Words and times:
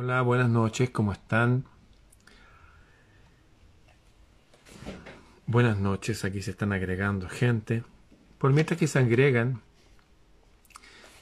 Hola, 0.00 0.22
buenas 0.22 0.48
noches, 0.48 0.90
¿cómo 0.90 1.10
están? 1.10 1.64
Buenas 5.48 5.76
noches, 5.76 6.24
aquí 6.24 6.40
se 6.40 6.52
están 6.52 6.72
agregando 6.72 7.28
gente. 7.28 7.82
Por 8.38 8.52
mientras 8.52 8.78
que 8.78 8.86
se 8.86 9.00
agregan, 9.00 9.60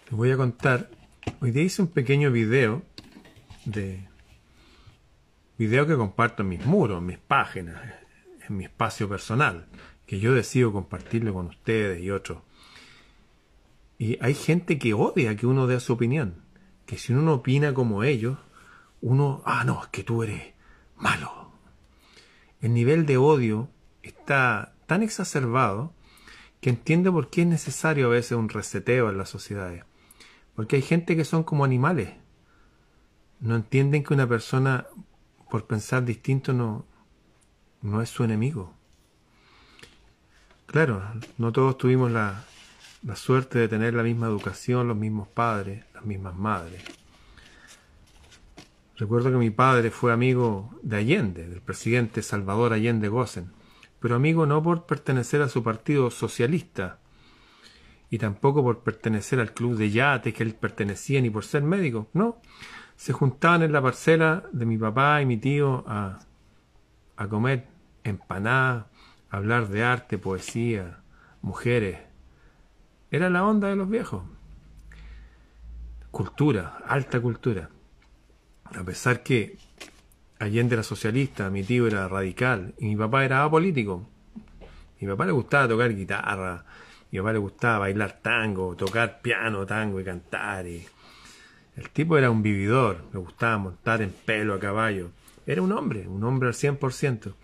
les 0.05 0.13
voy 0.13 0.31
a 0.31 0.37
contar. 0.37 0.91
Hoy 1.41 1.53
día 1.53 1.63
hice 1.63 1.81
un 1.81 1.89
pequeño 1.89 2.31
video 2.31 2.83
de. 3.65 4.07
Video 5.57 5.87
que 5.87 5.97
comparto 5.97 6.43
en 6.43 6.51
mis 6.51 6.67
muros, 6.67 6.99
en 6.99 7.07
mis 7.07 7.19
páginas, 7.19 7.81
en 8.47 8.59
mi 8.59 8.65
espacio 8.65 9.09
personal, 9.09 9.65
que 10.05 10.21
yo 10.21 10.35
decido 10.35 10.71
compartirlo 10.71 11.33
con 11.33 11.47
ustedes 11.47 12.03
y 12.03 12.11
otros. 12.11 12.43
Y 13.97 14.19
hay 14.23 14.35
gente 14.35 14.79
que 14.79 14.93
odia 14.93 15.35
que 15.35 15.47
uno 15.47 15.67
dé 15.67 15.81
su 15.81 15.95
opinión. 15.95 16.45
Que 16.85 16.99
si 16.99 17.15
uno 17.15 17.33
opina 17.33 17.73
como 17.73 18.05
ellos, 18.05 18.37
uno, 19.01 19.43
ah, 19.45 19.65
no, 19.65 19.83
es 19.83 19.89
que 19.89 20.05
tú 20.05 20.23
eres 20.23 20.55
malo. 20.97 21.53
El 22.61 22.75
nivel 22.75 23.07
de 23.07 23.17
odio 23.17 23.69
está 24.03 24.75
tan 24.87 25.03
exacerbado 25.03 25.93
que 26.61 26.71
entiendo 26.71 27.13
por 27.13 27.31
qué 27.31 27.43
es 27.43 27.47
necesario 27.47 28.07
a 28.07 28.11
veces 28.11 28.33
un 28.33 28.49
reseteo 28.49 29.11
en 29.11 29.19
las 29.19 29.29
sociedades. 29.29 29.85
Porque 30.55 30.77
hay 30.77 30.83
gente 30.83 31.17
que 31.17 31.25
son 31.25 31.45
como 31.45 31.65
animales. 31.65 32.15
No 33.41 33.57
entienden 33.57 34.03
que 34.03 34.15
una 34.15 34.27
persona, 34.27 34.87
por 35.51 35.67
pensar 35.67 36.05
distinto, 36.05 36.53
no, 36.53 36.87
no 37.83 38.01
es 38.01 38.09
su 38.09 38.25
enemigo. 38.25 38.73
Claro, 40.67 41.03
no 41.39 41.53
todos 41.53 41.79
tuvimos 41.79 42.11
la, 42.11 42.45
la 43.03 43.17
suerte 43.17 43.59
de 43.59 43.69
tener 43.69 43.95
la 43.95 44.03
misma 44.03 44.27
educación, 44.27 44.89
los 44.89 44.97
mismos 44.97 45.29
padres, 45.29 45.85
las 45.95 46.05
mismas 46.05 46.35
madres. 46.35 46.83
Recuerdo 48.99 49.31
que 49.31 49.37
mi 49.37 49.51
padre 49.51 49.91
fue 49.91 50.11
amigo 50.11 50.71
de 50.83 50.97
Allende, 50.97 51.47
del 51.47 51.61
presidente 51.61 52.23
Salvador 52.23 52.73
Allende 52.73 53.09
Gossen, 53.09 53.53
pero 54.01 54.15
amigo 54.15 54.47
no 54.47 54.63
por 54.63 54.87
pertenecer 54.87 55.43
a 55.43 55.51
su 55.51 55.63
partido 55.63 56.11
socialista 56.11 56.99
y 58.09 58.17
tampoco 58.17 58.63
por 58.63 58.83
pertenecer 58.83 59.39
al 59.39 59.53
club 59.53 59.77
de 59.77 59.91
yates 59.91 60.33
que 60.33 60.43
él 60.43 60.55
pertenecía 60.55 61.21
ni 61.21 61.29
por 61.29 61.45
ser 61.45 61.63
médico, 61.63 62.09
no. 62.15 62.41
Se 62.97 63.13
juntaban 63.13 63.63
en 63.63 63.73
la 63.73 63.83
parcela 63.83 64.45
de 64.53 64.65
mi 64.65 64.79
papá 64.79 65.21
y 65.21 65.27
mi 65.27 65.37
tío 65.37 65.85
a, 65.87 66.21
a 67.19 67.29
comer 67.29 67.67
empanadas, 68.03 68.87
hablar 69.29 69.69
de 69.69 69.85
arte, 69.85 70.17
poesía, 70.17 71.01
mujeres. 71.43 71.99
Era 73.11 73.29
la 73.29 73.45
onda 73.45 73.69
de 73.69 73.77
los 73.77 73.91
viejos. 73.91 74.23
Cultura, 76.11 76.79
alta 76.87 77.21
cultura 77.21 77.69
a 78.75 78.85
pesar 78.85 79.23
que 79.23 79.59
Allende 80.39 80.75
era 80.75 80.83
socialista, 80.83 81.49
mi 81.51 81.63
tío 81.63 81.87
era 81.87 82.09
radical 82.09 82.75
y 82.79 82.87
mi 82.87 82.97
papá 82.97 83.25
era 83.25 83.43
apolítico. 83.43 84.07
Mi 85.01 85.09
papá 85.09 85.27
le 85.27 85.33
gustaba 85.33 85.69
tocar 85.69 85.95
guitarra, 85.95 86.65
mi 87.11 87.19
papá 87.19 87.33
le 87.33 87.39
gustaba 87.39 87.79
bailar 87.81 88.21
tango, 88.23 88.77
tocar 88.77 89.21
piano, 89.21 89.65
tango 89.67 90.01
y 90.01 90.05
cantar. 90.05 90.67
El 90.67 91.91
tipo 91.93 92.17
era 92.17 92.31
un 92.31 92.43
vividor, 92.43 93.05
le 93.13 93.19
gustaba 93.19 93.59
montar 93.59 94.03
en 94.03 94.11
pelo 94.11 94.55
a 94.55 94.61
caballo. 94.61 95.11
Era 95.47 95.63
un 95.63 95.73
hombre, 95.73 96.09
un 96.09 96.25
hombre 96.25 96.49
al 96.49 96.55
100%. 96.55 97.35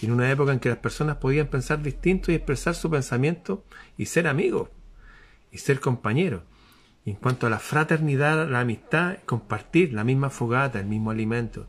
Y 0.00 0.06
en 0.06 0.12
una 0.12 0.30
época 0.30 0.52
en 0.52 0.60
que 0.60 0.70
las 0.70 0.78
personas 0.78 1.16
podían 1.16 1.48
pensar 1.48 1.82
distinto 1.82 2.32
y 2.32 2.34
expresar 2.34 2.74
su 2.74 2.90
pensamiento 2.90 3.64
y 3.98 4.06
ser 4.06 4.26
amigos 4.26 4.70
y 5.52 5.58
ser 5.58 5.80
compañeros. 5.80 6.42
En 7.06 7.14
cuanto 7.14 7.46
a 7.46 7.50
la 7.50 7.58
fraternidad, 7.58 8.48
la 8.48 8.60
amistad, 8.60 9.18
compartir 9.24 9.92
la 9.92 10.04
misma 10.04 10.30
fogata, 10.30 10.80
el 10.80 10.86
mismo 10.86 11.10
alimento. 11.10 11.66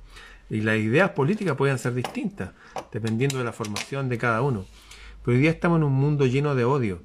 Y 0.50 0.62
las 0.62 0.78
ideas 0.78 1.12
políticas 1.12 1.56
pueden 1.56 1.80
ser 1.80 1.94
distintas, 1.94 2.52
dependiendo 2.92 3.38
de 3.38 3.46
la 3.46 3.54
formación 3.54 4.10
de 4.10 4.18
cada 4.18 4.42
uno. 4.42 4.66
Pero 5.24 5.36
hoy 5.36 5.42
día 5.42 5.52
estamos 5.52 5.78
en 5.78 5.84
un 5.84 5.94
mundo 5.94 6.26
lleno 6.26 6.56
de 6.56 6.66
odio. 6.66 7.02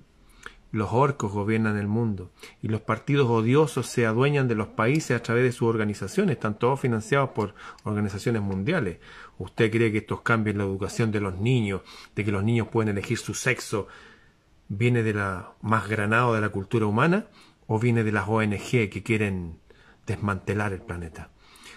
Los 0.73 0.93
orcos 0.93 1.33
gobiernan 1.33 1.79
el 1.79 1.87
mundo 1.87 2.33
y 2.61 2.69
los 2.69 2.81
partidos 2.81 3.31
odiosos 3.31 3.87
se 3.87 4.05
adueñan 4.05 4.49
de 4.49 4.57
los 4.57 4.69
países 4.69 5.17
a 5.17 5.23
través 5.23 5.45
de 5.45 5.53
sus 5.53 5.69
organizaciones, 5.69 6.35
están 6.35 6.59
todos 6.59 6.81
financiados 6.81 7.31
por 7.31 7.55
organizaciones 7.85 8.43
mundiales. 8.43 8.99
¿Usted 9.39 9.71
cree 9.71 9.93
que 9.93 9.99
estos 9.99 10.23
cambios 10.23 10.55
en 10.55 10.59
la 10.59 10.65
educación 10.65 11.13
de 11.13 11.21
los 11.21 11.39
niños, 11.39 11.83
de 12.17 12.25
que 12.25 12.33
los 12.33 12.43
niños 12.43 12.69
pueden 12.69 12.91
elegir 12.91 13.17
su 13.17 13.33
sexo, 13.33 13.87
viene 14.69 15.03
de 15.03 15.15
la 15.15 15.53
más 15.63 15.89
granado 15.89 16.35
de 16.35 16.41
la 16.41 16.49
cultura 16.49 16.87
humana? 16.87 17.27
O 17.67 17.79
viene 17.79 18.05
de 18.05 18.13
las 18.13 18.29
ONG 18.29 18.89
que 18.91 19.03
quieren 19.03 19.59
desmantelar 20.07 20.73
el 20.73 20.81
planeta. 20.81 21.31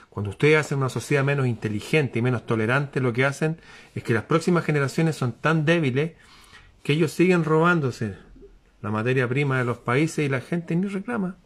Cuando 0.10 0.32
ustedes 0.32 0.58
hacen 0.58 0.80
una 0.80 0.90
sociedad 0.90 1.24
menos 1.24 1.48
inteligente 1.48 2.20
y 2.20 2.22
menos 2.22 2.46
tolerante, 2.46 3.00
lo 3.00 3.14
que 3.14 3.26
hacen 3.26 3.58
es 3.96 4.04
que 4.04 4.14
las 4.14 4.24
próximas 4.24 4.66
generaciones 4.66 5.16
son 5.16 5.34
tan 5.34 5.66
débiles 5.66 6.14
que 6.84 6.94
ellos 6.94 7.12
siguen 7.12 7.44
robándose 7.44 8.18
la 8.82 8.92
materia 8.92 9.28
prima 9.28 9.60
de 9.60 9.66
los 9.66 9.78
países 9.78 10.26
y 10.26 10.30
la 10.30 10.42
gente 10.42 10.76
ni 10.76 10.88
reclama. 10.88 11.38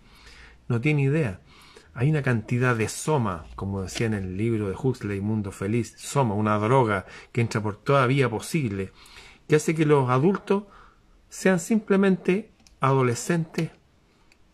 No 0.67 0.79
tiene 0.79 1.03
idea. 1.03 1.39
Hay 1.93 2.09
una 2.09 2.23
cantidad 2.23 2.75
de 2.75 2.89
soma, 2.89 3.45
como 3.55 3.83
decía 3.83 4.07
en 4.07 4.13
el 4.13 4.37
libro 4.37 4.67
de 4.67 4.75
Huxley, 4.75 5.21
Mundo 5.21 5.51
Feliz, 5.51 5.93
soma, 5.97 6.33
una 6.33 6.57
droga 6.57 7.05
que 7.31 7.41
entra 7.41 7.61
por 7.61 7.75
toda 7.75 8.07
vía 8.07 8.29
posible, 8.29 8.91
que 9.47 9.57
hace 9.57 9.75
que 9.75 9.85
los 9.85 10.09
adultos 10.09 10.63
sean 11.29 11.59
simplemente 11.59 12.51
adolescentes 12.79 13.71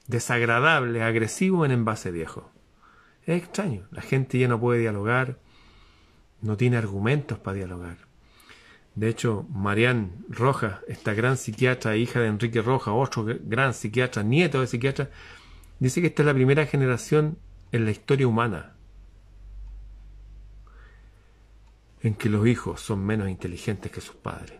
desagradable, 0.09 1.03
agresivo 1.03 1.65
en 1.65 1.71
envase 1.71 2.11
viejo. 2.11 2.51
Es 3.23 3.37
extraño, 3.43 3.87
la 3.91 4.01
gente 4.01 4.39
ya 4.39 4.47
no 4.47 4.59
puede 4.59 4.79
dialogar, 4.79 5.37
no 6.41 6.57
tiene 6.57 6.77
argumentos 6.77 7.37
para 7.37 7.57
dialogar. 7.57 7.97
De 8.95 9.07
hecho, 9.07 9.45
Marianne 9.49 10.09
Rojas, 10.27 10.79
esta 10.87 11.13
gran 11.13 11.37
psiquiatra, 11.37 11.95
hija 11.95 12.19
de 12.19 12.27
Enrique 12.27 12.61
Rojas, 12.61 12.93
otro 12.97 13.23
gran 13.43 13.75
psiquiatra, 13.75 14.23
nieto 14.23 14.59
de 14.59 14.67
psiquiatra, 14.67 15.11
dice 15.77 16.01
que 16.01 16.07
esta 16.07 16.23
es 16.23 16.25
la 16.25 16.33
primera 16.33 16.65
generación 16.65 17.37
en 17.71 17.85
la 17.85 17.91
historia 17.91 18.27
humana 18.27 18.75
en 22.01 22.15
que 22.15 22.29
los 22.29 22.47
hijos 22.47 22.81
son 22.81 23.05
menos 23.05 23.29
inteligentes 23.29 23.91
que 23.91 24.01
sus 24.01 24.15
padres. 24.15 24.59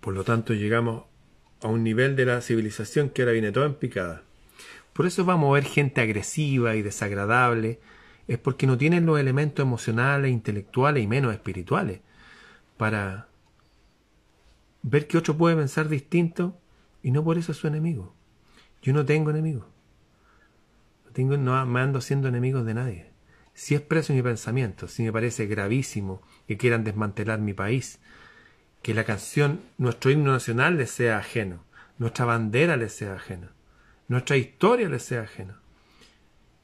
Por 0.00 0.12
lo 0.12 0.24
tanto, 0.24 0.52
llegamos 0.52 1.04
a 1.62 1.68
un 1.68 1.82
nivel 1.82 2.16
de 2.16 2.26
la 2.26 2.40
civilización 2.40 3.10
que 3.10 3.22
ahora 3.22 3.32
viene 3.32 3.52
toda 3.52 3.66
en 3.66 3.74
picada. 3.74 4.22
Por 4.92 5.06
eso 5.06 5.24
va 5.24 5.34
a 5.34 5.36
mover 5.36 5.64
gente 5.64 6.00
agresiva 6.00 6.74
y 6.76 6.82
desagradable, 6.82 7.80
es 8.26 8.38
porque 8.38 8.66
no 8.66 8.76
tienen 8.76 9.06
los 9.06 9.18
elementos 9.18 9.62
emocionales, 9.62 10.30
intelectuales 10.30 11.02
y 11.02 11.06
menos 11.06 11.32
espirituales 11.32 12.00
para 12.76 13.28
ver 14.82 15.06
que 15.06 15.18
otro 15.18 15.36
puede 15.36 15.56
pensar 15.56 15.88
distinto 15.88 16.58
y 17.02 17.10
no 17.10 17.24
por 17.24 17.38
eso 17.38 17.52
es 17.52 17.58
su 17.58 17.66
enemigo. 17.66 18.14
Yo 18.82 18.92
no 18.92 19.04
tengo 19.04 19.30
enemigos. 19.30 19.66
No, 21.04 21.10
tengo, 21.12 21.36
no 21.36 21.66
me 21.66 21.80
ando 21.80 22.00
siendo 22.00 22.28
enemigos 22.28 22.64
de 22.64 22.74
nadie. 22.74 23.10
Si 23.54 23.74
expreso 23.74 24.12
mi 24.12 24.22
pensamiento, 24.22 24.86
si 24.88 25.02
me 25.02 25.12
parece 25.12 25.46
gravísimo 25.46 26.22
que 26.46 26.56
quieran 26.56 26.84
desmantelar 26.84 27.40
mi 27.40 27.54
país, 27.54 27.98
que 28.82 28.94
la 28.94 29.04
canción, 29.04 29.60
nuestro 29.76 30.10
himno 30.10 30.32
nacional 30.32 30.76
les 30.76 30.90
sea 30.90 31.18
ajeno, 31.18 31.64
nuestra 31.98 32.24
bandera 32.24 32.76
les 32.76 32.92
sea 32.92 33.14
ajena, 33.14 33.52
nuestra 34.08 34.36
historia 34.36 34.88
les 34.88 35.02
sea 35.02 35.22
ajena. 35.22 35.60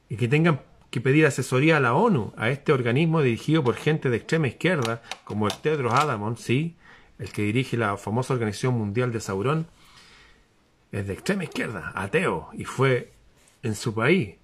Y 0.09 0.17
que 0.17 0.27
tengan 0.27 0.61
que 0.89 1.01
pedir 1.01 1.25
asesoría 1.25 1.77
a 1.77 1.79
la 1.79 1.93
ONU, 1.93 2.33
a 2.37 2.49
este 2.49 2.71
organismo 2.71 3.21
dirigido 3.21 3.63
por 3.63 3.75
gente 3.75 4.09
de 4.09 4.17
extrema 4.17 4.47
izquierda, 4.47 5.01
como 5.23 5.47
el 5.47 5.53
Tedros 5.57 5.93
Adamon, 5.93 6.37
sí, 6.37 6.77
el 7.19 7.31
que 7.31 7.41
dirige 7.41 7.77
la 7.77 7.97
famosa 7.97 8.33
Organización 8.33 8.75
Mundial 8.75 9.11
de 9.11 9.19
Saurón, 9.19 9.67
es 10.91 11.07
de 11.07 11.13
extrema 11.13 11.43
izquierda, 11.43 11.91
ateo, 11.95 12.49
y 12.53 12.63
fue 12.63 13.11
en 13.63 13.75
su 13.75 13.93
país, 13.93 14.35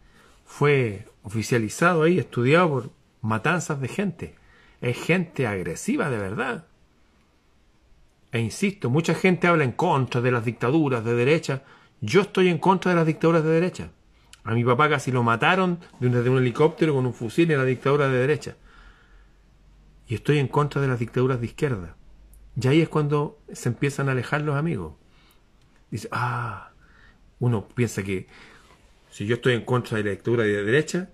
fue 0.46 1.06
oficializado 1.24 2.04
ahí, 2.04 2.20
estudiado 2.20 2.70
por 2.70 2.90
matanzas 3.22 3.80
de 3.80 3.88
gente. 3.88 4.36
Es 4.82 4.98
gente 4.98 5.48
agresiva 5.48 6.10
de 6.10 6.18
verdad. 6.18 6.66
E 8.32 8.40
insisto, 8.40 8.90
mucha 8.90 9.14
gente 9.14 9.48
habla 9.48 9.64
en 9.64 9.74
contra 9.74 10.22
de 10.22 10.32
las 10.32 10.46
dictaduras 10.46 11.04
de 11.04 11.14
derecha. 11.14 11.64
Yo 12.00 12.22
estoy 12.22 12.48
en 12.48 12.58
contra 12.58 12.92
de 12.92 12.96
las 12.96 13.06
dictaduras 13.06 13.44
de 13.44 13.50
derecha. 13.50 13.92
A 14.44 14.54
mi 14.54 14.64
papá 14.64 14.90
casi 14.90 15.12
lo 15.12 15.22
mataron 15.22 15.80
desde 16.00 16.30
un 16.30 16.38
helicóptero 16.38 16.96
con 16.96 17.06
un 17.06 17.14
fusil 17.14 17.52
en 17.52 17.58
la 17.58 17.66
dictadura 17.66 18.08
de 18.08 18.18
derecha. 18.18 18.56
Y 20.08 20.16
estoy 20.16 20.40
en 20.40 20.48
contra 20.48 20.82
de 20.82 20.88
las 20.88 21.00
dictaduras 21.00 21.40
de 21.40 21.46
izquierda. 21.46 21.96
Y 22.60 22.68
ahí 22.68 22.82
es 22.82 22.90
cuando 22.90 23.40
se 23.52 23.70
empiezan 23.70 24.10
a 24.10 24.14
alejar 24.14 24.42
los 24.42 24.56
amigos. 24.56 24.94
Dice, 25.90 26.08
ah, 26.12 26.72
uno 27.40 27.68
piensa 27.68 28.02
que 28.02 28.28
si 29.10 29.26
yo 29.26 29.36
estoy 29.36 29.54
en 29.54 29.66
contra 29.66 29.98
de 29.98 30.06
la 30.06 30.12
dictadura 30.12 30.44
de 30.44 30.64
derecha, 30.64 31.10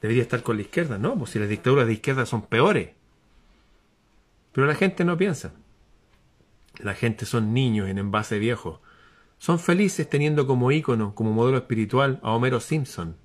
debería 0.00 0.22
estar 0.22 0.42
con 0.42 0.56
la 0.56 0.62
izquierda. 0.62 0.98
No, 0.98 1.16
pues 1.16 1.30
si 1.30 1.38
las 1.38 1.48
dictaduras 1.48 1.86
de 1.86 1.92
izquierda 1.92 2.26
son 2.26 2.42
peores. 2.42 2.90
Pero 4.52 4.66
la 4.66 4.74
gente 4.74 5.04
no 5.04 5.16
piensa. 5.16 5.52
La 6.78 6.94
gente 6.94 7.26
son 7.26 7.52
niños 7.52 7.88
en 7.88 7.98
envase 7.98 8.38
viejo. 8.38 8.80
Son 9.38 9.58
felices 9.58 10.08
teniendo 10.08 10.46
como 10.46 10.70
ícono, 10.72 11.14
como 11.14 11.32
modelo 11.32 11.58
espiritual, 11.58 12.20
a 12.22 12.32
Homero 12.32 12.60
Simpson. 12.60 13.16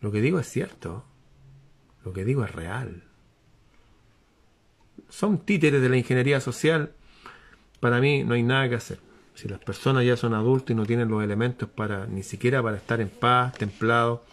Lo 0.00 0.12
que 0.12 0.20
digo 0.20 0.38
es 0.38 0.48
cierto. 0.48 1.04
Lo 2.04 2.12
que 2.12 2.24
digo 2.24 2.44
es 2.44 2.52
real. 2.52 3.04
Son 5.08 5.38
títeres 5.44 5.82
de 5.82 5.88
la 5.88 5.96
ingeniería 5.96 6.40
social. 6.40 6.92
Para 7.80 8.00
mí 8.00 8.24
no 8.24 8.34
hay 8.34 8.42
nada 8.42 8.68
que 8.68 8.76
hacer. 8.76 8.98
Si 9.34 9.48
las 9.48 9.58
personas 9.58 10.04
ya 10.04 10.16
son 10.16 10.34
adultas 10.34 10.70
y 10.70 10.74
no 10.74 10.86
tienen 10.86 11.08
los 11.08 11.22
elementos 11.22 11.68
para 11.68 12.06
ni 12.06 12.22
siquiera 12.22 12.62
para 12.62 12.76
estar 12.76 13.00
en 13.00 13.08
paz, 13.08 13.54
templado, 13.54 14.24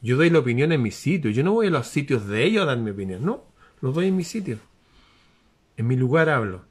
yo 0.00 0.16
doy 0.16 0.30
la 0.30 0.40
opinión 0.40 0.72
en 0.72 0.82
mi 0.82 0.90
sitio. 0.90 1.30
Yo 1.30 1.44
no 1.44 1.52
voy 1.52 1.68
a 1.68 1.70
los 1.70 1.86
sitios 1.86 2.26
de 2.26 2.44
ellos 2.44 2.62
a 2.62 2.66
dar 2.66 2.78
mi 2.78 2.90
opinión. 2.90 3.24
No, 3.24 3.44
los 3.80 3.94
doy 3.94 4.08
en 4.08 4.16
mi 4.16 4.24
sitio. 4.24 4.58
En 5.76 5.86
mi 5.86 5.96
lugar 5.96 6.28
hablo. 6.28 6.64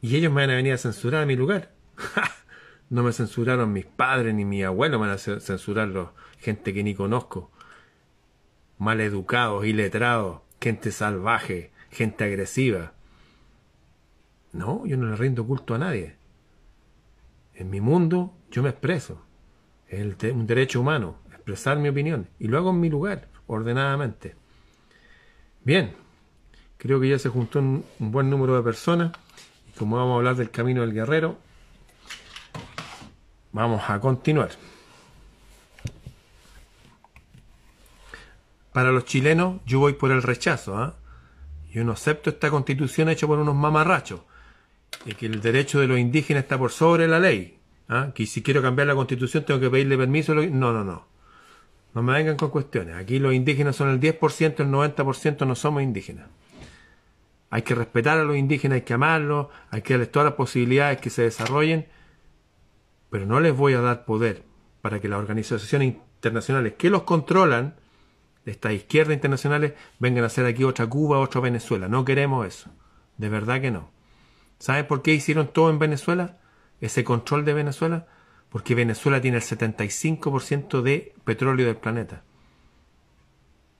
Y 0.00 0.16
ellos 0.16 0.32
me 0.32 0.42
van 0.42 0.50
a 0.50 0.56
venir 0.56 0.72
a 0.72 0.78
censurar 0.78 1.22
a 1.22 1.26
mi 1.26 1.36
lugar. 1.36 1.72
no 2.90 3.02
me 3.02 3.12
censuraron 3.12 3.72
mis 3.72 3.86
padres 3.86 4.34
ni 4.34 4.44
mi 4.44 4.62
abuelo, 4.62 4.98
me 4.98 5.06
van 5.06 5.16
a 5.16 5.18
censurar 5.18 5.88
los, 5.88 6.08
gente 6.38 6.72
que 6.72 6.82
ni 6.82 6.94
conozco. 6.94 7.50
Maleducados, 8.78 9.66
iletrados, 9.66 10.40
gente 10.60 10.90
salvaje, 10.90 11.70
gente 11.90 12.24
agresiva. 12.24 12.94
No, 14.52 14.84
yo 14.86 14.96
no 14.96 15.06
le 15.10 15.16
rindo 15.16 15.46
culto 15.46 15.74
a 15.74 15.78
nadie. 15.78 16.16
En 17.54 17.70
mi 17.70 17.80
mundo 17.80 18.34
yo 18.50 18.62
me 18.62 18.70
expreso. 18.70 19.22
Es 19.88 20.02
un 20.32 20.46
derecho 20.46 20.80
humano 20.80 21.18
expresar 21.50 21.78
mi 21.78 21.88
opinión 21.88 22.28
y 22.38 22.48
lo 22.48 22.58
hago 22.58 22.70
en 22.70 22.80
mi 22.80 22.88
lugar, 22.88 23.28
ordenadamente. 23.46 24.36
Bien, 25.64 25.92
creo 26.76 27.00
que 27.00 27.08
ya 27.08 27.18
se 27.18 27.28
juntó 27.28 27.58
un, 27.58 27.84
buen 27.98 28.30
número 28.30 28.56
de 28.56 28.62
personas 28.62 29.12
como 29.80 29.96
vamos 29.96 30.12
a 30.12 30.16
hablar 30.16 30.36
del 30.36 30.50
camino 30.50 30.82
del 30.82 30.92
guerrero, 30.92 31.38
vamos 33.50 33.80
a 33.88 33.98
continuar. 33.98 34.50
Para 38.74 38.92
los 38.92 39.06
chilenos 39.06 39.62
yo 39.64 39.78
voy 39.78 39.94
por 39.94 40.10
el 40.10 40.22
rechazo. 40.22 40.76
¿ah? 40.76 40.96
Yo 41.72 41.82
no 41.82 41.92
acepto 41.92 42.28
esta 42.28 42.50
constitución 42.50 43.08
hecha 43.08 43.26
por 43.26 43.38
unos 43.38 43.54
mamarrachos. 43.54 44.20
Y 45.06 45.14
que 45.14 45.24
el 45.24 45.40
derecho 45.40 45.80
de 45.80 45.86
los 45.86 45.98
indígenas 45.98 46.42
está 46.42 46.58
por 46.58 46.72
sobre 46.72 47.08
la 47.08 47.18
ley. 47.18 47.58
¿ah? 47.88 48.10
Que 48.14 48.26
si 48.26 48.42
quiero 48.42 48.60
cambiar 48.60 48.86
la 48.86 48.94
constitución 48.94 49.46
tengo 49.46 49.60
que 49.60 49.70
pedirle 49.70 49.96
permiso. 49.96 50.34
No, 50.34 50.74
no, 50.74 50.84
no. 50.84 51.06
No 51.94 52.02
me 52.02 52.12
vengan 52.12 52.36
con 52.36 52.50
cuestiones. 52.50 52.96
Aquí 52.96 53.18
los 53.18 53.32
indígenas 53.32 53.76
son 53.76 53.88
el 53.88 53.98
10%, 53.98 54.60
el 54.60 54.68
90% 54.68 55.46
no 55.46 55.54
somos 55.54 55.82
indígenas. 55.82 56.26
Hay 57.50 57.62
que 57.62 57.74
respetar 57.74 58.18
a 58.18 58.24
los 58.24 58.36
indígenas, 58.36 58.76
hay 58.76 58.82
que 58.82 58.94
amarlos, 58.94 59.48
hay 59.70 59.82
que 59.82 59.94
darles 59.94 60.12
todas 60.12 60.26
las 60.26 60.34
posibilidades 60.34 61.00
que 61.00 61.10
se 61.10 61.22
desarrollen, 61.22 61.86
pero 63.10 63.26
no 63.26 63.40
les 63.40 63.56
voy 63.56 63.74
a 63.74 63.80
dar 63.80 64.04
poder 64.04 64.44
para 64.82 65.00
que 65.00 65.08
las 65.08 65.18
organizaciones 65.18 65.96
internacionales 66.16 66.74
que 66.78 66.90
los 66.90 67.02
controlan, 67.02 67.74
estas 68.46 68.72
izquierdas 68.72 69.14
internacionales, 69.14 69.74
vengan 69.98 70.24
a 70.24 70.28
hacer 70.28 70.46
aquí 70.46 70.64
otra 70.64 70.86
Cuba, 70.86 71.18
otra 71.18 71.40
Venezuela. 71.40 71.88
No 71.88 72.04
queremos 72.04 72.46
eso. 72.46 72.70
De 73.18 73.28
verdad 73.28 73.60
que 73.60 73.70
no. 73.70 73.90
¿Saben 74.58 74.86
por 74.86 75.02
qué 75.02 75.12
hicieron 75.12 75.48
todo 75.48 75.70
en 75.70 75.78
Venezuela? 75.78 76.38
Ese 76.80 77.04
control 77.04 77.44
de 77.44 77.54
Venezuela 77.54 78.06
porque 78.50 78.74
Venezuela 78.74 79.20
tiene 79.20 79.38
el 79.38 79.42
75% 79.42 80.82
de 80.82 81.14
petróleo 81.24 81.66
del 81.66 81.76
planeta. 81.76 82.24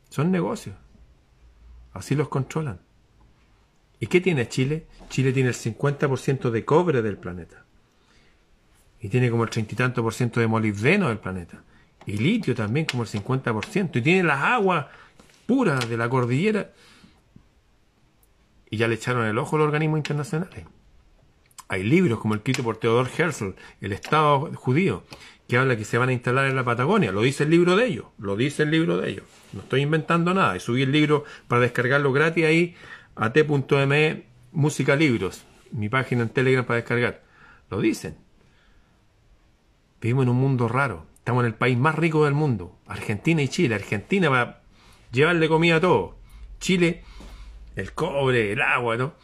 Son 0.08 0.30
negocios. 0.30 0.76
Así 1.92 2.14
los 2.14 2.28
controlan. 2.28 2.80
¿Y 4.00 4.06
qué 4.06 4.20
tiene 4.22 4.48
Chile? 4.48 4.86
Chile 5.10 5.32
tiene 5.32 5.50
el 5.50 5.54
50% 5.54 6.50
de 6.50 6.64
cobre 6.64 7.02
del 7.02 7.18
planeta. 7.18 7.64
Y 8.98 9.08
tiene 9.08 9.30
como 9.30 9.44
el 9.44 9.50
treinta 9.50 9.74
y 9.74 9.76
tanto 9.76 10.02
por 10.02 10.14
ciento 10.14 10.40
de 10.40 10.46
molibdeno 10.46 11.08
del 11.08 11.18
planeta. 11.18 11.62
Y 12.06 12.16
litio 12.16 12.54
también 12.54 12.86
como 12.86 13.02
el 13.02 13.08
50%. 13.08 13.96
Y 13.96 14.02
tiene 14.02 14.24
las 14.24 14.42
aguas 14.42 14.86
puras 15.46 15.88
de 15.88 15.96
la 15.98 16.08
cordillera. 16.08 16.70
Y 18.70 18.78
ya 18.78 18.88
le 18.88 18.94
echaron 18.94 19.26
el 19.26 19.36
ojo 19.36 19.56
a 19.56 19.58
los 19.60 19.66
organismos 19.66 19.98
internacionales. 19.98 20.64
Hay 21.68 21.82
libros 21.82 22.18
como 22.20 22.34
el 22.34 22.38
escrito 22.38 22.62
por 22.62 22.78
Theodor 22.78 23.08
Herzl, 23.16 23.54
El 23.80 23.92
Estado 23.92 24.50
judío, 24.54 25.04
que 25.46 25.56
habla 25.56 25.76
que 25.76 25.84
se 25.84 25.98
van 25.98 26.08
a 26.08 26.12
instalar 26.12 26.46
en 26.46 26.56
la 26.56 26.64
Patagonia. 26.64 27.12
Lo 27.12 27.22
dice 27.22 27.44
el 27.44 27.50
libro 27.50 27.76
de 27.76 27.86
ellos, 27.86 28.06
lo 28.18 28.34
dice 28.34 28.64
el 28.64 28.70
libro 28.70 28.96
de 28.96 29.10
ellos. 29.10 29.24
No 29.52 29.60
estoy 29.60 29.82
inventando 29.82 30.34
nada. 30.34 30.56
Y 30.56 30.60
subí 30.60 30.82
el 30.82 30.90
libro 30.90 31.24
para 31.48 31.62
descargarlo 31.62 32.12
gratis 32.12 32.44
ahí 32.44 32.74
a 33.16 33.32
t.me 33.32 34.24
música 34.52 34.96
libros, 34.96 35.44
mi 35.70 35.88
página 35.88 36.22
en 36.22 36.28
Telegram 36.30 36.64
para 36.64 36.76
descargar. 36.76 37.22
Lo 37.70 37.80
dicen. 37.80 38.16
Vivimos 40.00 40.24
en 40.24 40.30
un 40.30 40.36
mundo 40.36 40.68
raro. 40.68 41.06
Estamos 41.16 41.42
en 41.42 41.48
el 41.48 41.54
país 41.54 41.76
más 41.76 41.94
rico 41.94 42.24
del 42.24 42.34
mundo. 42.34 42.78
Argentina 42.86 43.42
y 43.42 43.48
Chile. 43.48 43.74
Argentina 43.74 44.28
va 44.28 44.40
a 44.40 44.60
llevarle 45.12 45.48
comida 45.48 45.76
a 45.76 45.80
todo. 45.80 46.16
Chile, 46.58 47.04
el 47.76 47.92
cobre, 47.92 48.52
el 48.52 48.62
agua, 48.62 48.96
¿no? 48.96 49.14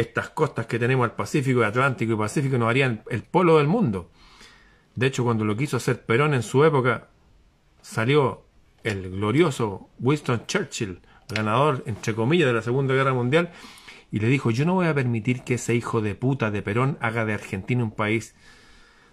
estas 0.00 0.30
costas 0.30 0.66
que 0.66 0.78
tenemos 0.78 1.04
al 1.04 1.16
Pacífico, 1.16 1.64
Atlántico 1.64 2.12
y 2.12 2.16
Pacífico 2.16 2.56
nos 2.56 2.68
harían 2.68 3.02
el 3.10 3.24
polo 3.24 3.58
del 3.58 3.66
mundo. 3.66 4.12
De 4.94 5.08
hecho, 5.08 5.24
cuando 5.24 5.44
lo 5.44 5.56
quiso 5.56 5.76
hacer 5.76 6.04
Perón 6.04 6.34
en 6.34 6.44
su 6.44 6.64
época, 6.64 7.08
salió 7.82 8.44
el 8.84 9.10
glorioso 9.10 9.90
Winston 9.98 10.46
Churchill, 10.46 11.00
ganador, 11.28 11.82
entre 11.86 12.14
comillas, 12.14 12.46
de 12.46 12.54
la 12.54 12.62
Segunda 12.62 12.94
Guerra 12.94 13.12
Mundial, 13.12 13.52
y 14.10 14.20
le 14.20 14.28
dijo, 14.28 14.50
yo 14.50 14.64
no 14.64 14.74
voy 14.74 14.86
a 14.86 14.94
permitir 14.94 15.42
que 15.42 15.54
ese 15.54 15.74
hijo 15.74 16.00
de 16.00 16.14
puta 16.14 16.50
de 16.50 16.62
Perón 16.62 16.96
haga 17.00 17.24
de 17.24 17.34
Argentina 17.34 17.84
un 17.84 17.90
país 17.90 18.34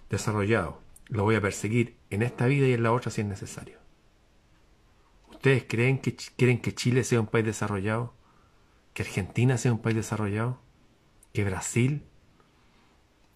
desarrollado. 0.08 0.80
Lo 1.08 1.24
voy 1.24 1.34
a 1.34 1.40
perseguir 1.40 1.96
en 2.10 2.22
esta 2.22 2.46
vida 2.46 2.66
y 2.66 2.72
en 2.72 2.82
la 2.82 2.92
otra 2.92 3.10
si 3.10 3.20
es 3.20 3.26
necesario. 3.26 3.78
¿Ustedes 5.30 5.64
creen 5.68 5.98
que 5.98 6.16
quieren 6.36 6.60
que 6.60 6.74
Chile 6.74 7.04
sea 7.04 7.20
un 7.20 7.26
país 7.26 7.44
desarrollado? 7.44 8.14
¿Que 8.94 9.02
Argentina 9.02 9.58
sea 9.58 9.72
un 9.72 9.80
país 9.80 9.96
desarrollado? 9.96 10.60
que 11.36 11.44
Brasil. 11.44 12.02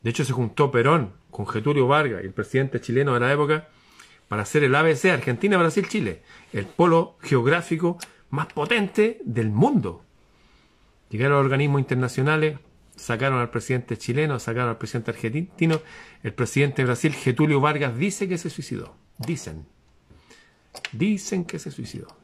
De 0.03 0.09
hecho, 0.09 0.25
se 0.25 0.32
juntó 0.32 0.71
Perón 0.71 1.12
con 1.31 1.47
Getulio 1.47 1.87
Vargas, 1.87 2.25
el 2.25 2.32
presidente 2.32 2.81
chileno 2.81 3.12
de 3.12 3.21
la 3.21 3.31
época, 3.31 3.69
para 4.27 4.43
hacer 4.43 4.65
el 4.65 4.75
ABC 4.75 5.11
Argentina, 5.11 5.59
Brasil, 5.59 5.87
Chile, 5.87 6.23
el 6.55 6.65
polo 6.65 7.19
geográfico 7.21 7.99
más 8.31 8.47
potente 8.53 9.21
del 9.25 9.50
mundo. 9.50 10.05
Llegaron 11.11 11.37
a 11.37 11.41
organismos 11.41 11.81
internacionales, 11.81 12.59
sacaron 12.97 13.41
al 13.41 13.50
presidente 13.50 13.99
chileno, 13.99 14.38
sacaron 14.38 14.71
al 14.71 14.79
presidente 14.79 15.11
argentino. 15.11 15.81
El 16.23 16.32
presidente 16.32 16.82
de 16.82 16.87
Brasil, 16.87 17.12
Getulio 17.12 17.61
Vargas, 17.61 17.97
dice 17.99 18.29
que 18.29 18.38
se 18.38 18.49
suicidó. 18.49 18.94
Dicen. 19.19 19.67
Dicen 20.93 21.44
que 21.44 21.58
se 21.58 21.72
suicidó. 21.72 22.17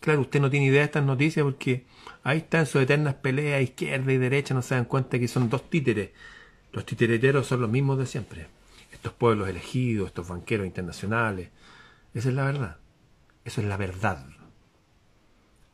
Claro, 0.00 0.22
usted 0.22 0.40
no 0.40 0.50
tiene 0.50 0.66
idea 0.66 0.80
de 0.80 0.86
estas 0.86 1.04
noticias 1.04 1.44
porque 1.44 1.86
ahí 2.24 2.38
están 2.38 2.66
sus 2.66 2.82
eternas 2.82 3.14
peleas, 3.14 3.62
izquierda 3.62 4.12
y 4.12 4.18
derecha, 4.18 4.52
no 4.52 4.60
se 4.60 4.74
dan 4.74 4.84
cuenta 4.84 5.18
que 5.18 5.28
son 5.28 5.48
dos 5.48 5.70
títeres. 5.70 6.10
Los 6.72 6.84
titereteros 6.84 7.46
son 7.46 7.62
los 7.62 7.70
mismos 7.70 7.98
de 7.98 8.06
siempre. 8.06 8.48
Estos 8.92 9.12
pueblos 9.12 9.48
elegidos, 9.48 10.08
estos 10.08 10.28
banqueros 10.28 10.66
internacionales. 10.66 11.50
Esa 12.12 12.28
es 12.28 12.34
la 12.34 12.44
verdad. 12.44 12.76
Eso 13.44 13.60
es 13.60 13.66
la 13.66 13.76
verdad 13.76 14.26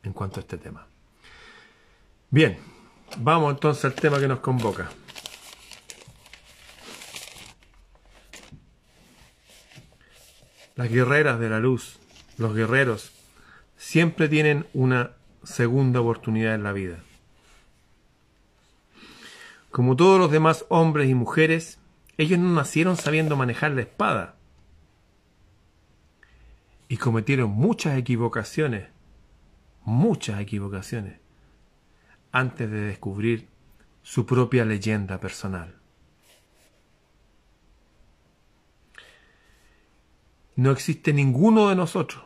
en 0.02 0.12
cuanto 0.12 0.40
a 0.40 0.42
este 0.42 0.59
tema. 0.59 0.87
Bien, 2.30 2.59
vamos 3.19 3.52
entonces 3.52 3.85
al 3.85 3.95
tema 3.95 4.19
que 4.19 4.28
nos 4.28 4.40
convoca. 4.40 4.90
Las 10.76 10.88
guerreras 10.88 11.38
de 11.40 11.50
la 11.50 11.59
luz, 11.59 11.99
los 12.38 12.54
guerreros 12.54 13.12
siempre 13.76 14.28
tienen 14.28 14.66
una 14.73 15.12
segunda 15.42 16.00
oportunidad 16.00 16.54
en 16.54 16.62
la 16.62 16.73
vida. 16.73 16.99
Como 19.71 19.97
todos 19.97 20.19
los 20.19 20.30
demás 20.30 20.64
hombres 20.69 21.09
y 21.09 21.14
mujeres, 21.14 21.78
ellos 22.19 22.38
no 22.38 22.52
nacieron 22.52 22.97
sabiendo 22.97 23.37
manejar 23.37 23.73
la 23.73 23.83
espada 23.83 24.37
y 26.88 26.97
cometieron 26.97 27.50
muchas 27.50 27.97
equivocaciones, 27.97 28.88
muchas 29.90 30.40
equivocaciones, 30.40 31.18
antes 32.32 32.70
de 32.70 32.80
descubrir 32.80 33.49
su 34.02 34.26
propia 34.26 34.64
leyenda 34.64 35.20
personal. 35.20 35.76
No 40.56 40.70
existe 40.70 41.12
ninguno 41.12 41.68
de 41.68 41.76
nosotros 41.76 42.25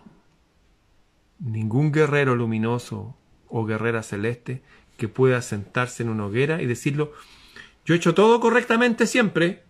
ningún 1.45 1.93
guerrero 1.93 2.35
luminoso 2.35 3.17
o 3.49 3.65
guerrera 3.65 4.03
celeste 4.03 4.63
que 4.97 5.09
pueda 5.09 5.43
sentarse 5.43 6.03
en 6.03 6.09
una 6.09 6.27
hoguera 6.27 6.63
y 6.63 6.67
decirlo, 6.67 7.13
yo 7.85 7.95
he 7.95 7.99
hecho 7.99 8.15
todo 8.15 8.41
correctamente 8.41 9.07
siempre. 9.07 9.65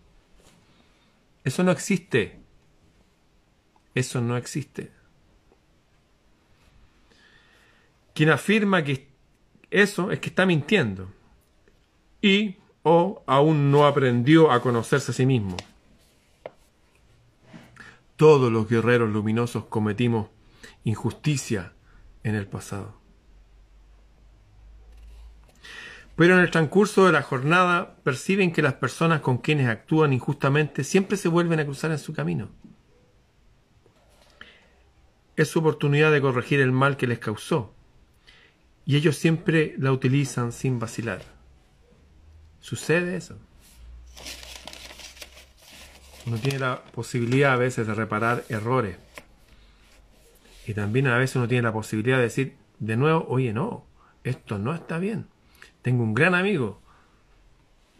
Eso 1.42 1.62
no 1.64 1.72
existe. 1.72 2.40
Eso 3.94 4.20
no 4.20 4.36
existe. 4.36 4.92
Quien 8.14 8.30
afirma 8.30 8.84
que 8.84 9.08
eso 9.70 10.10
es 10.10 10.20
que 10.20 10.28
está 10.28 10.46
mintiendo 10.46 11.12
y 12.22 12.56
o 12.84 13.22
aún 13.26 13.70
no 13.70 13.86
aprendió 13.86 14.52
a 14.52 14.62
conocerse 14.62 15.10
a 15.10 15.14
sí 15.14 15.26
mismo. 15.26 15.56
Todos 18.16 18.52
los 18.52 18.68
guerreros 18.68 19.10
luminosos 19.10 19.64
cometimos 19.64 20.28
injusticia 20.84 21.72
en 22.22 22.36
el 22.36 22.46
pasado. 22.46 22.94
Pero 26.16 26.34
en 26.34 26.40
el 26.40 26.50
transcurso 26.50 27.06
de 27.06 27.12
la 27.12 27.22
jornada 27.22 27.96
perciben 28.04 28.52
que 28.52 28.62
las 28.62 28.74
personas 28.74 29.20
con 29.20 29.38
quienes 29.38 29.68
actúan 29.68 30.12
injustamente 30.12 30.84
siempre 30.84 31.16
se 31.16 31.28
vuelven 31.28 31.58
a 31.58 31.64
cruzar 31.64 31.90
en 31.90 31.98
su 31.98 32.12
camino. 32.12 32.50
Es 35.36 35.48
su 35.48 35.58
oportunidad 35.58 36.12
de 36.12 36.20
corregir 36.20 36.60
el 36.60 36.70
mal 36.70 36.96
que 36.96 37.08
les 37.08 37.18
causó, 37.18 37.74
y 38.86 38.96
ellos 38.96 39.16
siempre 39.16 39.74
la 39.78 39.92
utilizan 39.92 40.52
sin 40.52 40.78
vacilar. 40.78 41.22
¿Sucede 42.60 43.16
eso? 43.16 43.38
Uno 46.26 46.38
tiene 46.38 46.58
la 46.58 46.82
posibilidad 46.82 47.52
a 47.52 47.56
veces 47.56 47.86
de 47.86 47.94
reparar 47.94 48.44
errores. 48.48 48.96
Y 50.66 50.72
también 50.72 51.06
a 51.06 51.18
veces 51.18 51.36
uno 51.36 51.48
tiene 51.48 51.62
la 51.62 51.72
posibilidad 51.72 52.16
de 52.16 52.24
decir 52.24 52.56
de 52.78 52.96
nuevo, 52.96 53.26
oye, 53.28 53.52
no, 53.52 53.84
esto 54.22 54.58
no 54.58 54.74
está 54.74 54.98
bien. 54.98 55.26
Tengo 55.82 56.02
un 56.02 56.14
gran 56.14 56.34
amigo, 56.34 56.80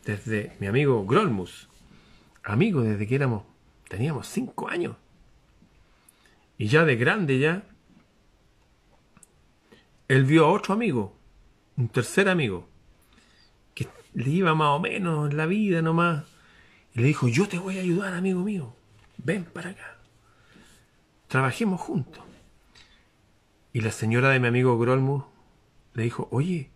desde 0.04 0.56
mi 0.60 0.66
amigo 0.66 1.04
Grolmus, 1.04 1.68
amigo 2.42 2.82
desde 2.82 3.06
que 3.06 3.14
éramos, 3.14 3.44
teníamos 3.88 4.26
cinco 4.28 4.68
años. 4.68 4.96
Y 6.56 6.68
ya 6.68 6.84
de 6.84 6.96
grande 6.96 7.38
ya, 7.38 7.64
él 10.08 10.25
vio 10.25 10.46
a 10.46 10.52
otro 10.52 10.75
amigo, 10.75 11.16
un 11.76 11.88
tercer 11.88 12.28
amigo, 12.28 12.68
que 13.75 13.88
le 14.14 14.30
iba 14.30 14.54
más 14.54 14.68
o 14.68 14.80
menos 14.80 15.30
en 15.30 15.37
la 15.37 15.46
vida 15.46 15.82
nomás, 15.82 16.25
y 16.94 17.00
le 17.00 17.06
dijo, 17.06 17.28
yo 17.28 17.49
te 17.49 17.58
voy 17.58 17.78
a 17.78 17.82
ayudar, 17.82 18.14
amigo 18.14 18.40
mío, 18.40 18.75
ven 19.18 19.44
para 19.44 19.70
acá, 19.70 19.99
trabajemos 21.28 21.80
juntos. 21.80 22.23
Y 23.73 23.80
la 23.80 23.90
señora 23.90 24.28
de 24.28 24.38
mi 24.38 24.46
amigo 24.46 24.78
Grolmus 24.78 25.25
le 25.94 26.04
dijo, 26.04 26.28
oye, 26.30 26.70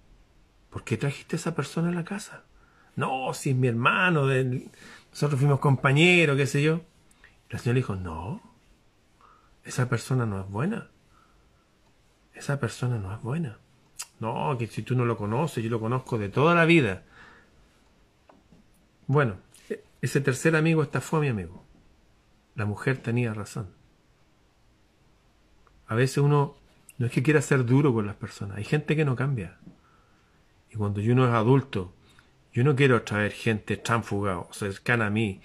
¿por 0.70 0.82
qué 0.82 0.97
trajiste 0.97 1.37
a 1.37 1.38
esa 1.38 1.54
persona 1.54 1.90
a 1.90 1.92
la 1.92 2.04
casa? 2.04 2.44
No, 2.97 3.32
si 3.35 3.50
es 3.50 3.56
mi 3.56 3.68
hermano, 3.68 4.26
nosotros 4.26 5.38
fuimos 5.38 5.61
compañeros, 5.61 6.37
qué 6.37 6.47
sé 6.47 6.61
yo. 6.61 6.80
La 7.50 7.61
señora 7.61 7.76
dijo, 7.76 7.94
no, 7.94 8.42
esa 9.62 9.88
persona 9.88 10.26
no 10.26 10.40
es 10.40 10.49
buena. 10.49 10.90
Esa 12.38 12.61
persona 12.61 12.99
no 12.99 13.12
es 13.12 13.21
buena. 13.21 13.59
No, 14.21 14.57
que 14.57 14.68
si 14.68 14.83
tú 14.83 14.95
no 14.95 15.04
lo 15.04 15.16
conoces, 15.16 15.62
yo 15.62 15.71
lo 15.71 15.80
conozco 15.80 16.18
de 16.18 16.28
toda 16.28 16.54
la 16.54 16.64
vida. 16.64 17.02
Bueno, 19.09 19.38
e, 19.68 19.83
ese 20.00 20.21
tercer 20.21 20.54
amigo 20.54 20.83
estafó 20.83 21.16
a 21.16 21.21
mi 21.21 21.28
amigo. 21.28 21.64
La 22.54 22.64
mujer 22.64 22.99
tenía 22.99 23.35
razón. 23.35 23.71
A 25.88 25.97
veces 25.97 26.18
uno 26.18 26.57
no 26.99 27.07
es 27.07 27.12
que 27.12 27.23
quiera 27.23 27.42
ser 27.42 27.64
duro 27.64 27.92
con 27.92 28.07
las 28.07 28.16
personas, 28.16 28.59
hay 28.59 28.64
gente 28.64 28.95
que 28.95 29.04
no 29.04 29.16
cambia. 29.16 29.59
Y 30.71 30.76
cuando 30.76 31.00
uno 31.00 31.26
es 31.26 31.33
adulto, 31.33 31.95
yo 32.52 32.62
no 32.62 32.76
quiero 32.76 33.02
traer 33.02 33.33
gente 33.33 33.76
tránfuga 33.76 34.38
o 34.38 34.52
cercana 34.52 35.07
a 35.07 35.11
mí 35.11 35.40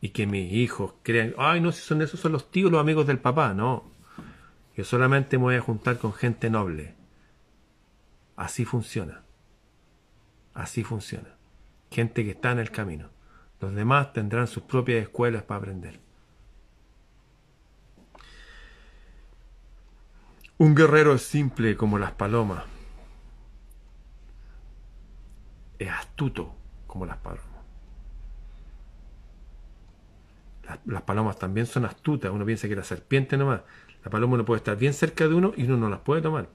y 0.00 0.10
que 0.10 0.26
mis 0.26 0.52
hijos 0.52 0.94
crean, 1.02 1.34
ay, 1.38 1.60
no, 1.60 1.72
si 1.72 1.82
son 1.82 2.00
esos 2.02 2.20
son 2.20 2.32
los 2.32 2.50
tíos, 2.50 2.70
los 2.70 2.80
amigos 2.80 3.06
del 3.06 3.18
papá, 3.18 3.52
no. 3.52 3.89
Yo 4.80 4.84
solamente 4.86 5.36
me 5.36 5.44
voy 5.44 5.56
a 5.56 5.60
juntar 5.60 5.98
con 5.98 6.14
gente 6.14 6.48
noble. 6.48 6.94
Así 8.34 8.64
funciona. 8.64 9.24
Así 10.54 10.84
funciona. 10.84 11.36
Gente 11.90 12.24
que 12.24 12.30
está 12.30 12.50
en 12.52 12.60
el 12.60 12.70
camino. 12.70 13.10
Los 13.60 13.74
demás 13.74 14.14
tendrán 14.14 14.46
sus 14.46 14.62
propias 14.62 15.02
escuelas 15.02 15.42
para 15.42 15.58
aprender. 15.58 16.00
Un 20.56 20.74
guerrero 20.74 21.12
es 21.12 21.20
simple 21.20 21.76
como 21.76 21.98
las 21.98 22.12
palomas 22.12 22.64
es 25.78 25.90
astuto 25.90 26.54
como 26.86 27.04
las 27.04 27.18
palomas. 27.18 27.44
Las, 30.86 31.02
palomas 31.02 31.38
también 31.38 31.66
son 31.66 31.84
astutas. 31.84 32.30
Uno 32.30 32.46
piensa 32.46 32.66
que 32.66 32.76
la 32.76 32.82
serpiente 32.82 33.36
nomás. 33.36 33.60
La 34.04 34.10
paloma 34.10 34.36
no 34.36 34.44
puede 34.44 34.58
estar 34.58 34.76
bien 34.76 34.94
cerca 34.94 35.28
de 35.28 35.34
uno 35.34 35.52
y 35.56 35.64
uno 35.64 35.76
no 35.76 35.88
las 35.88 36.00
puede 36.00 36.22
tomar. 36.22 36.48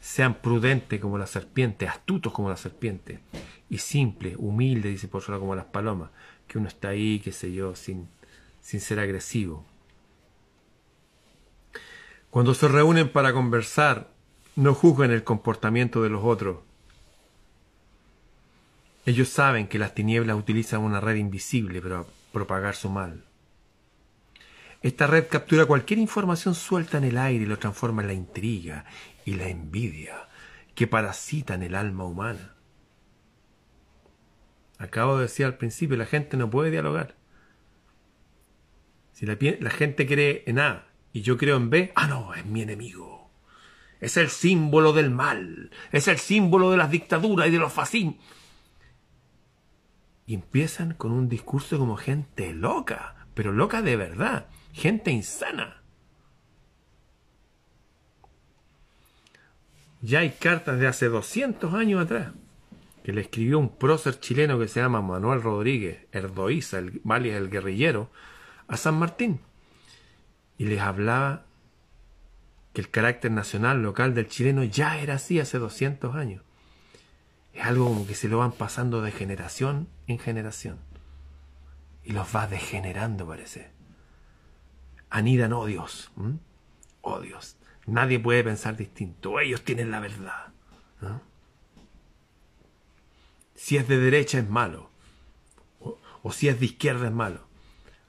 Sean 0.00 0.34
prudentes 0.40 1.00
como 1.00 1.18
la 1.18 1.26
serpiente, 1.26 1.86
astutos 1.86 2.32
como 2.32 2.48
la 2.48 2.56
serpiente. 2.56 3.20
Y 3.68 3.78
simple, 3.78 4.34
humilde, 4.38 4.88
dice 4.88 5.08
por 5.08 5.24
como 5.24 5.54
las 5.54 5.66
palomas. 5.66 6.10
Que 6.46 6.58
uno 6.58 6.68
está 6.68 6.88
ahí, 6.88 7.20
qué 7.20 7.32
sé 7.32 7.52
yo, 7.52 7.74
sin, 7.74 8.08
sin 8.60 8.80
ser 8.80 8.98
agresivo. 8.98 9.64
Cuando 12.30 12.54
se 12.54 12.68
reúnen 12.68 13.10
para 13.10 13.32
conversar, 13.32 14.12
no 14.56 14.74
juzguen 14.74 15.10
el 15.10 15.24
comportamiento 15.24 16.02
de 16.02 16.10
los 16.10 16.22
otros 16.24 16.58
ellos 19.06 19.28
saben 19.28 19.66
que 19.66 19.78
las 19.78 19.94
tinieblas 19.94 20.36
utilizan 20.36 20.80
una 20.82 21.00
red 21.00 21.16
invisible 21.16 21.80
para 21.80 22.04
propagar 22.32 22.74
su 22.74 22.90
mal. 22.90 23.24
Esta 24.82 25.06
red 25.06 25.28
captura 25.28 25.66
cualquier 25.66 25.98
información 25.98 26.54
suelta 26.54 26.98
en 26.98 27.04
el 27.04 27.18
aire 27.18 27.44
y 27.44 27.46
lo 27.46 27.58
transforma 27.58 28.02
en 28.02 28.08
la 28.08 28.14
intriga 28.14 28.84
y 29.24 29.34
la 29.34 29.48
envidia 29.48 30.28
que 30.74 30.86
parasitan 30.86 31.62
el 31.62 31.74
alma 31.74 32.04
humana. 32.04 32.54
Acabo 34.78 35.16
de 35.16 35.22
decir 35.22 35.44
al 35.44 35.58
principio, 35.58 35.96
la 35.96 36.06
gente 36.06 36.36
no 36.36 36.48
puede 36.48 36.70
dialogar. 36.70 37.16
Si 39.12 39.26
la, 39.26 39.36
la 39.60 39.70
gente 39.70 40.06
cree 40.06 40.44
en 40.46 40.58
A 40.58 40.86
y 41.12 41.20
yo 41.20 41.36
creo 41.36 41.58
en 41.58 41.68
B, 41.68 41.92
ah, 41.94 42.06
no, 42.06 42.32
es 42.32 42.46
mi 42.46 42.62
enemigo. 42.62 43.30
Es 44.00 44.16
el 44.16 44.30
símbolo 44.30 44.94
del 44.94 45.10
mal, 45.10 45.70
es 45.92 46.08
el 46.08 46.16
símbolo 46.16 46.70
de 46.70 46.78
las 46.78 46.90
dictaduras 46.90 47.48
y 47.48 47.50
de 47.50 47.58
los 47.58 47.70
fascismos 47.70 48.16
y 50.30 50.34
empiezan 50.34 50.94
con 50.94 51.10
un 51.10 51.28
discurso 51.28 51.76
como 51.76 51.96
gente 51.96 52.54
loca, 52.54 53.26
pero 53.34 53.50
loca 53.50 53.82
de 53.82 53.96
verdad, 53.96 54.46
gente 54.72 55.10
insana. 55.10 55.82
Ya 60.02 60.20
hay 60.20 60.30
cartas 60.30 60.78
de 60.78 60.86
hace 60.86 61.08
200 61.08 61.74
años 61.74 62.02
atrás 62.02 62.32
que 63.04 63.12
le 63.12 63.22
escribió 63.22 63.58
un 63.58 63.76
prócer 63.76 64.20
chileno 64.20 64.58
que 64.58 64.68
se 64.68 64.80
llama 64.80 65.00
Manuel 65.00 65.42
Rodríguez 65.42 66.06
Erdoiza, 66.12 66.78
el, 66.78 67.00
el 67.04 67.50
guerrillero, 67.50 68.10
a 68.68 68.76
San 68.76 68.98
Martín. 68.98 69.40
Y 70.58 70.66
les 70.66 70.80
hablaba 70.80 71.44
que 72.72 72.80
el 72.82 72.90
carácter 72.90 73.30
nacional 73.30 73.82
local 73.82 74.14
del 74.14 74.28
chileno 74.28 74.64
ya 74.64 74.98
era 74.98 75.14
así 75.14 75.40
hace 75.40 75.58
200 75.58 76.14
años. 76.14 76.42
Es 77.54 77.64
algo 77.64 77.86
como 77.86 78.06
que 78.06 78.14
se 78.14 78.28
lo 78.28 78.38
van 78.38 78.52
pasando 78.52 79.02
de 79.02 79.10
generación 79.10 79.88
en 80.06 80.18
generación. 80.18 80.78
Y 82.04 82.12
los 82.12 82.34
va 82.34 82.46
degenerando, 82.46 83.26
parece. 83.26 83.70
Anidan 85.10 85.52
odios. 85.52 86.10
Odios. 87.02 87.56
Nadie 87.86 88.18
puede 88.18 88.44
pensar 88.44 88.76
distinto. 88.76 89.40
Ellos 89.40 89.62
tienen 89.64 89.90
la 89.90 90.00
verdad. 90.00 90.52
Si 93.54 93.76
es 93.76 93.86
de 93.88 93.98
derecha 93.98 94.38
es 94.38 94.48
malo. 94.48 94.90
o 96.22 96.32
si 96.32 96.48
es 96.48 96.58
de 96.60 96.66
izquierda 96.66 97.06
es 97.06 97.12
malo. 97.12 97.46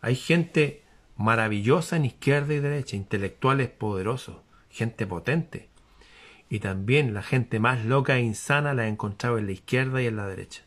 Hay 0.02 0.16
gente 0.16 0.84
maravillosa 1.18 1.96
en 1.96 2.06
izquierda 2.06 2.54
y 2.54 2.60
derecha, 2.60 2.96
intelectuales 2.96 3.70
poderosos, 3.70 4.38
gente 4.70 5.06
potente 5.06 5.72
y 6.52 6.60
también 6.60 7.14
la 7.14 7.24
gente 7.24 7.62
más 7.62 7.86
loca 7.86 8.18
e 8.18 8.22
insana 8.22 8.74
la 8.74 8.86
he 8.86 8.90
encontrado 8.90 9.38
en 9.38 9.46
la 9.46 9.54
izquierda 9.54 10.02
y 10.02 10.08
en 10.08 10.18
la 10.18 10.28
derecha. 10.28 10.64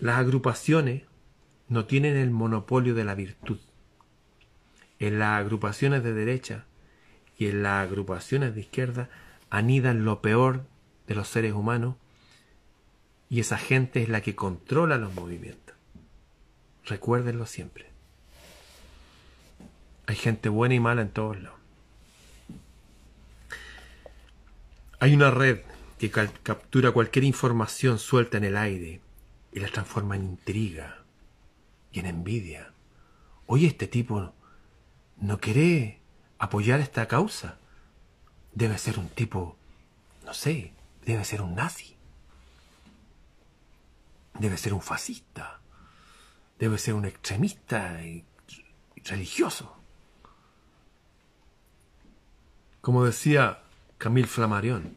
Las 0.00 0.16
agrupaciones 0.16 1.02
no 1.68 1.84
tienen 1.84 2.16
el 2.16 2.30
monopolio 2.30 2.94
de 2.94 3.04
la 3.04 3.14
virtud. 3.14 3.58
En 4.98 5.18
las 5.18 5.40
agrupaciones 5.40 6.02
de 6.02 6.12
derecha 6.12 6.66
y 7.36 7.48
en 7.48 7.62
las 7.62 7.86
agrupaciones 7.86 8.54
de 8.54 8.60
izquierda 8.60 9.08
anidan 9.50 10.04
lo 10.04 10.22
peor 10.22 10.64
de 11.06 11.14
los 11.14 11.28
seres 11.28 11.52
humanos 11.52 11.96
y 13.28 13.40
esa 13.40 13.58
gente 13.58 14.02
es 14.02 14.08
la 14.08 14.20
que 14.20 14.34
controla 14.34 14.96
los 14.96 15.14
movimientos. 15.14 15.74
Recuérdenlo 16.84 17.46
siempre. 17.46 17.86
Hay 20.06 20.16
gente 20.16 20.48
buena 20.48 20.74
y 20.74 20.80
mala 20.80 21.02
en 21.02 21.10
todos 21.10 21.40
lados. 21.40 21.58
Hay 25.00 25.14
una 25.14 25.30
red 25.30 25.60
que 25.98 26.10
captura 26.10 26.92
cualquier 26.92 27.24
información 27.24 27.98
suelta 27.98 28.36
en 28.36 28.44
el 28.44 28.56
aire 28.56 29.00
y 29.52 29.60
la 29.60 29.68
transforma 29.68 30.16
en 30.16 30.24
intriga 30.24 31.04
y 31.92 32.00
en 32.00 32.06
envidia. 32.06 32.72
Oye, 33.46 33.66
este 33.66 33.86
tipo 33.86 34.32
no 35.24 35.40
quiere 35.40 36.00
apoyar 36.38 36.80
esta 36.80 37.08
causa. 37.08 37.56
Debe 38.52 38.76
ser 38.76 38.98
un 38.98 39.08
tipo, 39.08 39.56
no 40.24 40.34
sé, 40.34 40.72
debe 41.06 41.24
ser 41.24 41.40
un 41.40 41.54
nazi. 41.54 41.96
Debe 44.38 44.58
ser 44.58 44.74
un 44.74 44.82
fascista. 44.82 45.60
Debe 46.58 46.76
ser 46.76 46.94
un 46.94 47.06
extremista 47.06 47.98
religioso. 49.04 49.74
Como 52.82 53.04
decía 53.04 53.62
Camille 53.96 54.28
Flammarion, 54.28 54.94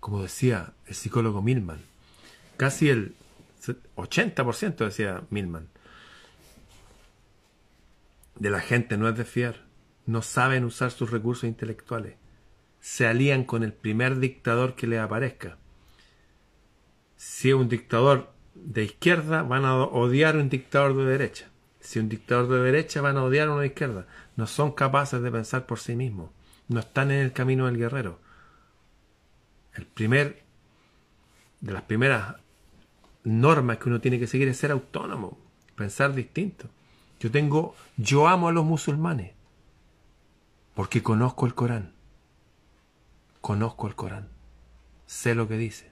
como 0.00 0.22
decía 0.22 0.72
el 0.86 0.94
psicólogo 0.94 1.42
Milman, 1.42 1.82
casi 2.56 2.88
el 2.88 3.14
80% 3.96 4.76
decía 4.76 5.22
Milman, 5.28 5.68
de 8.38 8.50
la 8.50 8.60
gente 8.60 8.96
no 8.96 9.08
es 9.08 9.16
de 9.16 9.24
fiar, 9.24 9.66
no 10.06 10.22
saben 10.22 10.64
usar 10.64 10.90
sus 10.90 11.10
recursos 11.10 11.44
intelectuales, 11.44 12.16
se 12.80 13.06
alían 13.06 13.44
con 13.44 13.62
el 13.62 13.72
primer 13.72 14.18
dictador 14.18 14.74
que 14.74 14.86
les 14.86 15.00
aparezca. 15.00 15.58
Si 17.16 17.48
es 17.48 17.54
un 17.54 17.68
dictador 17.68 18.32
de 18.54 18.84
izquierda, 18.84 19.42
van 19.42 19.64
a 19.64 19.76
odiar 19.76 20.36
a 20.36 20.38
un 20.38 20.48
dictador 20.48 20.96
de 20.96 21.04
derecha. 21.04 21.50
Si 21.80 21.98
un 21.98 22.08
dictador 22.08 22.48
de 22.48 22.60
derecha, 22.60 23.00
van 23.00 23.16
a 23.16 23.24
odiar 23.24 23.48
a 23.48 23.52
uno 23.52 23.60
de 23.60 23.68
izquierda. 23.68 24.06
No 24.36 24.46
son 24.46 24.72
capaces 24.72 25.20
de 25.22 25.30
pensar 25.30 25.66
por 25.66 25.78
sí 25.78 25.96
mismos. 25.96 26.30
No 26.68 26.80
están 26.80 27.10
en 27.10 27.20
el 27.20 27.32
camino 27.32 27.66
del 27.66 27.78
guerrero. 27.78 28.20
El 29.74 29.86
primer, 29.86 30.42
de 31.60 31.72
las 31.72 31.82
primeras 31.82 32.36
normas 33.24 33.78
que 33.78 33.88
uno 33.88 34.00
tiene 34.00 34.18
que 34.18 34.26
seguir 34.26 34.48
es 34.48 34.56
ser 34.56 34.70
autónomo, 34.70 35.38
pensar 35.76 36.14
distinto. 36.14 36.68
Yo 37.20 37.30
tengo, 37.30 37.74
yo 37.96 38.28
amo 38.28 38.48
a 38.48 38.52
los 38.52 38.64
musulmanes 38.64 39.32
porque 40.78 41.02
conozco 41.02 41.44
el 41.44 41.56
Corán. 41.56 41.92
Conozco 43.40 43.88
el 43.88 43.96
Corán. 43.96 44.28
Sé 45.06 45.34
lo 45.34 45.48
que 45.48 45.56
dice. 45.56 45.90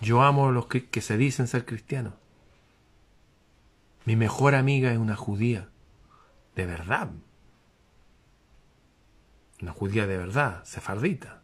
Yo 0.00 0.22
amo 0.22 0.48
a 0.48 0.50
los 0.50 0.66
que, 0.66 1.00
se 1.00 1.16
dicen 1.16 1.46
ser 1.46 1.64
cristianos. 1.64 2.14
Mi 4.06 4.16
mejor 4.16 4.56
amiga 4.56 4.90
es 4.90 4.98
una 4.98 5.14
judía. 5.14 5.68
De 6.56 6.66
verdad. 6.66 7.12
Una 9.62 9.70
judía 9.70 10.08
de 10.08 10.16
verdad, 10.16 10.64
sefardita. 10.64 11.40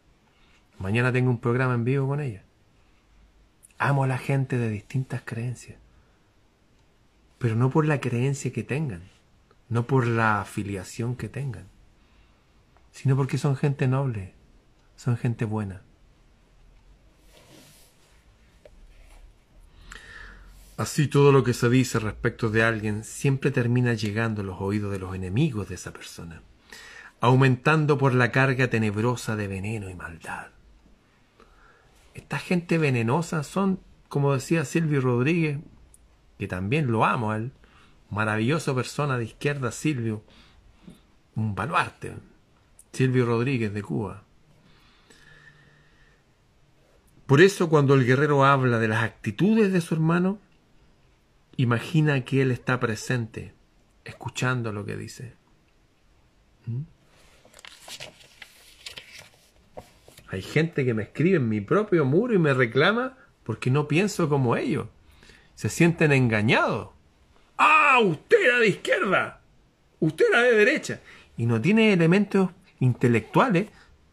Mañana 0.79 1.13
tengo 1.13 1.29
un 1.29 1.39
programa 1.39 1.75
en 1.75 1.85
vivo 1.85 2.09
con 2.09 2.19
ella. 2.19 2.43
Amo 3.77 4.03
a 4.03 4.07
la 4.07 4.17
gente 4.17 4.57
de 4.57 4.67
distintas 4.67 5.21
creencias. 5.23 5.77
Pero 7.41 7.55
no 7.55 7.71
por 7.71 7.87
la 7.87 7.99
creencia 7.99 8.53
que 8.53 8.63
tengan, 8.63 9.01
no 9.67 9.87
por 9.87 10.05
la 10.05 10.41
afiliación 10.41 11.15
que 11.15 11.27
tengan, 11.27 11.65
sino 12.91 13.15
porque 13.15 13.39
son 13.39 13.55
gente 13.57 13.87
noble, 13.87 14.35
son 14.95 15.17
gente 15.17 15.43
buena. 15.45 15.81
Así 20.77 21.07
todo 21.07 21.31
lo 21.31 21.43
que 21.43 21.55
se 21.55 21.67
dice 21.67 21.97
respecto 21.97 22.51
de 22.51 22.61
alguien 22.61 23.03
siempre 23.03 23.49
termina 23.49 23.95
llegando 23.95 24.43
a 24.43 24.45
los 24.45 24.61
oídos 24.61 24.91
de 24.91 24.99
los 24.99 25.15
enemigos 25.15 25.67
de 25.67 25.75
esa 25.75 25.91
persona, 25.91 26.43
aumentando 27.21 27.97
por 27.97 28.13
la 28.13 28.31
carga 28.31 28.69
tenebrosa 28.69 29.35
de 29.35 29.47
veneno 29.47 29.89
y 29.89 29.95
maldad. 29.95 30.49
Esta 32.13 32.37
gente 32.37 32.77
venenosa 32.77 33.41
son, 33.41 33.79
como 34.09 34.31
decía 34.31 34.63
Silvio 34.63 35.01
Rodríguez, 35.01 35.57
que 36.41 36.47
también 36.47 36.91
lo 36.91 37.05
amo 37.05 37.29
a 37.29 37.37
él, 37.37 37.51
maravillosa 38.09 38.73
persona 38.73 39.19
de 39.19 39.25
izquierda, 39.25 39.71
Silvio, 39.71 40.23
un 41.35 41.53
baluarte, 41.53 42.15
Silvio 42.91 43.27
Rodríguez 43.27 43.71
de 43.75 43.83
Cuba. 43.83 44.23
Por 47.27 47.41
eso 47.41 47.69
cuando 47.69 47.93
el 47.93 48.07
guerrero 48.07 48.43
habla 48.43 48.79
de 48.79 48.87
las 48.87 49.03
actitudes 49.03 49.71
de 49.71 49.81
su 49.81 49.93
hermano, 49.93 50.39
imagina 51.57 52.25
que 52.25 52.41
él 52.41 52.49
está 52.49 52.79
presente, 52.79 53.53
escuchando 54.03 54.71
lo 54.71 54.83
que 54.83 54.97
dice. 54.97 55.35
¿Mm? 56.65 56.81
Hay 60.29 60.41
gente 60.41 60.85
que 60.85 60.95
me 60.95 61.03
escribe 61.03 61.37
en 61.37 61.49
mi 61.49 61.61
propio 61.61 62.03
muro 62.03 62.33
y 62.33 62.39
me 62.39 62.55
reclama 62.55 63.15
porque 63.43 63.69
no 63.69 63.87
pienso 63.87 64.27
como 64.27 64.55
ellos. 64.55 64.87
Se 65.61 65.69
sienten 65.69 66.11
engañados. 66.11 66.89
Ah, 67.55 67.99
usted 68.03 68.37
era 68.43 68.57
de 68.57 68.67
izquierda. 68.69 69.41
Usted 69.99 70.25
era 70.31 70.41
de 70.41 70.55
derecha. 70.55 71.01
Y 71.37 71.45
no 71.45 71.61
tiene 71.61 71.93
elementos 71.93 72.49
intelectuales. 72.79 73.67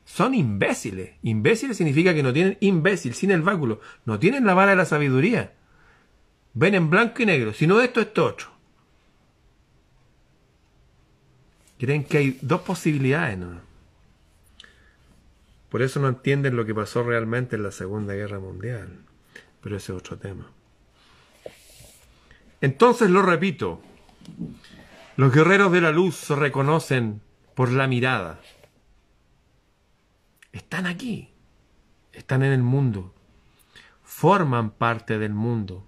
Son 0.04 0.34
imbéciles. 0.34 1.12
Imbéciles 1.22 1.78
significa 1.78 2.12
que 2.12 2.22
no 2.22 2.34
tienen 2.34 2.58
imbécil, 2.60 3.14
sin 3.14 3.30
el 3.30 3.40
báculo. 3.40 3.80
No 4.04 4.18
tienen 4.18 4.44
la 4.44 4.52
vara 4.52 4.72
de 4.72 4.76
la 4.76 4.84
sabiduría. 4.84 5.54
Ven 6.52 6.74
en 6.74 6.90
blanco 6.90 7.22
y 7.22 7.24
negro. 7.24 7.54
Si 7.54 7.66
no 7.66 7.80
esto, 7.80 8.02
esto 8.02 8.26
otro. 8.26 8.48
Creen 11.78 12.04
que 12.04 12.18
hay 12.18 12.38
dos 12.42 12.60
posibilidades. 12.60 13.38
¿no? 13.38 13.58
Por 15.70 15.80
eso 15.80 15.98
no 15.98 16.08
entienden 16.08 16.56
lo 16.56 16.66
que 16.66 16.74
pasó 16.74 17.04
realmente 17.04 17.56
en 17.56 17.62
la 17.62 17.70
Segunda 17.70 18.12
Guerra 18.12 18.38
Mundial. 18.38 18.98
Pero 19.62 19.78
ese 19.78 19.92
es 19.92 19.98
otro 19.98 20.18
tema. 20.18 20.57
Entonces 22.60 23.10
lo 23.10 23.22
repito. 23.22 23.80
Los 25.16 25.32
guerreros 25.32 25.72
de 25.72 25.80
la 25.80 25.90
luz 25.90 26.16
se 26.16 26.34
reconocen 26.34 27.20
por 27.54 27.70
la 27.70 27.86
mirada. 27.86 28.40
Están 30.52 30.86
aquí. 30.86 31.30
Están 32.12 32.42
en 32.42 32.52
el 32.52 32.62
mundo. 32.62 33.14
Forman 34.02 34.70
parte 34.70 35.18
del 35.18 35.34
mundo. 35.34 35.86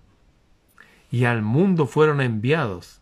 Y 1.11 1.25
al 1.25 1.43
mundo 1.43 1.87
fueron 1.87 2.21
enviados. 2.21 3.01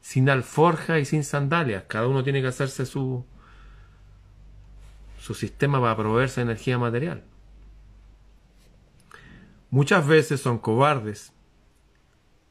Sin 0.00 0.30
alforja 0.30 0.98
y 0.98 1.04
sin 1.04 1.24
sandalias. 1.24 1.84
Cada 1.88 2.08
uno 2.08 2.22
tiene 2.22 2.40
que 2.40 2.48
hacerse 2.48 2.86
su, 2.86 3.24
su 5.18 5.34
sistema 5.34 5.80
para 5.80 5.96
proveerse 5.96 6.40
de 6.40 6.50
energía 6.50 6.78
material. 6.78 7.24
Muchas 9.70 10.06
veces 10.06 10.40
son 10.40 10.58
cobardes, 10.58 11.32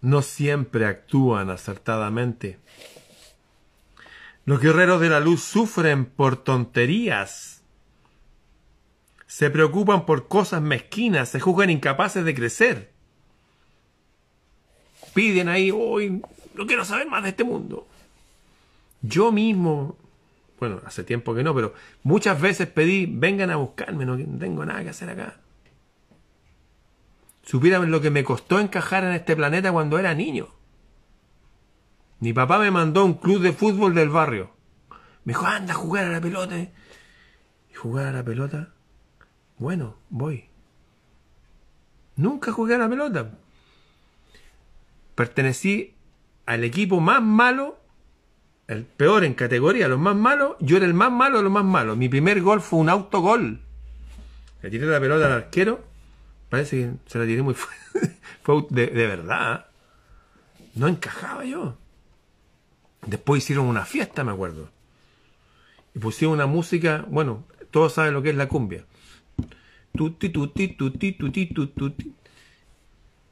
no 0.05 0.21
siempre 0.21 0.85
actúan 0.85 1.49
acertadamente. 1.49 2.59
Los 4.45 4.61
guerreros 4.61 5.01
de 5.01 5.09
la 5.09 5.19
luz 5.19 5.41
sufren 5.41 6.05
por 6.05 6.37
tonterías, 6.37 7.63
se 9.25 9.49
preocupan 9.49 10.05
por 10.05 10.27
cosas 10.27 10.61
mezquinas, 10.61 11.29
se 11.29 11.39
juzgan 11.39 11.71
incapaces 11.71 12.23
de 12.23 12.35
crecer. 12.35 12.91
Piden 15.15 15.49
ahí, 15.49 15.71
hoy 15.71 16.21
no 16.53 16.67
quiero 16.67 16.85
saber 16.85 17.07
más 17.07 17.23
de 17.23 17.29
este 17.29 17.43
mundo. 17.43 17.87
Yo 19.01 19.31
mismo 19.31 19.97
bueno, 20.59 20.81
hace 20.85 21.03
tiempo 21.03 21.35
que 21.35 21.43
no, 21.43 21.53
pero 21.53 21.73
muchas 22.03 22.39
veces 22.39 22.67
pedí, 22.67 23.07
vengan 23.07 23.51
a 23.51 23.57
buscarme, 23.57 24.05
no 24.05 24.17
tengo 24.37 24.65
nada 24.65 24.83
que 24.83 24.89
hacer 24.89 25.09
acá. 25.09 25.35
Supieran 27.45 27.91
lo 27.91 28.01
que 28.01 28.10
me 28.10 28.23
costó 28.23 28.60
encajar 28.60 29.03
en 29.03 29.12
este 29.12 29.36
planeta 29.36 29.71
cuando 29.71 29.99
era 29.99 30.13
niño. 30.13 30.49
Mi 32.19 32.34
papá 32.34 32.58
me 32.60 32.71
mandó 32.71 33.01
a 33.01 33.05
un 33.05 33.13
club 33.13 33.41
de 33.41 33.53
fútbol 33.53 33.93
del 33.93 34.10
barrio. 34.10 34.51
Me 35.23 35.34
dijo, 35.34 35.45
anda 35.45 35.73
a 35.73 35.77
jugar 35.77 36.05
a 36.05 36.10
la 36.10 36.21
pelota. 36.21 36.58
¿Y 36.58 37.73
jugar 37.75 38.08
a 38.08 38.12
la 38.12 38.23
pelota? 38.23 38.73
Bueno, 39.58 39.97
voy. 40.10 40.49
Nunca 42.15 42.51
jugué 42.51 42.75
a 42.75 42.79
la 42.79 42.89
pelota. 42.89 43.31
Pertenecí 45.13 45.93
al 46.45 46.63
equipo 46.63 46.99
más 46.99 47.21
malo 47.21 47.79
el 48.67 48.84
peor 48.84 49.23
en 49.23 49.36
categoría, 49.36 49.88
los 49.88 49.99
más 49.99 50.15
malos, 50.15 50.55
yo 50.60 50.77
era 50.77 50.86
el 50.86 50.95
más 50.95 51.12
malo 51.12 51.38
de 51.38 51.43
los 51.43 51.51
más 51.51 51.63
malos. 51.63 51.97
Mi 51.97 52.10
primer 52.10 52.41
gol 52.41 52.62
fue 52.62 52.79
un 52.79 52.89
autogol. 52.89 53.62
Le 54.62 54.69
tiré 54.71 54.88
la 54.88 54.99
pelota 54.99 55.27
al 55.27 55.34
arquero, 55.34 55.84
parece 56.49 56.77
que 56.77 56.93
se 57.05 57.19
la 57.19 57.25
tiré 57.25 57.41
muy 57.41 57.53
fuerte. 57.53 58.17
fue 58.43 58.65
de, 58.69 58.88
verdad. 58.88 59.67
No 60.75 60.88
encajaba 60.88 61.45
yo. 61.45 61.77
Después 63.05 63.43
hicieron 63.43 63.65
una 63.65 63.86
fiesta, 63.86 64.23
me 64.23 64.31
acuerdo. 64.31 64.69
Y 65.93 65.99
pusieron 65.99 66.34
una 66.34 66.45
música, 66.45 67.05
bueno, 67.08 67.45
todos 67.71 67.93
saben 67.93 68.13
lo 68.13 68.21
que 68.21 68.31
es 68.31 68.36
la 68.36 68.47
cumbia. 68.47 68.86
Tuti, 69.95 70.29
tuti, 70.29 70.69
tuti, 70.69 71.13
tuti, 71.13 71.45
tuti. 71.47 72.13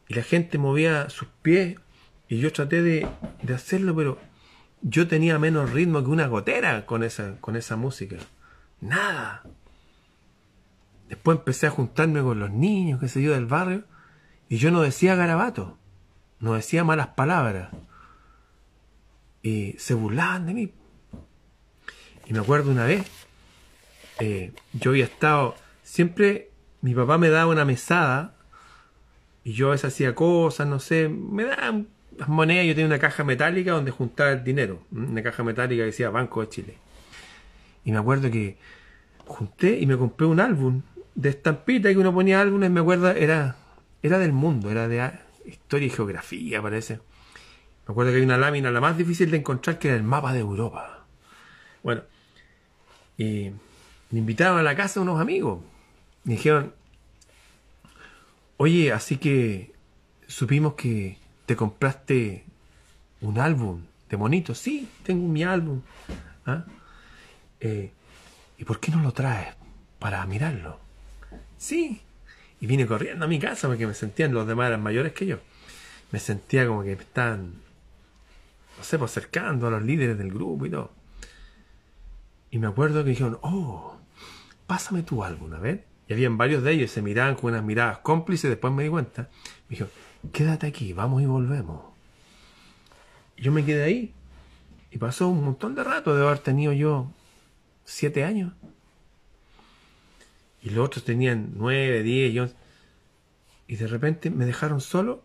Y 0.08 0.13
la 0.13 0.23
gente 0.23 0.58
movía 0.58 1.10
sus 1.10 1.28
pies 1.41 1.78
y 2.30 2.39
yo 2.39 2.52
traté 2.54 2.82
de, 2.82 3.08
de 3.41 3.54
hacerlo, 3.54 3.95
pero 3.95 4.19
yo 4.82 5.08
tenía 5.08 5.39
menos 5.39 5.71
ritmo 5.71 6.04
que 6.04 6.10
una 6.10 6.28
gotera 6.28 6.86
con 6.86 7.04
esa, 7.04 7.38
con 7.39 7.56
esa 7.56 7.76
música. 7.76 8.17
Nada. 8.82 9.43
Después 11.10 11.38
empecé 11.38 11.68
a 11.68 11.72
juntarme 11.72 12.22
con 12.22 12.39
los 12.39 12.52
niños, 12.52 13.00
qué 13.00 13.08
sé 13.08 13.22
yo, 13.22 13.34
del 13.34 13.46
barrio, 13.46 13.84
y 14.50 14.58
yo 14.58 14.72
no 14.72 14.82
decía 14.82 15.16
garabato, 15.16 15.78
no 16.39 16.54
decía 16.54 16.84
malas 16.84 17.08
palabras. 17.10 17.70
Y 19.42 19.74
se 19.78 19.94
burlaban 19.94 20.46
de 20.46 20.54
mí. 20.54 20.74
Y 22.26 22.34
me 22.34 22.39
acuerdo 22.39 22.72
una 22.72 22.86
vez, 22.86 23.06
eh, 24.20 24.54
yo 24.74 24.92
había 24.92 25.06
estado, 25.06 25.56
siempre 25.84 26.52
mi 26.82 26.96
papá 26.96 27.18
me 27.18 27.30
daba 27.30 27.52
una 27.52 27.66
mesada, 27.66 28.36
y 29.44 29.54
yo 29.54 29.68
a 29.68 29.72
veces 29.72 29.94
hacía 29.94 30.16
cosas, 30.16 30.68
no 30.68 30.80
sé, 30.80 31.10
me 31.10 31.44
daban 31.44 31.88
las 32.18 32.30
monedas, 32.30 32.66
yo 32.66 32.74
tenía 32.74 32.88
una 32.88 33.00
caja 33.00 33.24
metálica 33.24 33.72
donde 33.72 33.92
juntaba 33.92 34.32
el 34.32 34.44
dinero, 34.44 34.84
una 34.92 35.22
caja 35.22 35.44
metálica 35.44 35.82
que 35.82 35.88
decía 35.88 36.10
Banco 36.10 36.42
de 36.42 36.50
Chile. 36.50 36.78
Y 37.84 37.92
me 37.92 37.98
acuerdo 37.98 38.32
que 38.32 38.58
junté 39.26 39.80
y 39.80 39.86
me 39.86 39.98
compré 39.98 40.28
un 40.28 40.39
álbum 40.39 40.82
de 41.15 41.30
estampita 41.30 41.89
que 41.89 41.97
uno 41.97 42.13
ponía 42.13 42.41
álbumes, 42.41 42.71
me 42.71 42.80
acuerdo, 42.80 43.10
era, 43.12 43.56
era 44.02 44.19
del 44.19 44.34
mundo, 44.34 44.71
era 44.71 44.88
de 44.88 45.12
historia 45.45 45.88
y 45.88 45.89
geografía, 45.89 46.62
parece. 46.62 46.99
Me 47.88 47.91
acuerdo 47.91 48.12
que 48.12 48.17
hay 48.17 48.23
una 48.23 48.38
lámina, 48.38 48.71
la 48.71 48.82
más 48.82 48.97
difícil 48.97 49.30
de 49.32 49.38
encontrar, 49.38 49.78
que 49.78 49.89
era 49.89 49.97
el 49.97 50.04
mapa 50.04 50.34
de 50.34 50.39
Europa. 50.39 51.06
Bueno, 51.84 52.02
y 53.17 53.52
me 54.10 54.19
invitaron 54.19 54.58
a 54.58 54.63
la 54.63 54.76
casa 54.76 55.02
unos 55.02 55.19
amigos. 55.19 55.62
Me 56.23 56.34
dijeron, 56.34 56.73
oye, 58.58 58.91
así 58.93 59.17
que 59.17 59.73
supimos 60.28 60.76
que 60.76 61.17
te 61.45 61.56
compraste 61.56 62.45
un 63.21 63.39
álbum 63.39 63.82
de 64.10 64.17
monitos. 64.17 64.58
Sí, 64.58 64.88
tengo 65.04 65.28
mi 65.28 65.43
álbum. 65.43 65.82
¿Ah? 66.45 66.65
Eh, 67.60 67.91
¿Y 68.58 68.65
por 68.65 68.80
qué 68.80 68.91
no 68.91 69.02
lo 69.02 69.12
traes 69.12 69.56
para 69.99 70.26
mirarlo? 70.26 70.83
Sí. 71.63 72.02
Y 72.60 72.67
vine 72.67 72.86
corriendo 72.86 73.23
a 73.23 73.28
mi 73.30 73.39
casa 73.39 73.69
porque 73.69 73.88
me 73.88 73.93
sentían, 73.93 74.34
los 74.34 74.45
demás 74.45 74.67
eran 74.67 74.84
mayores 74.84 75.13
que 75.13 75.26
yo. 75.26 75.38
Me 76.12 76.19
sentía 76.19 76.67
como 76.67 76.84
que 76.84 76.93
me 76.97 77.02
estaban, 77.02 77.54
no 78.78 78.84
sé, 78.84 78.99
pues, 78.99 79.12
acercando 79.12 79.67
a 79.67 79.71
los 79.71 79.82
líderes 79.82 80.17
del 80.17 80.34
grupo 80.34 80.65
y 80.65 80.69
todo. 80.69 80.91
Y 82.52 82.60
me 82.60 82.67
acuerdo 82.67 83.06
que 83.06 83.12
dijeron, 83.12 83.39
oh, 83.43 83.95
pásame 84.67 85.04
tu 85.04 85.23
álbum, 85.23 85.54
a 85.54 85.60
ver. 85.60 85.86
Y 86.10 86.13
habían 86.13 86.38
varios 86.38 86.63
de 86.63 86.73
ellos, 86.73 86.91
se 86.91 87.02
miraban 87.02 87.36
con 87.36 87.52
unas 87.52 87.63
miradas 87.63 87.99
cómplices, 87.99 88.49
después 88.49 88.73
me 88.73 88.84
di 88.84 88.89
cuenta. 88.89 89.30
Me 89.69 89.78
dijo, 89.78 89.88
quédate 90.34 90.67
aquí, 90.67 90.91
vamos 90.91 91.21
y 91.21 91.28
volvemos. 91.28 91.82
Y 93.38 93.43
yo 93.43 93.54
me 93.54 93.63
quedé 93.63 93.84
ahí. 93.84 94.13
Y 94.91 94.97
pasó 94.97 95.30
un 95.30 95.45
montón 95.45 95.76
de 95.76 95.86
rato 95.86 96.13
de 96.13 96.28
haber 96.28 96.39
tenido 96.39 96.73
yo 96.73 97.10
siete 97.86 98.26
años. 98.26 98.52
Y 100.63 100.71
los 100.71 100.86
otros 100.86 101.04
tenían 101.04 101.52
nueve, 101.56 102.02
diez, 102.04 102.34
y 102.34 103.73
Y 103.73 103.76
de 103.76 103.88
repente 103.88 104.32
me 104.32 104.45
dejaron 104.45 104.82
solo 104.82 105.23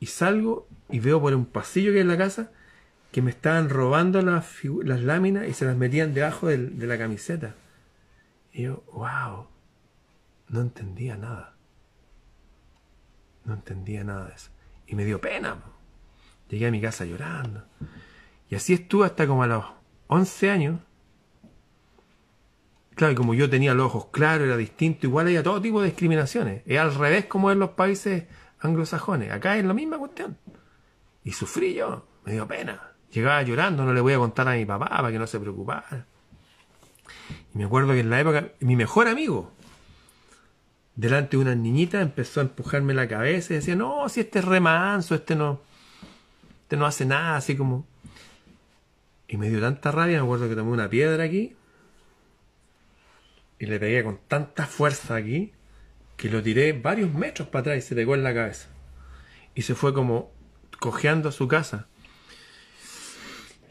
y 0.00 0.06
salgo 0.06 0.68
y 0.90 1.00
veo 1.00 1.20
por 1.20 1.34
un 1.34 1.46
pasillo 1.46 1.92
que 1.92 1.98
hay 1.98 2.02
en 2.02 2.08
la 2.08 2.18
casa 2.18 2.52
que 3.12 3.22
me 3.22 3.30
estaban 3.30 3.70
robando 3.70 4.20
las, 4.20 4.46
las 4.84 5.00
láminas 5.00 5.48
y 5.48 5.54
se 5.54 5.64
las 5.64 5.76
metían 5.76 6.12
debajo 6.12 6.48
de 6.48 6.86
la 6.86 6.98
camiseta. 6.98 7.54
Y 8.52 8.62
yo, 8.62 8.84
wow, 8.92 9.46
no 10.48 10.60
entendía 10.60 11.16
nada. 11.16 11.54
No 13.44 13.54
entendía 13.54 14.04
nada 14.04 14.26
de 14.26 14.34
eso. 14.34 14.50
Y 14.86 14.94
me 14.94 15.04
dio 15.04 15.20
pena. 15.20 15.56
Llegué 16.48 16.66
a 16.66 16.70
mi 16.70 16.80
casa 16.80 17.04
llorando. 17.04 17.64
Y 18.50 18.54
así 18.54 18.74
estuve 18.74 19.06
hasta 19.06 19.26
como 19.26 19.42
a 19.42 19.46
los 19.46 19.64
11 20.08 20.50
años. 20.50 20.80
Claro, 22.98 23.12
y 23.12 23.14
como 23.14 23.32
yo 23.32 23.48
tenía 23.48 23.74
los 23.74 23.86
ojos 23.86 24.06
claros, 24.10 24.48
era 24.48 24.56
distinto, 24.56 25.06
igual 25.06 25.26
había 25.26 25.44
todo 25.44 25.62
tipo 25.62 25.80
de 25.80 25.86
discriminaciones. 25.86 26.62
Es 26.66 26.80
al 26.80 26.92
revés 26.92 27.26
como 27.26 27.52
en 27.52 27.60
los 27.60 27.70
países 27.70 28.24
anglosajones. 28.58 29.30
Acá 29.30 29.56
es 29.56 29.64
la 29.64 29.72
misma 29.72 29.98
cuestión. 29.98 30.36
Y 31.22 31.30
sufrí 31.30 31.74
yo, 31.74 32.08
me 32.24 32.32
dio 32.32 32.48
pena. 32.48 32.94
Llegaba 33.12 33.40
llorando, 33.42 33.84
no 33.84 33.92
le 33.92 34.00
voy 34.00 34.14
a 34.14 34.18
contar 34.18 34.48
a 34.48 34.54
mi 34.54 34.66
papá 34.66 34.88
para 34.88 35.12
que 35.12 35.18
no 35.20 35.28
se 35.28 35.38
preocupara. 35.38 36.06
Y 37.54 37.58
me 37.58 37.66
acuerdo 37.66 37.92
que 37.92 38.00
en 38.00 38.10
la 38.10 38.18
época, 38.18 38.48
mi 38.58 38.74
mejor 38.74 39.06
amigo, 39.06 39.52
delante 40.96 41.36
de 41.36 41.42
una 41.44 41.54
niñita, 41.54 42.00
empezó 42.00 42.40
a 42.40 42.42
empujarme 42.42 42.94
la 42.94 43.06
cabeza 43.06 43.52
y 43.52 43.56
decía, 43.58 43.76
no, 43.76 44.08
si 44.08 44.22
este 44.22 44.40
es 44.40 44.44
remanso, 44.44 45.14
este 45.14 45.36
no, 45.36 45.60
este 46.62 46.76
no 46.76 46.84
hace 46.84 47.06
nada, 47.06 47.36
así 47.36 47.56
como... 47.56 47.86
Y 49.28 49.36
me 49.36 49.48
dio 49.50 49.60
tanta 49.60 49.92
rabia, 49.92 50.18
me 50.18 50.24
acuerdo 50.24 50.48
que 50.48 50.56
tomé 50.56 50.72
una 50.72 50.90
piedra 50.90 51.22
aquí 51.22 51.54
y 53.58 53.66
le 53.66 53.78
pegué 53.80 54.04
con 54.04 54.18
tanta 54.28 54.66
fuerza 54.66 55.16
aquí 55.16 55.52
que 56.16 56.28
lo 56.28 56.42
tiré 56.42 56.72
varios 56.72 57.12
metros 57.12 57.48
para 57.48 57.60
atrás 57.60 57.78
y 57.78 57.82
se 57.82 57.94
pegó 57.94 58.14
en 58.14 58.24
la 58.24 58.34
cabeza. 58.34 58.68
Y 59.54 59.62
se 59.62 59.74
fue 59.74 59.94
como 59.94 60.32
cojeando 60.78 61.28
a 61.28 61.32
su 61.32 61.48
casa. 61.48 61.86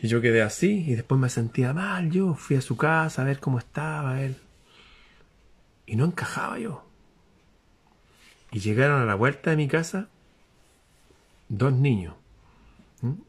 Y 0.01 0.07
yo 0.07 0.21
quedé 0.21 0.41
así 0.41 0.85
y 0.87 0.95
después 0.95 1.19
me 1.19 1.29
sentía 1.29 1.73
mal. 1.73 2.09
Yo 2.11 2.35
fui 2.35 2.55
a 2.55 2.61
su 2.61 2.77
casa 2.77 3.21
a 3.21 3.25
ver 3.25 3.39
cómo 3.39 3.59
estaba 3.59 4.21
él. 4.21 4.37
Y 5.85 5.95
no 5.95 6.05
encajaba 6.05 6.59
yo. 6.59 6.85
Y 8.51 8.59
llegaron 8.59 9.01
a 9.01 9.05
la 9.05 9.15
vuelta 9.15 9.49
de 9.49 9.57
mi 9.57 9.67
casa 9.67 10.09
dos 11.49 11.73
niños. 11.73 12.15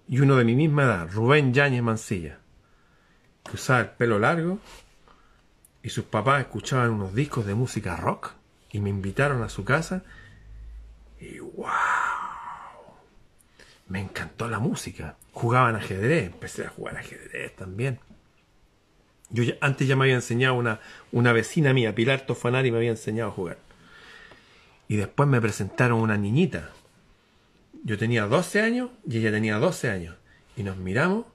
Y 0.09 0.21
uno 0.21 0.37
de 0.37 0.44
mi 0.44 0.55
misma 0.55 0.85
edad, 0.85 1.09
Rubén 1.11 1.53
Yáñez 1.53 1.83
Mancilla, 1.83 2.38
que 3.44 3.57
usaba 3.57 3.81
el 3.81 3.90
pelo 3.90 4.18
largo 4.18 4.61
y 5.83 5.91
sus 5.91 6.05
papás 6.05 6.41
escuchaban 6.41 6.91
unos 6.91 7.14
discos 7.14 7.47
de 7.47 7.55
música 7.55 7.97
rock 7.97 8.33
y 8.71 8.81
me 8.81 8.91
invitaron 8.91 9.43
a 9.43 9.49
su 9.49 9.64
casa 9.64 10.03
y 11.21 11.38
wow, 11.38 11.67
me 13.88 14.01
encantó 14.01 14.49
la 14.49 14.59
música. 14.59 15.17
Jugaban 15.33 15.77
ajedrez, 15.77 16.27
empecé 16.27 16.67
a 16.67 16.71
jugar 16.71 16.97
ajedrez 16.97 17.55
también. 17.57 17.99
Yo 19.31 19.45
antes 19.61 19.87
ya 19.87 19.97
me 19.97 20.05
había 20.05 20.14
enseñado 20.14 20.55
una, 20.55 20.81
una 21.12 21.33
vecina 21.33 21.73
mía, 21.73 21.95
Pilar 21.95 22.23
Tofanari, 22.23 22.71
me 22.71 22.79
había 22.79 22.91
enseñado 22.91 23.31
a 23.31 23.33
jugar. 23.33 23.59
Y 24.88 24.97
después 24.97 25.29
me 25.29 25.41
presentaron 25.41 26.01
una 26.01 26.17
niñita. 26.17 26.71
Yo 27.85 27.99
tenía 27.99 28.27
12 28.27 28.62
años 28.62 28.91
y 29.07 29.19
ella 29.19 29.31
tenía 29.31 29.59
12 29.59 29.91
años. 29.91 30.17
Y 30.57 30.62
nos 30.62 30.77
miramos 30.77 31.27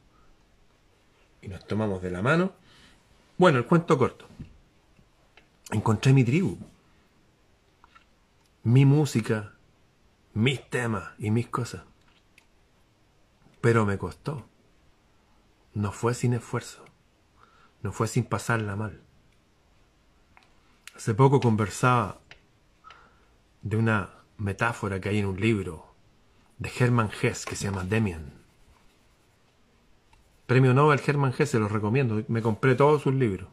y 1.41 1.47
nos 1.49 1.65
tomamos 1.67 2.01
de 2.01 2.12
la 2.12 2.21
mano. 2.21 2.53
Bueno, 3.37 3.57
el 3.57 3.65
cuento 3.65 3.97
corto. 3.97 4.27
Encontré 5.71 6.13
mi 6.13 6.23
tribu 6.23 6.57
mi 8.63 8.85
música, 8.85 9.51
mis 10.33 10.69
temas 10.69 11.11
y 11.19 11.31
mis 11.31 11.47
cosas. 11.47 11.83
Pero 13.59 13.85
me 13.85 13.97
costó. 13.97 14.45
No 15.73 15.91
fue 15.91 16.13
sin 16.13 16.33
esfuerzo. 16.33 16.85
No 17.81 17.91
fue 17.91 18.07
sin 18.07 18.23
pasarla 18.23 18.77
mal. 18.77 19.01
Hace 20.95 21.13
poco 21.13 21.41
conversaba 21.41 22.21
de 23.61 23.75
una 23.75 24.11
metáfora 24.37 25.01
que 25.01 25.09
hay 25.09 25.19
en 25.19 25.25
un 25.25 25.39
libro 25.39 25.93
de 26.57 26.71
Hermann 26.79 27.11
Hesse 27.21 27.45
que 27.45 27.57
se 27.57 27.65
llama 27.65 27.83
Demian. 27.83 28.42
Premio 30.45 30.73
Nobel 30.73 30.99
Hermann 31.06 31.34
Hesse, 31.38 31.51
se 31.51 31.60
los 31.60 31.71
recomiendo. 31.71 32.23
Me 32.27 32.41
compré 32.41 32.75
todos 32.75 33.01
sus 33.01 33.13
libros. 33.13 33.47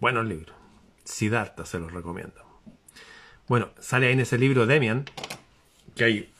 Buenos 0.00 0.26
libros. 0.26 0.54
Siddhartha 1.04 1.64
se 1.64 1.78
los 1.78 1.92
recomiendo. 1.92 2.34
Bueno, 3.46 3.70
sale 3.78 4.06
ahí 4.06 4.14
en 4.14 4.20
ese 4.20 4.38
libro 4.38 4.66
Demian, 4.66 5.04
que 5.94 6.04
ahí 6.04 6.32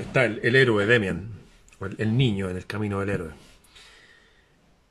está 0.00 0.24
el, 0.24 0.54
héroe 0.54 0.86
Demian, 0.86 1.30
el, 1.98 2.16
niño 2.16 2.50
en 2.50 2.56
el 2.56 2.66
camino 2.66 3.00
del 3.00 3.10
héroe. 3.10 3.30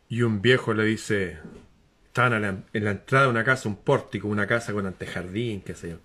Y 0.10 0.22
un 0.22 0.42
viejo 0.42 0.74
le 0.74 0.86
dice, 0.86 1.38
estaban 2.08 2.66
en 2.74 2.84
la 2.86 2.92
entrada 2.92 3.26
de 3.26 3.32
una 3.32 3.44
casa, 3.44 3.70
un 3.70 3.76
pórtico, 3.76 4.28
una 4.28 4.48
casa 4.48 4.74
con 4.74 4.86
antejardín, 4.86 5.62
qué 5.62 5.76
sé 5.76 5.90
yo. 5.92 5.98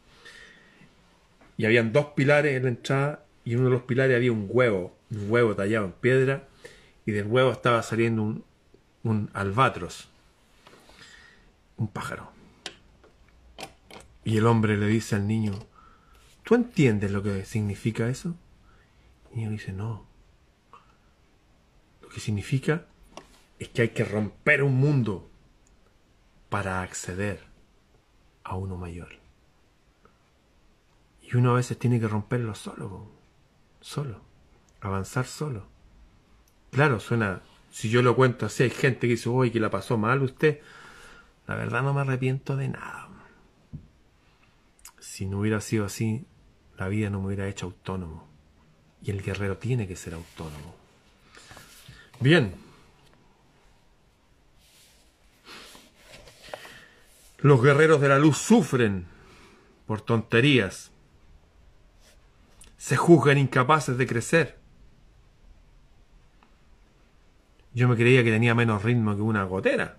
Y 1.56 1.64
habían 1.64 1.92
dos 1.92 2.06
pilares 2.16 2.56
en 2.56 2.64
la 2.64 2.68
entrada 2.70 3.24
y 3.44 3.52
en 3.52 3.60
uno 3.60 3.68
de 3.68 3.74
los 3.74 3.82
pilares 3.82 4.16
había 4.16 4.32
un 4.32 4.46
huevo, 4.50 4.96
un 5.10 5.30
huevo 5.30 5.54
tallado 5.54 5.86
en 5.86 5.92
piedra 5.92 6.48
y 7.06 7.12
del 7.12 7.26
huevo 7.26 7.52
estaba 7.52 7.82
saliendo 7.82 8.22
un, 8.22 8.44
un 9.02 9.30
albatros, 9.32 10.08
un 11.76 11.88
pájaro. 11.88 12.30
Y 14.24 14.36
el 14.36 14.46
hombre 14.46 14.76
le 14.76 14.86
dice 14.86 15.16
al 15.16 15.26
niño, 15.26 15.52
¿tú 16.44 16.54
entiendes 16.54 17.10
lo 17.10 17.22
que 17.22 17.44
significa 17.44 18.08
eso? 18.08 18.34
Y 19.30 19.34
el 19.34 19.38
niño 19.38 19.50
dice, 19.50 19.72
no. 19.72 20.06
Lo 22.00 22.08
que 22.08 22.20
significa 22.20 22.86
es 23.58 23.68
que 23.68 23.82
hay 23.82 23.88
que 23.88 24.04
romper 24.04 24.62
un 24.62 24.76
mundo 24.76 25.28
para 26.48 26.82
acceder 26.82 27.40
a 28.44 28.56
uno 28.56 28.76
mayor. 28.76 29.08
Y 31.22 31.36
uno 31.36 31.52
a 31.52 31.54
veces 31.54 31.78
tiene 31.78 31.98
que 31.98 32.08
romperlo 32.08 32.54
solo, 32.54 33.08
solo, 33.80 34.20
avanzar 34.80 35.26
solo. 35.26 35.71
Claro, 36.72 36.98
suena, 36.98 37.42
si 37.70 37.88
yo 37.88 38.02
lo 38.02 38.16
cuento 38.16 38.46
así, 38.46 38.64
hay 38.64 38.70
gente 38.70 39.02
que 39.02 39.14
dice, 39.14 39.28
uy, 39.28 39.52
que 39.52 39.60
la 39.60 39.70
pasó 39.70 39.96
mal 39.96 40.22
usted. 40.22 40.60
La 41.46 41.54
verdad 41.54 41.82
no 41.82 41.94
me 41.94 42.00
arrepiento 42.00 42.56
de 42.56 42.68
nada 42.68 43.12
si 45.12 45.26
no 45.26 45.40
hubiera 45.40 45.60
sido 45.60 45.84
así, 45.84 46.24
la 46.78 46.88
vida 46.88 47.10
no 47.10 47.20
me 47.20 47.26
hubiera 47.26 47.46
hecho 47.46 47.66
autónomo. 47.66 48.26
Y 49.02 49.10
el 49.10 49.20
guerrero 49.20 49.58
tiene 49.58 49.86
que 49.86 49.94
ser 49.94 50.14
autónomo. 50.14 50.74
Bien. 52.18 52.54
Los 57.40 57.62
guerreros 57.62 58.00
de 58.00 58.08
la 58.08 58.18
luz 58.18 58.38
sufren 58.38 59.06
por 59.86 60.00
tonterías. 60.00 60.92
Se 62.78 62.96
juzgan 62.96 63.36
incapaces 63.36 63.98
de 63.98 64.06
crecer. 64.06 64.61
Yo 67.74 67.88
me 67.88 67.96
creía 67.96 68.22
que 68.22 68.30
tenía 68.30 68.54
menos 68.54 68.82
ritmo 68.82 69.16
que 69.16 69.22
una 69.22 69.44
gotera. 69.44 69.96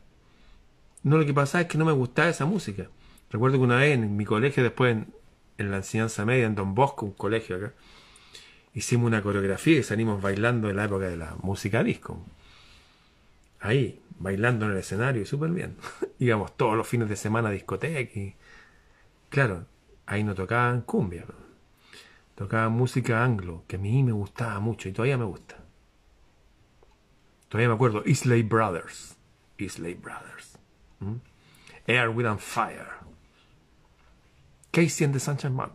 No, 1.04 1.18
lo 1.18 1.26
que 1.26 1.34
pasaba 1.34 1.64
es 1.64 1.68
que 1.68 1.78
no 1.78 1.86
me 1.86 1.92
gustaba 1.92 2.30
esa 2.30 2.46
música. 2.46 2.88
Recuerdo 3.32 3.58
que 3.58 3.64
una 3.64 3.78
vez 3.78 3.96
en 3.96 4.16
mi 4.16 4.26
colegio, 4.26 4.64
después 4.64 4.96
en, 5.58 5.72
la 5.72 5.78
enseñanza 5.78 6.24
media, 6.24 6.46
en 6.46 6.56
Don 6.56 6.76
Bosco, 6.76 7.06
un 7.06 7.14
colegio 7.14 7.58
acá, 7.58 7.74
hicimos 8.74 9.08
una 9.08 9.22
coreografía 9.24 9.80
y 9.80 9.84
salimos 9.84 10.22
bailando 10.22 10.70
en 10.70 10.76
la 10.76 10.86
época 10.86 11.08
de 11.08 11.18
la 11.18 11.36
música 11.42 11.84
disco. 11.84 12.24
Ahí, 13.60 14.00
bailando 14.20 14.66
en 14.66 14.72
el 14.72 14.78
escenario, 14.78 15.26
súper 15.26 15.50
bien. 15.52 15.76
Íbamos 16.20 16.56
todos 16.56 16.78
los 16.78 16.88
fines 16.88 17.10
de 17.10 17.16
semana 17.16 17.50
a 17.50 17.52
discoteca 17.52 18.02
y... 18.20 18.36
Claro, 19.30 19.66
ahí 20.06 20.24
no 20.24 20.36
tocaban 20.36 20.82
cumbia. 20.82 21.26
Tocaban 22.36 22.72
música 22.74 23.24
anglo, 23.24 23.64
que 23.68 23.78
a 23.78 23.80
mí 23.80 24.04
me 24.04 24.12
gustaba 24.12 24.60
mucho 24.60 24.90
y 24.90 24.92
todavía 24.92 25.18
me 25.18 25.26
gusta. 25.26 25.63
Todavía 27.54 27.70
me 27.70 27.76
acuerdo, 27.76 28.02
Isley 28.08 28.42
Brothers. 28.42 29.16
Isley 29.60 29.94
Brothers. 29.94 30.58
¿Mm? 31.00 31.18
Air, 31.86 32.10
With 32.10 32.26
Fire. 32.40 32.88
Casey 34.72 35.06
and 35.06 35.14
the 35.14 35.20
Sunshine 35.20 35.54
Man. 35.54 35.70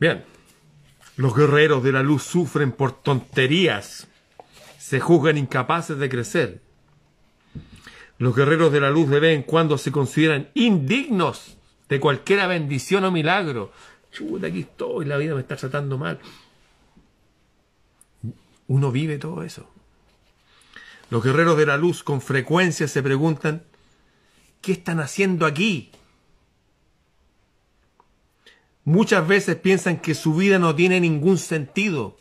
Bien. 0.00 0.24
Los 1.16 1.36
guerreros 1.36 1.82
de 1.82 1.92
la 1.92 2.02
luz 2.02 2.22
sufren 2.22 2.72
por 2.72 2.92
tonterías. 2.92 4.08
Se 4.78 5.00
juzgan 5.00 5.36
incapaces 5.36 5.98
de 5.98 6.08
crecer. 6.08 6.62
Los 8.16 8.34
guerreros 8.34 8.72
de 8.72 8.80
la 8.80 8.88
luz 8.88 9.10
de 9.10 9.20
vez 9.20 9.36
en 9.36 9.42
cuando 9.42 9.76
se 9.76 9.92
consideran 9.92 10.48
indignos 10.54 11.58
de 11.90 12.00
cualquier 12.00 12.48
bendición 12.48 13.04
o 13.04 13.10
milagro. 13.10 13.70
Chuta, 14.12 14.46
aquí 14.46 14.60
estoy, 14.60 15.04
la 15.04 15.18
vida 15.18 15.34
me 15.34 15.42
está 15.42 15.56
tratando 15.56 15.98
mal. 15.98 16.18
Uno 18.68 18.92
vive 18.92 19.18
todo 19.18 19.42
eso. 19.42 19.68
Los 21.10 21.24
guerreros 21.24 21.56
de 21.56 21.66
la 21.66 21.76
luz 21.76 22.04
con 22.04 22.20
frecuencia 22.20 22.86
se 22.86 23.02
preguntan, 23.02 23.64
¿qué 24.60 24.72
están 24.72 25.00
haciendo 25.00 25.46
aquí? 25.46 25.90
Muchas 28.84 29.26
veces 29.26 29.56
piensan 29.56 30.00
que 30.00 30.14
su 30.14 30.34
vida 30.34 30.58
no 30.58 30.74
tiene 30.74 31.00
ningún 31.00 31.38
sentido. 31.38 32.18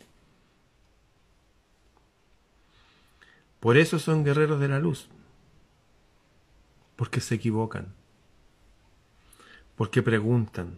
Por 3.60 3.78
eso 3.78 4.00
son 4.00 4.24
guerreros 4.24 4.60
de 4.60 4.68
la 4.70 4.80
luz. 4.80 5.10
Porque 6.96 7.20
se 7.22 7.36
equivocan. 7.36 7.94
Porque 9.76 10.02
preguntan. 10.02 10.78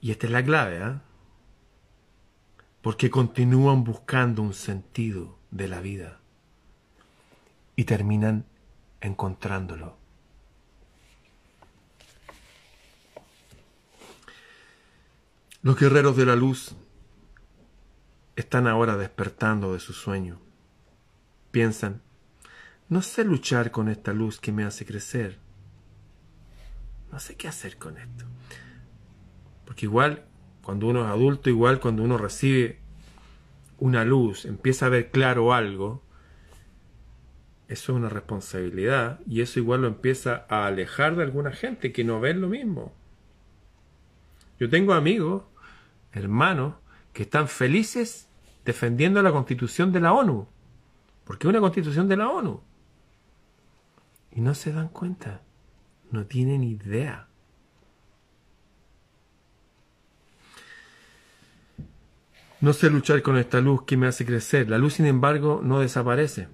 Y 0.00 0.10
esta 0.10 0.26
es 0.26 0.32
la 0.32 0.44
clave, 0.44 0.82
¿ah? 0.82 1.02
Porque 2.82 3.10
continúan 3.10 3.84
buscando 3.84 4.42
un 4.42 4.54
sentido 4.54 5.38
de 5.50 5.68
la 5.68 5.80
vida 5.80 6.20
y 7.76 7.84
terminan 7.84 8.46
encontrándolo. 9.00 9.96
Los 15.62 15.78
guerreros 15.78 16.16
de 16.16 16.24
la 16.24 16.36
luz 16.36 16.74
están 18.34 18.66
ahora 18.66 18.96
despertando 18.96 19.74
de 19.74 19.80
su 19.80 19.92
sueño. 19.92 20.40
Piensan, 21.50 22.00
no 22.88 23.02
sé 23.02 23.24
luchar 23.24 23.70
con 23.70 23.90
esta 23.90 24.14
luz 24.14 24.40
que 24.40 24.52
me 24.52 24.64
hace 24.64 24.86
crecer. 24.86 25.38
No 27.12 27.20
sé 27.20 27.36
qué 27.36 27.48
hacer 27.48 27.76
con 27.76 27.98
esto. 27.98 28.24
Porque 29.66 29.84
igual, 29.84 30.24
cuando 30.70 30.86
uno 30.86 31.00
es 31.00 31.10
adulto, 31.10 31.50
igual 31.50 31.80
cuando 31.80 32.04
uno 32.04 32.16
recibe 32.16 32.78
una 33.80 34.04
luz, 34.04 34.44
empieza 34.44 34.86
a 34.86 34.88
ver 34.88 35.10
claro 35.10 35.52
algo, 35.52 36.00
eso 37.66 37.90
es 37.90 37.98
una 37.98 38.08
responsabilidad 38.08 39.18
y 39.26 39.40
eso 39.40 39.58
igual 39.58 39.82
lo 39.82 39.88
empieza 39.88 40.46
a 40.48 40.66
alejar 40.66 41.16
de 41.16 41.24
alguna 41.24 41.50
gente 41.50 41.90
que 41.90 42.04
no 42.04 42.20
ven 42.20 42.40
lo 42.40 42.46
mismo. 42.46 42.94
Yo 44.60 44.70
tengo 44.70 44.94
amigos, 44.94 45.42
hermanos, 46.12 46.74
que 47.14 47.24
están 47.24 47.48
felices 47.48 48.28
defendiendo 48.64 49.20
la 49.22 49.32
constitución 49.32 49.90
de 49.90 49.98
la 49.98 50.12
ONU, 50.12 50.46
porque 51.24 51.48
es 51.48 51.50
una 51.50 51.60
constitución 51.60 52.06
de 52.06 52.16
la 52.16 52.28
ONU. 52.28 52.62
Y 54.30 54.40
no 54.40 54.54
se 54.54 54.72
dan 54.72 54.86
cuenta, 54.86 55.42
no 56.12 56.26
tienen 56.26 56.62
idea. 56.62 57.26
No 62.60 62.74
sé 62.74 62.90
luchar 62.90 63.22
con 63.22 63.38
esta 63.38 63.62
luz 63.62 63.84
que 63.84 63.96
me 63.96 64.06
hace 64.06 64.26
crecer. 64.26 64.68
La 64.68 64.76
luz, 64.76 64.94
sin 64.94 65.06
embargo, 65.06 65.60
no 65.64 65.80
desaparece. 65.80 66.48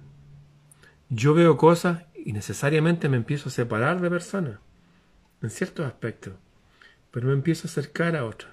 Yo 1.09 1.33
veo 1.33 1.57
cosas 1.57 2.03
y 2.15 2.31
necesariamente 2.31 3.09
me 3.09 3.17
empiezo 3.17 3.49
a 3.49 3.51
separar 3.51 3.99
de 3.99 4.09
personas, 4.09 4.59
en 5.41 5.49
ciertos 5.49 5.85
aspectos, 5.85 6.33
pero 7.11 7.27
me 7.27 7.33
empiezo 7.33 7.67
a 7.67 7.71
acercar 7.71 8.15
a 8.15 8.25
otras. 8.25 8.51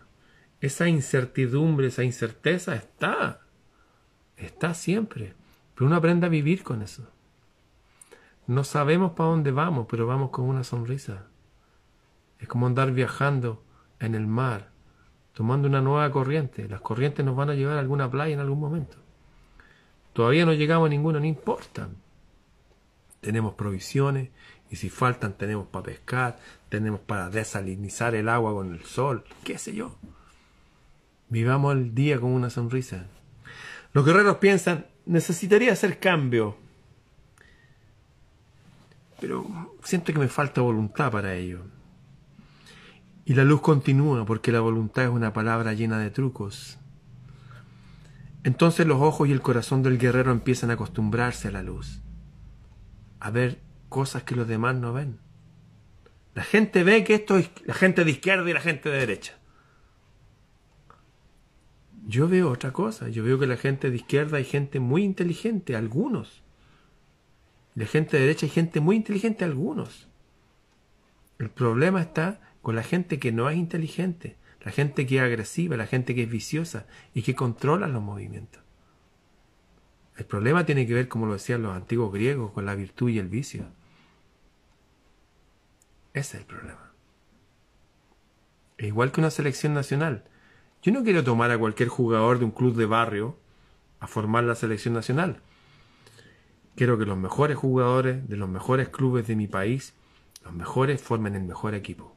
Esa 0.61 0.89
incertidumbre, 0.89 1.89
esa 1.89 2.03
incerteza 2.03 2.75
está, 2.75 3.41
está 4.37 4.75
siempre, 4.75 5.35
pero 5.75 5.87
uno 5.87 5.97
aprende 5.97 6.27
a 6.27 6.31
vivir 6.31 6.65
con 6.65 6.83
eso. 6.83 7.09
No 8.49 8.65
sabemos 8.65 9.13
para 9.13 9.31
dónde 9.31 9.53
vamos, 9.53 9.87
pero 9.89 10.07
vamos 10.07 10.31
con 10.31 10.47
una 10.47 10.65
sonrisa. 10.65 11.29
Es 12.41 12.49
como 12.49 12.67
andar 12.67 12.93
viajando 12.93 13.63
en 14.01 14.15
el 14.15 14.27
mar, 14.27 14.74
tomando 15.35 15.69
una 15.69 15.81
nueva 15.81 16.11
corriente. 16.11 16.69
Las 16.69 16.81
corrientes 16.81 17.25
nos 17.25 17.37
van 17.37 17.51
a 17.51 17.55
llevar 17.55 17.77
a 17.77 17.81
alguna 17.81 18.11
playa 18.11 18.35
en 18.35 18.41
algún 18.41 18.61
momento. 18.61 18.97
Todavía 20.13 20.47
no 20.47 20.53
llegamos 20.53 20.87
a 20.87 20.91
ninguna, 20.91 21.19
no 21.19 21.27
importa. 21.27 21.89
Tenemos 23.21 23.55
provisiones 23.55 24.31
y 24.71 24.77
si 24.77 24.89
faltan 24.89 25.35
tenemos 25.35 25.67
para 25.67 25.85
pescar, 25.85 26.39
tenemos 26.69 27.01
para 27.01 27.31
desalinizar 27.31 28.15
el 28.15 28.29
agua 28.29 28.53
con 28.53 28.73
el 28.73 28.85
sol, 28.85 29.25
qué 29.43 29.59
sé 29.59 29.75
yo. 29.75 29.97
Vivamos 31.29 31.75
el 31.75 31.95
día 31.95 32.21
con 32.21 32.31
una 32.31 32.51
sonrisa. 32.51 33.07
Los 33.93 34.05
guerreros 34.05 34.37
piensan, 34.37 34.87
necesitaría 35.07 35.73
hacer 35.73 35.99
cambio, 35.99 36.57
pero 39.21 39.47
siento 39.83 40.13
que 40.13 40.19
me 40.19 40.29
falta 40.29 40.61
voluntad 40.61 41.11
para 41.11 41.35
ello. 41.35 41.61
Y 43.25 43.35
la 43.35 43.45
luz 43.45 43.63
continúa 43.63 44.27
porque 44.27 44.53
la 44.53 44.61
voluntad 44.61 45.05
es 45.05 45.11
una 45.11 45.33
palabra 45.33 45.73
llena 45.73 45.99
de 45.99 46.11
trucos. 46.11 46.79
Entonces 48.43 48.87
los 48.87 49.01
ojos 49.01 49.29
y 49.29 49.33
el 49.33 49.41
corazón 49.41 49.83
del 49.83 49.99
guerrero 49.99 50.31
empiezan 50.31 50.71
a 50.71 50.75
acostumbrarse 50.75 51.49
a 51.49 51.51
la 51.51 51.63
luz, 51.63 52.03
a 53.19 53.31
ver 53.31 53.61
cosas 53.89 54.23
que 54.25 54.37
los 54.37 54.47
demás 54.47 54.77
no 54.77 54.93
ven. 54.93 55.19
La 56.35 56.43
gente 56.43 56.85
ve 56.85 57.05
que 57.05 57.15
esto 57.15 57.39
es 57.39 57.51
la 57.65 57.73
gente 57.73 58.05
de 58.05 58.11
izquierda 58.11 58.49
y 58.51 58.53
la 58.53 58.61
gente 58.61 58.91
de 58.91 58.99
derecha. 58.99 59.39
Yo 62.07 62.29
veo 62.29 62.51
otra 62.51 62.73
cosa, 62.73 63.09
yo 63.09 63.25
veo 63.25 63.39
que 63.39 63.47
la 63.47 63.57
gente 63.57 63.89
de 63.89 63.97
izquierda 63.97 64.37
hay 64.37 64.45
gente 64.45 64.79
muy 64.79 65.05
inteligente, 65.05 65.75
algunos. 65.75 66.43
La 67.75 67.87
gente 67.87 68.19
de 68.19 68.25
derecha 68.25 68.45
hay 68.45 68.51
gente 68.51 68.81
muy 68.81 68.97
inteligente, 68.97 69.45
algunos. 69.45 70.09
El 71.39 71.49
problema 71.49 72.03
está 72.03 72.41
con 72.65 72.77
la 72.77 72.83
gente 72.83 73.19
que 73.19 73.31
no 73.31 73.51
es 73.51 73.59
inteligente, 73.59 74.39
la 74.63 74.73
gente 74.73 75.07
que 75.07 75.19
es 75.19 75.23
agresiva, 75.23 75.77
la 75.77 75.87
gente 75.87 76.15
que 76.15 76.23
es 76.23 76.31
viciosa 76.31 76.87
y 77.13 77.21
que 77.21 77.35
controla 77.35 77.89
los 77.89 78.03
movimientos. 78.03 78.63
El 80.17 80.25
problema 80.25 80.65
tiene 80.65 80.87
que 80.87 80.95
ver, 80.95 81.07
como 81.07 81.27
lo 81.27 81.35
decían 81.35 81.63
los 81.63 81.77
antiguos 81.77 82.11
griegos, 82.11 82.53
con 82.53 82.65
la 82.65 82.75
virtud 82.75 83.11
y 83.11 83.19
el 83.19 83.29
vicio. 83.29 83.67
Ese 86.15 86.39
es 86.39 86.41
el 86.41 86.47
problema. 86.47 86.91
Es 88.79 88.87
igual 88.87 89.13
que 89.13 89.21
una 89.21 89.31
selección 89.31 89.75
nacional. 89.75 90.25
Yo 90.83 90.91
no 90.91 91.05
quiero 91.05 91.23
tomar 91.23 91.51
a 91.51 91.59
cualquier 91.59 91.91
jugador 91.91 92.39
de 92.39 92.47
un 92.47 92.51
club 92.51 92.77
de 92.77 92.87
barrio 92.87 93.37
a 94.01 94.07
formar 94.07 94.45
la 94.45 94.55
selección 94.55 94.95
nacional. 94.95 95.43
Quiero 96.77 96.97
que 96.97 97.05
los 97.05 97.19
mejores 97.19 97.59
jugadores 97.59 98.27
de 98.27 98.39
los 98.39 98.49
mejores 98.49 98.89
clubes 98.89 99.27
de 99.27 99.37
mi 99.37 99.49
país, 99.49 99.93
los 100.43 100.55
mejores, 100.55 101.03
formen 101.03 101.35
el 101.35 101.45
mejor 101.45 101.75
equipo. 101.75 102.14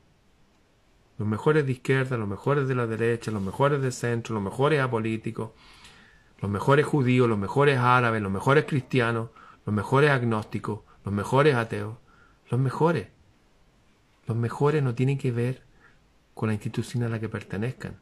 Los 1.18 1.28
mejores 1.28 1.66
de 1.66 1.72
izquierda, 1.72 2.18
los 2.18 2.28
mejores 2.28 2.68
de 2.68 2.76
la 2.76 2.86
derecha, 2.86 3.32
los 3.32 3.42
mejores 3.42 3.82
de 3.82 3.92
centro, 3.92 4.36
los 4.36 4.44
mejores 4.44 4.82
apolíticos, 4.82 5.52
los 6.40 6.52
mejores 6.52 6.86
judíos, 6.86 7.28
los 7.28 7.40
mejores 7.40 7.80
árabes, 7.80 8.22
los 8.22 8.32
mejores 8.32 8.66
cristianos, 8.66 9.30
los 9.66 9.74
mejores 9.74 10.12
agnósticos, 10.12 10.82
los 11.04 11.14
mejores 11.14 11.56
ateos, 11.56 11.98
los 12.50 12.60
mejores. 12.60 13.08
Los 14.28 14.38
mejores 14.38 14.84
no 14.84 14.94
tienen 14.94 15.18
que 15.18 15.32
ver 15.32 15.64
con 16.34 16.48
la 16.48 16.54
institución 16.54 17.04
a 17.04 17.10
la 17.10 17.20
que 17.20 17.30
pertenezcan. 17.30 17.98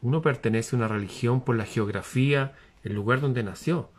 Uno 0.00 0.22
pertenece 0.22 0.74
a 0.74 0.78
una 0.78 0.88
religión 0.88 1.42
por 1.42 1.56
la 1.56 1.64
geografía, 1.64 2.54
el 2.82 2.94
lugar 2.94 3.20
donde 3.20 3.42
nació. 3.42 3.90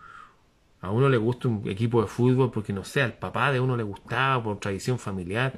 A 0.81 0.91
uno 0.91 1.09
le 1.09 1.17
gusta 1.17 1.47
un 1.47 1.67
equipo 1.67 2.01
de 2.01 2.07
fútbol 2.07 2.51
porque, 2.51 2.73
no 2.73 2.83
sé, 2.83 3.01
al 3.01 3.13
papá 3.13 3.51
de 3.51 3.59
uno 3.59 3.75
le 3.75 3.83
gustaba 3.83 4.43
por 4.43 4.59
tradición 4.59 4.99
familiar. 4.99 5.53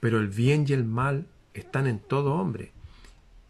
Pero 0.00 0.18
el 0.18 0.28
bien 0.28 0.64
y 0.66 0.72
el 0.72 0.84
mal 0.84 1.26
están 1.54 1.86
en 1.86 1.98
todo 1.98 2.34
hombre. 2.34 2.72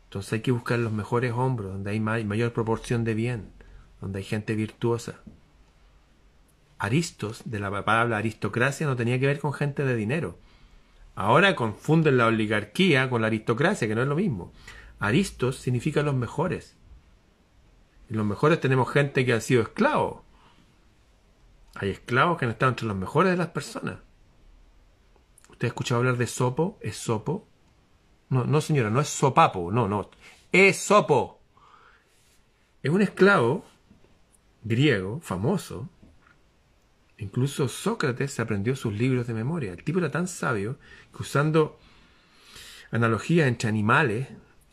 Entonces 0.04 0.32
hay 0.32 0.40
que 0.40 0.50
buscar 0.50 0.78
los 0.78 0.92
mejores 0.92 1.32
hombros, 1.32 1.72
donde 1.72 1.90
hay 1.90 2.00
mayor 2.00 2.52
proporción 2.52 3.04
de 3.04 3.14
bien, 3.14 3.52
donde 4.00 4.18
hay 4.18 4.24
gente 4.24 4.54
virtuosa. 4.56 5.20
Aristos, 6.78 7.42
de 7.44 7.60
la 7.60 7.70
palabra 7.84 8.16
aristocracia, 8.16 8.86
no 8.86 8.96
tenía 8.96 9.20
que 9.20 9.26
ver 9.26 9.38
con 9.38 9.52
gente 9.52 9.84
de 9.84 9.94
dinero. 9.94 10.38
Ahora 11.14 11.54
confunden 11.54 12.16
la 12.16 12.26
oligarquía 12.26 13.08
con 13.10 13.20
la 13.20 13.28
aristocracia, 13.28 13.86
que 13.86 13.94
no 13.94 14.02
es 14.02 14.08
lo 14.08 14.16
mismo. 14.16 14.52
Aristos 14.98 15.56
significa 15.56 16.02
los 16.02 16.14
mejores. 16.14 16.76
Y 18.08 18.14
los 18.14 18.26
mejores 18.26 18.60
tenemos 18.60 18.90
gente 18.90 19.24
que 19.24 19.32
ha 19.32 19.40
sido 19.40 19.62
esclavos. 19.62 20.22
Hay 21.74 21.90
esclavos 21.90 22.38
que 22.38 22.46
han 22.46 22.50
estado 22.50 22.70
entre 22.70 22.86
los 22.86 22.96
mejores 22.96 23.30
de 23.30 23.36
las 23.36 23.48
personas. 23.48 23.98
¿Usted 25.60 25.68
ha 25.68 25.72
escuchado 25.72 25.98
hablar 25.98 26.16
de 26.16 26.26
Sopo? 26.26 26.78
¿Es 26.80 26.96
Sopo? 26.96 27.46
No, 28.30 28.46
no 28.46 28.62
señora, 28.62 28.88
no 28.88 28.98
es 28.98 29.10
Sopapo, 29.10 29.70
no, 29.70 29.88
no. 29.88 30.08
Es 30.52 30.78
Sopo. 30.78 31.38
Es 32.82 32.90
un 32.90 33.02
esclavo 33.02 33.66
griego 34.64 35.20
famoso. 35.20 35.90
Incluso 37.18 37.68
Sócrates 37.68 38.32
se 38.32 38.40
aprendió 38.40 38.74
sus 38.74 38.94
libros 38.94 39.26
de 39.26 39.34
memoria. 39.34 39.72
El 39.72 39.84
tipo 39.84 39.98
era 39.98 40.10
tan 40.10 40.28
sabio 40.28 40.78
que 41.14 41.24
usando 41.24 41.78
analogías 42.90 43.46
entre 43.46 43.68
animales 43.68 44.28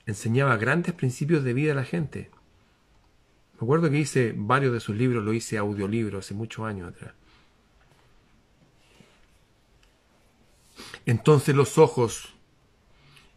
enseñaba 0.05 0.55
grandes 0.55 0.93
principios 0.93 1.43
de 1.43 1.53
vida 1.53 1.73
a 1.73 1.75
la 1.75 1.83
gente. 1.83 2.31
Me 3.59 3.65
acuerdo 3.65 3.89
que 3.89 3.99
hice 3.99 4.33
varios 4.37 4.71
de 4.71 4.79
sus 4.79 4.95
libros, 4.95 5.21
lo 5.21 5.33
hice 5.33 5.57
audiolibro 5.57 6.19
hace 6.19 6.33
muchos 6.33 6.65
años 6.65 6.87
atrás. 6.87 7.11
Entonces 11.07 11.55
los 11.55 11.77
ojos 11.77 12.33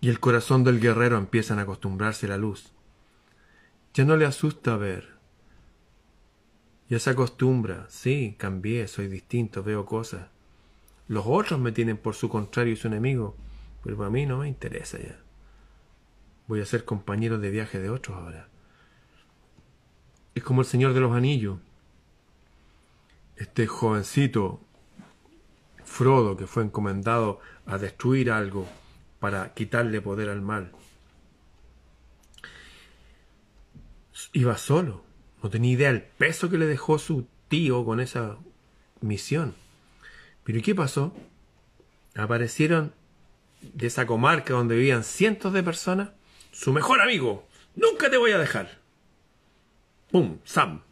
y 0.00 0.08
el 0.08 0.18
corazón 0.18 0.64
del 0.64 0.80
guerrero 0.80 1.16
empiezan 1.16 1.60
a 1.60 1.62
acostumbrarse 1.62 2.26
a 2.26 2.30
la 2.30 2.36
luz. 2.36 2.72
Ya 3.94 4.04
no 4.04 4.16
le 4.16 4.26
asusta 4.26 4.76
ver. 4.76 5.14
Ya 6.88 6.98
se 6.98 7.10
acostumbra. 7.10 7.86
Sí, 7.88 8.34
cambié, 8.36 8.88
soy 8.88 9.06
distinto, 9.06 9.62
veo 9.62 9.86
cosas. 9.86 10.26
Los 11.06 11.24
otros 11.28 11.60
me 11.60 11.70
tienen 11.70 11.96
por 11.96 12.16
su 12.16 12.28
contrario 12.28 12.72
y 12.72 12.76
su 12.76 12.88
enemigo, 12.88 13.36
pero 13.84 13.96
para 13.96 14.10
mí 14.10 14.26
no 14.26 14.38
me 14.38 14.48
interesa 14.48 14.98
ya. 14.98 15.20
Voy 16.48 16.60
a 16.60 16.66
ser 16.66 16.84
compañero 16.84 17.38
de 17.38 17.50
viaje 17.50 17.78
de 17.78 17.88
otros 17.88 18.16
ahora. 18.16 18.48
Es 20.34 20.42
como 20.42 20.62
el 20.62 20.66
Señor 20.66 20.92
de 20.92 21.00
los 21.00 21.14
Anillos. 21.14 21.60
Este 23.36 23.68
jovencito, 23.68 24.60
Frodo, 25.90 26.36
que 26.36 26.46
fue 26.46 26.62
encomendado 26.62 27.40
a 27.66 27.76
destruir 27.76 28.30
algo 28.30 28.66
para 29.18 29.52
quitarle 29.54 30.00
poder 30.00 30.28
al 30.28 30.40
mal. 30.40 30.70
Iba 34.32 34.56
solo, 34.56 35.02
no 35.42 35.50
tenía 35.50 35.72
idea 35.72 35.92
del 35.92 36.02
peso 36.02 36.48
que 36.48 36.58
le 36.58 36.66
dejó 36.66 36.98
su 37.00 37.26
tío 37.48 37.84
con 37.84 37.98
esa 37.98 38.38
misión. 39.00 39.56
Pero 40.44 40.58
¿y 40.58 40.62
qué 40.62 40.76
pasó? 40.76 41.12
Aparecieron 42.14 42.94
de 43.60 43.88
esa 43.88 44.06
comarca 44.06 44.54
donde 44.54 44.76
vivían 44.76 45.02
cientos 45.02 45.52
de 45.52 45.64
personas, 45.64 46.10
su 46.52 46.72
mejor 46.72 47.00
amigo, 47.00 47.48
nunca 47.74 48.08
te 48.08 48.16
voy 48.16 48.30
a 48.30 48.38
dejar. 48.38 48.78
¡Pum! 50.12 50.38
Sam. 50.44 50.82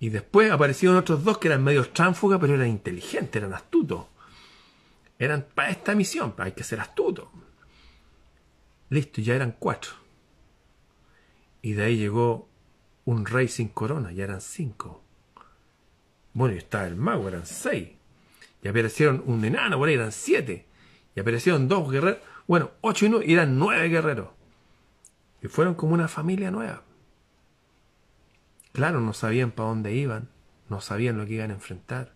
Y 0.00 0.08
después 0.08 0.50
aparecieron 0.50 0.96
otros 0.96 1.22
dos 1.22 1.38
que 1.38 1.48
eran 1.48 1.62
medios 1.62 1.92
tránfugas, 1.92 2.40
pero 2.40 2.54
eran 2.54 2.68
inteligentes, 2.68 3.40
eran 3.40 3.52
astutos. 3.52 4.06
Eran 5.18 5.46
para 5.54 5.70
esta 5.70 5.94
misión, 5.94 6.34
hay 6.38 6.52
que 6.52 6.64
ser 6.64 6.80
astuto. 6.80 7.30
Listo, 8.88 9.20
ya 9.20 9.34
eran 9.34 9.54
cuatro. 9.58 9.92
Y 11.60 11.74
de 11.74 11.84
ahí 11.84 11.98
llegó 11.98 12.48
un 13.04 13.26
rey 13.26 13.46
sin 13.46 13.68
corona, 13.68 14.10
ya 14.10 14.24
eran 14.24 14.40
cinco. 14.40 15.02
Bueno, 16.32 16.54
y 16.54 16.58
estaba 16.58 16.86
el 16.86 16.96
mago, 16.96 17.28
eran 17.28 17.44
seis. 17.44 17.90
Y 18.62 18.68
aparecieron 18.68 19.22
un 19.26 19.44
enano, 19.44 19.76
por 19.76 19.90
eran 19.90 20.12
siete. 20.12 20.66
Y 21.14 21.20
aparecieron 21.20 21.68
dos 21.68 21.90
guerreros, 21.90 22.20
bueno, 22.46 22.70
ocho 22.80 23.04
y 23.04 23.10
nueve, 23.10 23.26
y 23.28 23.34
eran 23.34 23.58
nueve 23.58 23.88
guerreros. 23.88 24.28
Y 25.42 25.48
fueron 25.48 25.74
como 25.74 25.92
una 25.92 26.08
familia 26.08 26.50
nueva. 26.50 26.82
Claro, 28.72 29.00
no 29.00 29.12
sabían 29.12 29.50
para 29.50 29.68
dónde 29.68 29.94
iban, 29.94 30.28
no 30.68 30.80
sabían 30.80 31.18
lo 31.18 31.26
que 31.26 31.34
iban 31.34 31.50
a 31.50 31.54
enfrentar. 31.54 32.12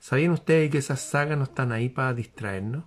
¿Sabían 0.00 0.32
ustedes 0.32 0.70
que 0.70 0.78
esas 0.78 1.00
sagas 1.00 1.38
no 1.38 1.44
están 1.44 1.72
ahí 1.72 1.88
para 1.88 2.14
distraernos? 2.14 2.84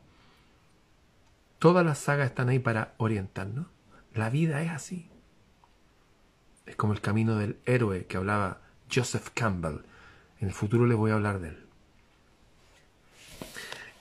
Todas 1.58 1.86
las 1.86 1.98
sagas 1.98 2.28
están 2.28 2.50
ahí 2.50 2.60
para 2.60 2.94
orientarnos. 2.98 3.68
La 4.14 4.30
vida 4.30 4.62
es 4.62 4.72
así. 4.72 5.10
Es 6.66 6.76
como 6.76 6.94
el 6.94 7.02
camino 7.02 7.36
del 7.36 7.58
héroe 7.66 8.06
que 8.06 8.18
hablaba 8.18 8.62
Joseph 8.94 9.30
Campbell. 9.34 9.82
En 10.40 10.48
el 10.48 10.54
futuro 10.54 10.86
les 10.86 10.98
voy 10.98 11.12
a 11.12 11.16
hablar 11.16 11.40
de 11.40 11.50
él. 11.50 11.66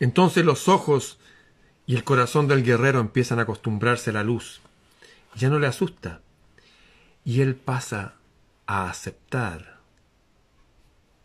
Entonces 0.01 0.45
los 0.45 0.69
ojos 0.69 1.19
y 1.87 1.97
el 1.97 2.05
corazón 2.05 2.47
del 2.47 2.63
guerrero 2.63 3.01
empiezan 3.01 3.39
a 3.39 3.43
acostumbrarse 3.43 4.11
a 4.11 4.13
la 4.13 4.23
luz. 4.23 4.61
Ya 5.35 5.49
no 5.49 5.59
le 5.59 5.67
asusta. 5.67 6.21
Y 7.25 7.41
él 7.41 7.57
pasa 7.57 8.15
a 8.69 8.91
aceptar 8.91 9.79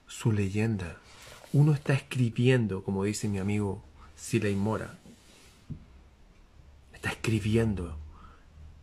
su 0.08 0.32
leyenda. 0.32 0.96
Uno 1.52 1.74
está 1.74 1.94
escribiendo, 1.94 2.84
como 2.84 3.04
dice 3.04 3.28
mi 3.28 3.38
amigo 3.38 3.84
Siley 4.16 4.56
Mora, 4.56 4.96
está 6.94 7.10
escribiendo 7.10 7.98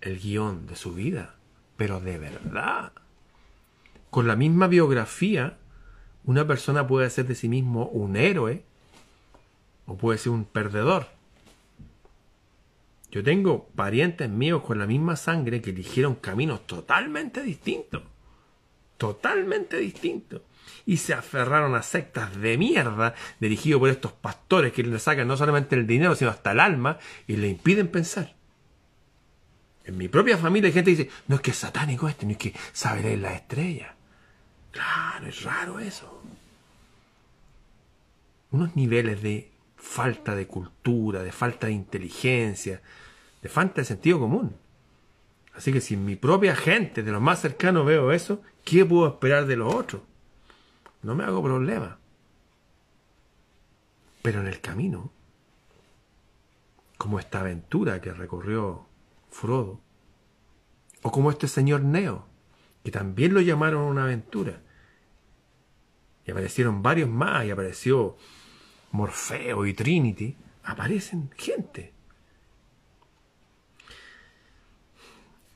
el 0.03 0.21
guion 0.21 0.67
de 0.67 0.77
su 0.77 0.93
vida, 0.93 1.37
pero 1.79 2.01
de 2.01 2.19
verdad. 2.19 2.93
Con 4.11 4.29
la 4.29 4.37
misma 4.37 4.67
biografía, 4.67 5.57
una 6.25 6.47
persona 6.47 6.87
puede 6.87 7.09
ser 7.09 7.27
de 7.27 7.37
sí 7.37 7.49
mismo 7.49 7.87
un 7.87 8.15
héroe 8.15 8.63
o 9.87 9.97
puede 9.97 10.19
ser 10.19 10.33
un 10.33 10.45
perdedor. 10.45 11.07
Yo 13.11 13.25
tengo 13.25 13.69
parientes 13.75 14.29
míos 14.29 14.63
con 14.63 14.79
la 14.79 14.87
misma 14.87 15.17
sangre 15.17 15.63
que 15.63 15.71
eligieron 15.71 16.15
caminos 16.15 16.67
totalmente 16.67 17.43
distintos 17.43 18.03
totalmente 19.01 19.79
distinto. 19.79 20.43
Y 20.85 20.99
se 20.99 21.15
aferraron 21.15 21.75
a 21.75 21.83
sectas 21.83 22.39
de 22.39 22.59
mierda, 22.59 23.15
dirigidos 23.41 23.81
por 23.81 23.89
estos 23.89 24.13
pastores 24.13 24.75
que 24.75 24.83
le 24.83 24.99
sacan 24.99 25.27
no 25.27 25.39
solamente 25.39 25.75
el 25.75 25.87
dinero, 25.87 26.15
sino 26.15 26.31
hasta 26.31 26.53
el 26.53 26.61
alma, 26.61 26.99
y 27.27 27.37
le 27.37 27.49
impiden 27.49 27.89
pensar. 27.89 28.35
En 29.87 29.97
mi 29.97 30.09
propia 30.09 30.37
familia 30.37 30.69
hay 30.69 30.75
gente 30.75 30.95
que 30.95 31.05
dice, 31.05 31.11
no 31.29 31.37
es 31.37 31.41
que 31.41 31.53
es 31.53 31.57
satánico 31.57 32.09
este, 32.09 32.27
no 32.27 32.33
es 32.33 32.39
que 32.39 32.55
sabe 32.73 33.03
leer 33.03 33.21
las 33.21 33.35
estrellas. 33.37 33.91
Claro, 34.71 35.27
es 35.27 35.43
raro 35.45 35.81
eso. 35.81 36.23
Unos 38.51 38.77
niveles 38.77 39.23
de 39.23 39.51
falta 39.77 40.35
de 40.35 40.47
cultura, 40.47 41.23
de 41.23 41.33
falta 41.33 41.69
de 41.69 41.73
inteligencia, 41.73 42.83
de 43.41 43.49
falta 43.49 43.81
de 43.81 43.87
sentido 43.87 44.21
común. 44.21 44.55
Así 45.55 45.73
que 45.73 45.81
si 45.81 45.95
en 45.95 46.05
mi 46.05 46.17
propia 46.17 46.55
gente, 46.55 47.03
de 47.03 47.13
los 47.13 47.23
más 47.23 47.41
cercanos, 47.41 47.87
veo 47.87 48.13
eso, 48.13 48.43
¿qué 48.65 48.85
puedo 48.85 49.09
esperar 49.09 49.47
de 49.47 49.57
los 49.57 49.75
otros? 49.75 50.03
No 51.03 51.15
me 51.15 51.25
hago 51.25 51.43
problema. 51.43 51.99
Pero 54.23 54.41
en 54.41 54.47
el 54.47 54.61
camino, 54.61 55.11
como 56.99 57.19
esta 57.19 57.41
aventura 57.41 58.01
que 58.01 58.13
recorrió 58.13 58.87
Frodo, 59.31 59.81
o 61.03 61.11
como 61.11 61.31
este 61.31 61.49
señor 61.49 61.83
Neo, 61.83 62.27
que 62.85 62.91
también 62.91 63.33
lo 63.33 63.41
llamaron 63.41 63.83
una 63.83 64.05
aventura, 64.05 64.61
y 66.27 66.31
aparecieron 66.31 66.83
varios 66.83 67.09
más, 67.09 67.47
y 67.47 67.51
apareció 67.51 68.17
Morfeo 68.93 69.65
y 69.65 69.73
Trinity, 69.73 70.37
aparecen 70.65 71.31
gente 71.37 71.95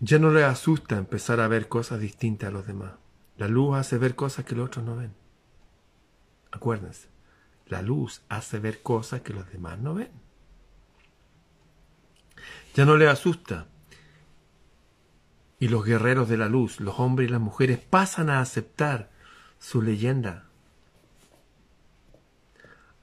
Ya 0.07 0.19
no 0.19 0.31
le 0.31 0.45
asusta 0.45 0.99
empezar 0.99 1.41
a 1.41 1.49
ver 1.49 1.67
cosas 1.67 1.99
distintas 1.99 2.51
a 2.51 2.53
los 2.53 2.67
demás. 2.67 2.93
La 3.39 3.49
luz 3.49 3.75
hace 3.75 3.97
ver 3.97 4.15
cosas 4.15 4.45
que 4.45 4.55
los 4.55 4.67
otros 4.67 4.85
no 4.85 4.97
ven. 4.97 5.15
Acuérdense, 6.53 7.09
la 7.69 7.81
luz 7.81 8.21
hace 8.29 8.59
ver 8.59 8.83
cosas 8.83 9.23
que 9.23 9.33
los 9.33 9.51
demás 9.51 9.79
no 9.79 9.95
ven. 9.95 10.11
Ya 12.75 12.85
no 12.85 12.99
le 12.99 13.09
asusta. 13.09 13.67
Y 15.59 15.69
los 15.69 15.87
guerreros 15.87 16.29
de 16.29 16.37
la 16.37 16.51
luz, 16.51 16.81
los 16.81 17.01
hombres 17.01 17.31
y 17.31 17.33
las 17.33 17.41
mujeres, 17.41 17.79
pasan 17.79 18.29
a 18.29 18.41
aceptar 18.41 19.11
su 19.59 19.81
leyenda, 19.81 20.45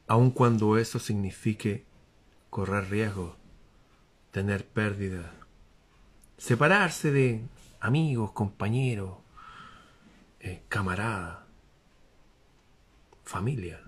aun 0.06 0.30
cuando 0.30 0.78
eso 0.78 1.00
signifique 1.00 1.84
correr 2.52 2.92
riesgo, 2.92 3.38
tener 4.30 4.68
pérdida 4.68 5.34
separarse 6.42 7.12
de 7.12 7.44
amigos, 7.80 8.32
compañeros, 8.32 9.12
eh, 10.40 10.64
camaradas, 10.70 11.38
familia. 13.24 13.80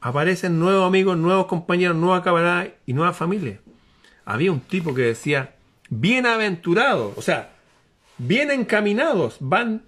Aparecen 0.00 0.58
nuevos 0.58 0.88
amigos, 0.88 1.16
nuevos 1.16 1.46
compañeros, 1.46 1.96
nuevas 1.96 2.22
camaradas 2.22 2.70
y 2.84 2.94
nuevas 2.94 3.16
familias. 3.16 3.60
había 4.24 4.50
un 4.50 4.58
tipo 4.58 4.92
que 4.92 5.02
decía, 5.02 5.54
bienaventurados, 5.88 7.16
o 7.16 7.22
sea, 7.22 7.52
bien 8.18 8.50
encaminados 8.50 9.36
van 9.38 9.84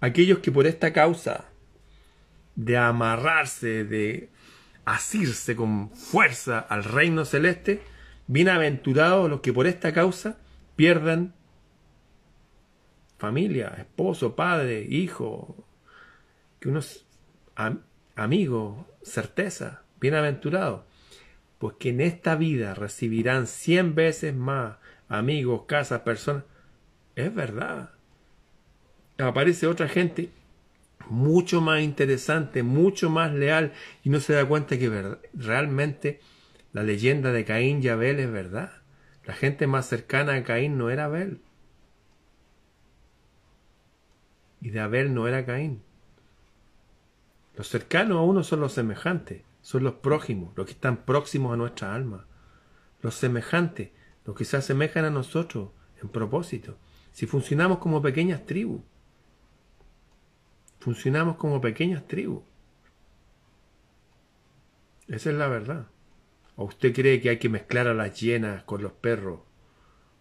aquellos 0.00 0.40
que 0.40 0.50
por 0.50 0.66
esta 0.66 0.92
causa 0.92 1.44
de 2.56 2.76
amarrarse, 2.76 3.84
de 3.84 4.28
asirse 4.84 5.54
con 5.54 5.90
fuerza 5.90 6.58
al 6.58 6.82
reino 6.82 7.24
celeste, 7.24 7.93
bienaventurados 8.26 9.28
los 9.28 9.40
que 9.40 9.52
por 9.52 9.66
esta 9.66 9.92
causa 9.92 10.38
pierdan 10.76 11.34
familia, 13.18 13.74
esposo, 13.78 14.36
padre, 14.36 14.86
hijo, 14.88 15.64
que 16.60 16.68
unos 16.68 17.06
amigos, 18.16 18.86
certeza, 19.02 19.82
bienaventurados, 20.00 20.82
pues 21.58 21.76
que 21.78 21.90
en 21.90 22.00
esta 22.00 22.36
vida 22.36 22.74
recibirán 22.74 23.46
cien 23.46 23.94
veces 23.94 24.34
más 24.34 24.76
amigos, 25.08 25.62
casas, 25.66 26.00
personas. 26.00 26.44
Es 27.16 27.34
verdad. 27.34 27.90
Aparece 29.18 29.66
otra 29.66 29.88
gente 29.88 30.30
mucho 31.08 31.60
más 31.60 31.80
interesante, 31.82 32.62
mucho 32.62 33.10
más 33.10 33.32
leal, 33.32 33.72
y 34.02 34.10
no 34.10 34.20
se 34.20 34.32
da 34.32 34.46
cuenta 34.46 34.78
que 34.78 35.16
realmente 35.32 36.20
la 36.74 36.82
leyenda 36.82 37.30
de 37.30 37.44
Caín 37.44 37.80
y 37.82 37.88
Abel 37.88 38.18
es 38.18 38.30
verdad. 38.30 38.72
La 39.24 39.32
gente 39.32 39.68
más 39.68 39.86
cercana 39.86 40.34
a 40.34 40.42
Caín 40.42 40.76
no 40.76 40.90
era 40.90 41.04
Abel. 41.04 41.40
Y 44.60 44.70
de 44.70 44.80
Abel 44.80 45.14
no 45.14 45.28
era 45.28 45.46
Caín. 45.46 45.82
Los 47.56 47.68
cercanos 47.68 48.18
a 48.18 48.22
uno 48.22 48.42
son 48.42 48.58
los 48.58 48.72
semejantes, 48.72 49.42
son 49.62 49.84
los 49.84 49.94
prójimos, 49.94 50.52
los 50.56 50.66
que 50.66 50.72
están 50.72 51.04
próximos 51.04 51.54
a 51.54 51.56
nuestra 51.56 51.94
alma. 51.94 52.26
Los 53.02 53.14
semejantes, 53.14 53.90
los 54.24 54.36
que 54.36 54.44
se 54.44 54.56
asemejan 54.56 55.04
a 55.04 55.10
nosotros 55.10 55.70
en 56.02 56.08
propósito. 56.08 56.76
Si 57.12 57.26
funcionamos 57.26 57.78
como 57.78 58.02
pequeñas 58.02 58.46
tribus. 58.46 58.82
Funcionamos 60.80 61.36
como 61.36 61.60
pequeñas 61.60 62.04
tribus. 62.08 62.42
Esa 65.06 65.30
es 65.30 65.36
la 65.36 65.46
verdad. 65.46 65.86
¿O 66.56 66.64
usted 66.64 66.94
cree 66.94 67.20
que 67.20 67.30
hay 67.30 67.38
que 67.38 67.48
mezclar 67.48 67.88
a 67.88 67.94
las 67.94 68.20
hienas 68.20 68.62
con 68.62 68.82
los 68.82 68.92
perros? 68.92 69.40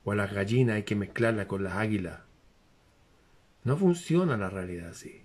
¿O 0.03 0.11
a 0.11 0.15
las 0.15 0.33
gallinas 0.33 0.75
hay 0.77 0.83
que 0.83 0.95
mezclarlas 0.95 1.45
con 1.45 1.63
las 1.63 1.73
águilas? 1.73 2.21
No 3.63 3.77
funciona 3.77 4.35
la 4.35 4.49
realidad 4.49 4.89
así. 4.89 5.21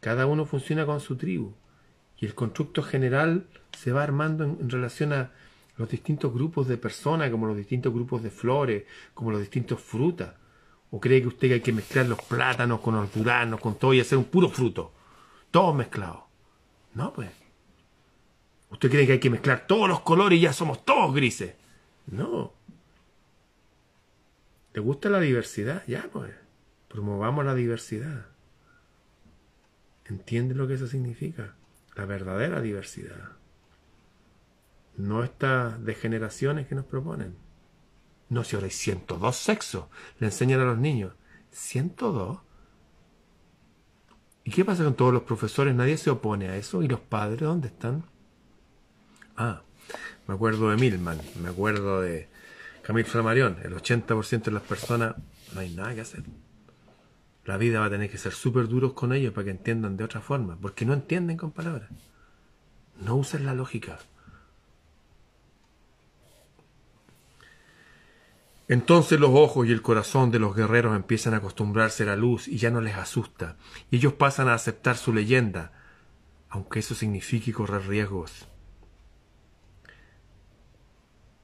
Cada 0.00 0.26
uno 0.26 0.46
funciona 0.46 0.86
con 0.86 1.00
su 1.00 1.16
tribu. 1.16 1.54
Y 2.18 2.26
el 2.26 2.34
constructo 2.34 2.82
general 2.82 3.46
se 3.76 3.92
va 3.92 4.02
armando 4.02 4.44
en, 4.44 4.70
relación 4.70 5.12
a 5.12 5.32
los 5.76 5.90
distintos 5.90 6.32
grupos 6.32 6.68
de 6.68 6.78
personas, 6.78 7.30
como 7.30 7.46
los 7.46 7.56
distintos 7.56 7.92
grupos 7.92 8.22
de 8.22 8.30
flores, 8.30 8.84
como 9.12 9.30
los 9.30 9.40
distintos 9.40 9.80
frutas. 9.80 10.34
¿O 10.90 11.00
cree 11.00 11.20
que 11.20 11.28
usted 11.28 11.52
hay 11.52 11.60
que 11.60 11.72
mezclar 11.72 12.06
los 12.06 12.22
plátanos 12.22 12.80
con 12.80 12.94
los 12.94 13.12
duranos, 13.12 13.60
con 13.60 13.74
todo 13.74 13.92
y 13.92 14.00
hacer 14.00 14.16
un 14.16 14.24
puro 14.24 14.48
fruto? 14.48 14.92
Todos 15.50 15.74
mezclados. 15.74 16.20
No, 16.94 17.12
pues. 17.12 17.28
¿Usted 18.76 18.90
cree 18.90 19.06
que 19.06 19.12
hay 19.12 19.20
que 19.20 19.30
mezclar 19.30 19.66
todos 19.66 19.88
los 19.88 20.00
colores 20.00 20.38
y 20.38 20.42
ya 20.42 20.52
somos 20.52 20.84
todos 20.84 21.14
grises? 21.14 21.54
No. 22.08 22.52
¿Te 24.72 24.80
gusta 24.80 25.08
la 25.08 25.18
diversidad? 25.18 25.82
Ya, 25.86 26.10
pues. 26.12 26.34
Promovamos 26.86 27.46
la 27.46 27.54
diversidad. 27.54 28.26
¿Entiende 30.04 30.54
lo 30.54 30.68
que 30.68 30.74
eso 30.74 30.86
significa? 30.88 31.54
La 31.94 32.04
verdadera 32.04 32.60
diversidad. 32.60 33.30
No 34.98 35.24
estas 35.24 35.82
degeneraciones 35.82 36.66
que 36.66 36.74
nos 36.74 36.84
proponen. 36.84 37.34
No, 38.28 38.44
si 38.44 38.56
ahora 38.56 38.66
hay 38.66 38.72
102 38.72 39.36
sexos, 39.36 39.86
le 40.18 40.26
enseñan 40.26 40.60
a 40.60 40.66
los 40.66 40.76
niños. 40.76 41.14
¿102? 41.50 42.40
¿Y 44.44 44.50
qué 44.50 44.66
pasa 44.66 44.84
con 44.84 44.96
todos 44.96 45.14
los 45.14 45.22
profesores? 45.22 45.74
Nadie 45.74 45.96
se 45.96 46.10
opone 46.10 46.50
a 46.50 46.56
eso. 46.58 46.82
¿Y 46.82 46.88
los 46.88 47.00
padres 47.00 47.40
dónde 47.40 47.68
están? 47.68 48.04
Ah, 49.36 49.62
me 50.26 50.34
acuerdo 50.34 50.70
de 50.70 50.76
Milman, 50.76 51.20
me 51.42 51.48
acuerdo 51.50 52.00
de 52.00 52.28
Camille 52.82 53.08
Flammarion. 53.08 53.58
El 53.62 53.74
80% 53.74 54.44
de 54.44 54.50
las 54.50 54.62
personas 54.62 55.14
no 55.54 55.60
hay 55.60 55.70
nada 55.70 55.94
que 55.94 56.00
hacer. 56.00 56.22
La 57.44 57.56
vida 57.56 57.80
va 57.80 57.86
a 57.86 57.90
tener 57.90 58.10
que 58.10 58.18
ser 58.18 58.32
súper 58.32 58.66
duros 58.66 58.92
con 58.94 59.12
ellos 59.12 59.32
para 59.32 59.44
que 59.44 59.50
entiendan 59.50 59.96
de 59.96 60.04
otra 60.04 60.20
forma, 60.20 60.56
porque 60.60 60.84
no 60.84 60.94
entienden 60.94 61.36
con 61.36 61.52
palabras. 61.52 61.90
No 63.00 63.16
usen 63.16 63.46
la 63.46 63.54
lógica. 63.54 63.98
Entonces 68.68 69.20
los 69.20 69.30
ojos 69.32 69.68
y 69.68 69.72
el 69.72 69.80
corazón 69.80 70.32
de 70.32 70.40
los 70.40 70.56
guerreros 70.56 70.96
empiezan 70.96 71.34
a 71.34 71.36
acostumbrarse 71.36 72.02
a 72.02 72.06
la 72.06 72.16
luz 72.16 72.48
y 72.48 72.56
ya 72.56 72.70
no 72.70 72.80
les 72.80 72.96
asusta, 72.96 73.56
y 73.92 73.96
ellos 73.96 74.14
pasan 74.14 74.48
a 74.48 74.54
aceptar 74.54 74.96
su 74.96 75.12
leyenda, 75.12 75.70
aunque 76.48 76.80
eso 76.80 76.96
signifique 76.96 77.52
correr 77.52 77.86
riesgos. 77.86 78.48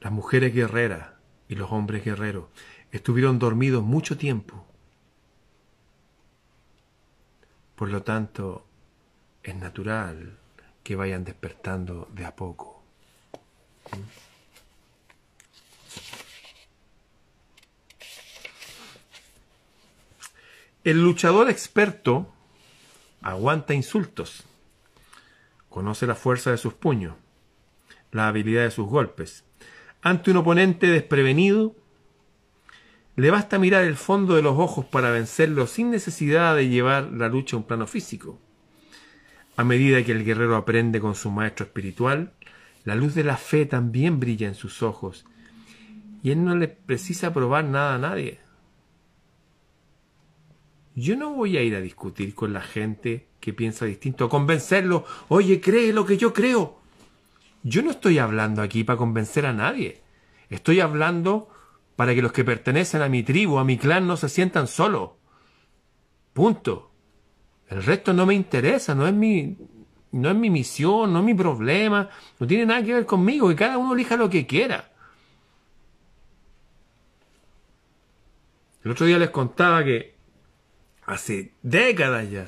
Las 0.03 0.13
mujeres 0.13 0.53
guerreras 0.53 1.13
y 1.49 1.55
los 1.55 1.73
hombres 1.73 2.05
guerreros 2.05 2.47
estuvieron 2.91 3.39
dormidos 3.39 3.83
mucho 3.83 4.19
tiempo 4.19 4.67
Por 7.83 7.91
lo 7.91 8.05
tanto, 8.05 8.65
es 9.43 9.57
natural 9.57 10.39
que 10.85 10.95
vayan 10.95 11.25
despertando 11.25 12.09
de 12.13 12.25
a 12.25 12.37
poco. 12.37 12.81
El 20.85 21.03
luchador 21.03 21.51
experto 21.51 22.33
aguanta 23.21 23.75
insultos, 23.75 24.45
conoce 25.69 26.07
la 26.07 26.15
fuerza 26.15 26.53
de 26.53 26.59
sus 26.59 26.75
puños, 26.75 27.17
la 28.13 28.29
habilidad 28.29 28.63
de 28.63 28.71
sus 28.71 28.87
golpes. 28.87 29.45
Ante 30.03 30.33
un 30.33 30.39
oponente 30.39 30.89
desprevenido, 30.89 31.77
le 33.15 33.31
basta 33.31 33.61
mirar 33.61 33.85
el 33.85 33.95
fondo 33.95 34.35
de 34.35 34.43
los 34.43 34.59
ojos 34.59 34.85
para 34.85 35.13
vencerlo 35.13 35.69
sin 35.69 35.93
necesidad 35.93 36.57
de 36.57 36.69
llevar 36.69 37.13
la 37.13 37.29
lucha 37.29 37.55
a 37.55 37.61
un 37.61 37.67
plano 37.67 37.87
físico. 37.87 38.41
A 39.57 39.63
medida 39.63 40.03
que 40.03 40.11
el 40.11 40.25
guerrero 40.25 40.57
aprende 40.57 41.01
con 41.01 41.15
su 41.15 41.31
maestro 41.31 41.67
espiritual, 41.67 42.33
la 42.85 42.97
luz 42.97 43.15
de 43.15 43.23
la 43.23 43.37
fe 43.37 43.65
también 43.65 44.19
brilla 44.19 44.49
en 44.49 44.57
sus 44.57 44.83
ojos, 44.83 45.25
y 46.21 46.33
él 46.33 46.45
no 46.45 46.57
le 46.57 46.67
precisa 46.67 47.33
probar 47.33 47.65
nada 47.65 47.95
a 47.95 47.99
nadie. 47.99 48.41
Yo 50.97 51.17
no 51.17 51.33
voy 51.33 51.57
a 51.57 51.63
ir 51.63 51.77
a 51.77 51.81
discutir 51.81 52.35
con 52.35 52.53
la 52.53 52.61
gente 52.61 53.29
que 53.39 53.53
piensa 53.53 53.85
distinto, 53.85 54.25
a 54.25 54.29
convencerlo, 54.29 55.05
oye, 55.29 55.61
cree 55.61 55.93
lo 55.93 56.05
que 56.05 56.17
yo 56.17 56.33
creo. 56.33 56.82
Yo 57.63 57.83
no 57.83 57.91
estoy 57.91 58.19
hablando 58.19 58.63
aquí 58.63 58.85
para 58.85 58.97
convencer 58.97 59.47
a 59.47 59.53
nadie. 59.53 60.03
Estoy 60.51 60.81
hablando 60.81 61.49
para 61.97 62.15
que 62.15 62.23
los 62.23 62.33
que 62.33 62.45
pertenecen 62.45 63.03
a 63.03 63.09
mi 63.09 63.23
tribu, 63.23 63.59
a 63.59 63.65
mi 63.65 63.79
clan, 63.79 64.07
no 64.07 64.17
se 64.17 64.29
sientan 64.29 64.67
solos. 64.67 65.11
Punto. 66.33 66.91
El 67.69 67.83
resto 67.83 68.13
no 68.13 68.27
me 68.27 68.35
interesa, 68.35 68.95
no 68.95 69.07
es 69.07 69.15
mi, 69.15 69.57
no 70.11 70.31
es 70.31 70.37
mi 70.37 70.51
misión, 70.51 71.13
no 71.13 71.21
es 71.21 71.25
mi 71.25 71.35
problema, 71.35 72.09
no 72.39 72.47
tiene 72.47 72.67
nada 72.67 72.83
que 72.83 72.95
ver 72.95 73.07
conmigo, 73.07 73.51
y 73.51 73.57
cada 73.57 73.79
uno 73.79 73.95
elija 73.95 74.17
lo 74.17 74.29
que 74.29 74.47
quiera. 74.47 74.91
El 78.85 78.91
otro 78.91 79.07
día 79.07 79.19
les 79.19 79.31
contaba 79.31 79.85
que 79.85 80.17
hace 81.07 81.53
décadas 81.63 82.31
ya, 82.31 82.47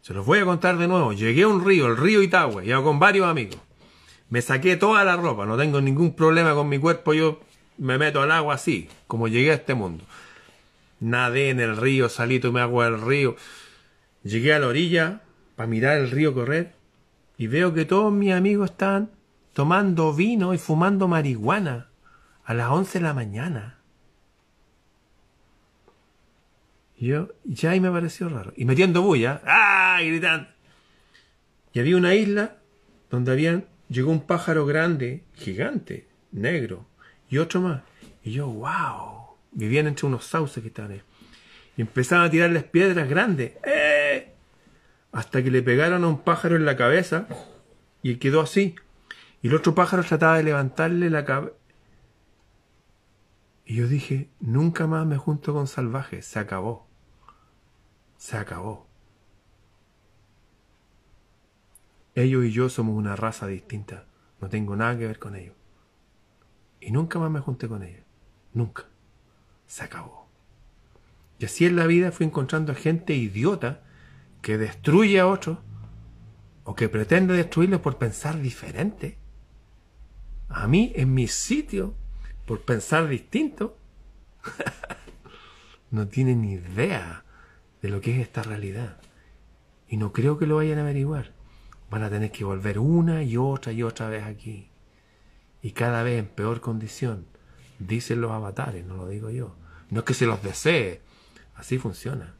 se 0.00 0.14
los 0.14 0.24
voy 0.24 0.38
a 0.38 0.44
contar 0.44 0.78
de 0.78 0.88
nuevo, 0.88 1.12
llegué 1.12 1.42
a 1.42 1.48
un 1.48 1.64
río, 1.64 1.86
el 1.86 1.96
río 1.96 2.22
Itagüe, 2.22 2.64
iba 2.64 2.82
con 2.82 2.98
varios 2.98 3.26
amigos. 3.26 3.58
Me 4.32 4.40
saqué 4.40 4.78
toda 4.78 5.04
la 5.04 5.16
ropa, 5.16 5.44
no 5.44 5.58
tengo 5.58 5.82
ningún 5.82 6.14
problema 6.14 6.54
con 6.54 6.66
mi 6.66 6.78
cuerpo, 6.78 7.12
yo 7.12 7.40
me 7.76 7.98
meto 7.98 8.22
al 8.22 8.30
agua 8.30 8.54
así, 8.54 8.88
como 9.06 9.28
llegué 9.28 9.50
a 9.50 9.56
este 9.56 9.74
mundo. 9.74 10.06
Nadé 11.00 11.50
en 11.50 11.60
el 11.60 11.76
río, 11.76 12.08
salí, 12.08 12.40
tomé 12.40 12.62
agua 12.62 12.86
del 12.86 13.02
río. 13.02 13.36
Llegué 14.22 14.54
a 14.54 14.58
la 14.58 14.68
orilla 14.68 15.20
para 15.54 15.66
mirar 15.66 15.98
el 15.98 16.10
río 16.10 16.32
correr 16.32 16.72
y 17.36 17.46
veo 17.46 17.74
que 17.74 17.84
todos 17.84 18.10
mis 18.10 18.32
amigos 18.32 18.70
están 18.70 19.10
tomando 19.52 20.14
vino 20.14 20.54
y 20.54 20.58
fumando 20.58 21.08
marihuana 21.08 21.88
a 22.46 22.54
las 22.54 22.70
once 22.70 23.00
de 23.00 23.04
la 23.04 23.12
mañana. 23.12 23.80
Y 26.96 27.08
yo, 27.08 27.28
ya 27.44 27.72
ahí 27.72 27.80
me 27.80 27.90
pareció 27.90 28.30
raro. 28.30 28.54
Y 28.56 28.64
metiendo 28.64 29.02
bulla, 29.02 29.42
¡ah! 29.44 29.98
gritando. 30.00 30.48
Y 31.74 31.80
había 31.80 31.98
una 31.98 32.14
isla 32.14 32.56
donde 33.10 33.32
habían, 33.32 33.66
llegó 33.92 34.10
un 34.10 34.26
pájaro 34.26 34.66
grande, 34.66 35.22
gigante, 35.34 36.08
negro, 36.32 36.86
y 37.28 37.38
otro 37.38 37.60
más. 37.60 37.82
Y 38.24 38.32
yo, 38.32 38.46
wow, 38.48 39.36
vivían 39.52 39.86
entre 39.86 40.06
unos 40.06 40.24
sauces 40.24 40.62
que 40.62 40.68
estaban 40.68 40.92
ahí. 40.92 41.02
Y 41.76 41.82
empezaban 41.82 42.26
a 42.26 42.30
tirarles 42.30 42.64
piedras 42.64 43.08
grandes. 43.08 43.52
¡Eh! 43.64 44.32
Hasta 45.12 45.42
que 45.42 45.50
le 45.50 45.62
pegaron 45.62 46.04
a 46.04 46.08
un 46.08 46.20
pájaro 46.22 46.56
en 46.56 46.64
la 46.64 46.76
cabeza 46.76 47.26
y 48.02 48.16
quedó 48.16 48.40
así. 48.40 48.74
Y 49.42 49.48
el 49.48 49.54
otro 49.54 49.74
pájaro 49.74 50.02
trataba 50.04 50.36
de 50.36 50.44
levantarle 50.44 51.10
la 51.10 51.24
cabeza. 51.24 51.54
Y 53.64 53.76
yo 53.76 53.86
dije, 53.86 54.28
nunca 54.40 54.86
más 54.86 55.06
me 55.06 55.16
junto 55.16 55.52
con 55.54 55.66
salvajes, 55.66 56.26
se 56.26 56.38
acabó. 56.38 56.88
Se 58.16 58.36
acabó. 58.36 58.91
Ellos 62.14 62.44
y 62.44 62.52
yo 62.52 62.68
somos 62.68 62.96
una 62.96 63.16
raza 63.16 63.46
distinta. 63.46 64.04
No 64.40 64.48
tengo 64.48 64.76
nada 64.76 64.98
que 64.98 65.06
ver 65.06 65.18
con 65.18 65.36
ellos. 65.36 65.54
Y 66.80 66.90
nunca 66.90 67.18
más 67.18 67.30
me 67.30 67.40
junté 67.40 67.68
con 67.68 67.82
ellos. 67.82 68.04
Nunca. 68.52 68.86
Se 69.66 69.84
acabó. 69.84 70.28
Y 71.38 71.46
así 71.46 71.64
en 71.64 71.76
la 71.76 71.86
vida 71.86 72.12
fui 72.12 72.26
encontrando 72.26 72.72
a 72.72 72.74
gente 72.74 73.14
idiota 73.14 73.82
que 74.42 74.58
destruye 74.58 75.18
a 75.20 75.26
otros 75.26 75.58
o 76.64 76.74
que 76.74 76.88
pretende 76.88 77.34
destruirlos 77.34 77.80
por 77.80 77.98
pensar 77.98 78.40
diferente. 78.40 79.16
A 80.48 80.68
mí, 80.68 80.92
en 80.96 81.14
mi 81.14 81.28
sitio, 81.28 81.94
por 82.46 82.60
pensar 82.60 83.08
distinto, 83.08 83.78
no 85.90 86.08
tienen 86.08 86.42
ni 86.42 86.52
idea 86.52 87.24
de 87.80 87.88
lo 87.88 88.00
que 88.00 88.14
es 88.14 88.20
esta 88.20 88.42
realidad. 88.42 89.00
Y 89.88 89.96
no 89.96 90.12
creo 90.12 90.38
que 90.38 90.46
lo 90.46 90.56
vayan 90.56 90.78
a 90.78 90.82
averiguar. 90.82 91.31
Van 91.92 92.02
a 92.02 92.08
tener 92.08 92.32
que 92.32 92.42
volver 92.42 92.78
una 92.78 93.22
y 93.22 93.36
otra 93.36 93.70
y 93.70 93.82
otra 93.82 94.08
vez 94.08 94.24
aquí. 94.24 94.70
Y 95.60 95.72
cada 95.72 96.02
vez 96.02 96.20
en 96.20 96.26
peor 96.26 96.62
condición. 96.62 97.26
Dicen 97.78 98.22
los 98.22 98.30
avatares, 98.32 98.86
no 98.86 98.96
lo 98.96 99.08
digo 99.08 99.28
yo. 99.28 99.54
No 99.90 99.98
es 100.00 100.06
que 100.06 100.14
se 100.14 100.24
los 100.24 100.42
desee. 100.42 101.02
Así 101.54 101.76
funciona. 101.76 102.34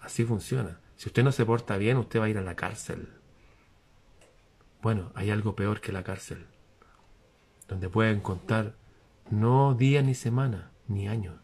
Así 0.00 0.24
funciona. 0.24 0.80
Si 0.96 1.10
usted 1.10 1.22
no 1.22 1.32
se 1.32 1.44
porta 1.44 1.76
bien, 1.76 1.98
usted 1.98 2.18
va 2.18 2.24
a 2.24 2.28
ir 2.30 2.38
a 2.38 2.42
la 2.42 2.56
cárcel. 2.56 3.10
Bueno, 4.80 5.12
hay 5.14 5.30
algo 5.30 5.54
peor 5.54 5.82
que 5.82 5.92
la 5.92 6.02
cárcel. 6.02 6.46
Donde 7.68 7.90
pueden 7.90 8.20
contar 8.20 8.74
no 9.28 9.74
días 9.74 10.02
ni 10.02 10.14
semanas, 10.14 10.70
ni 10.88 11.08
años, 11.08 11.34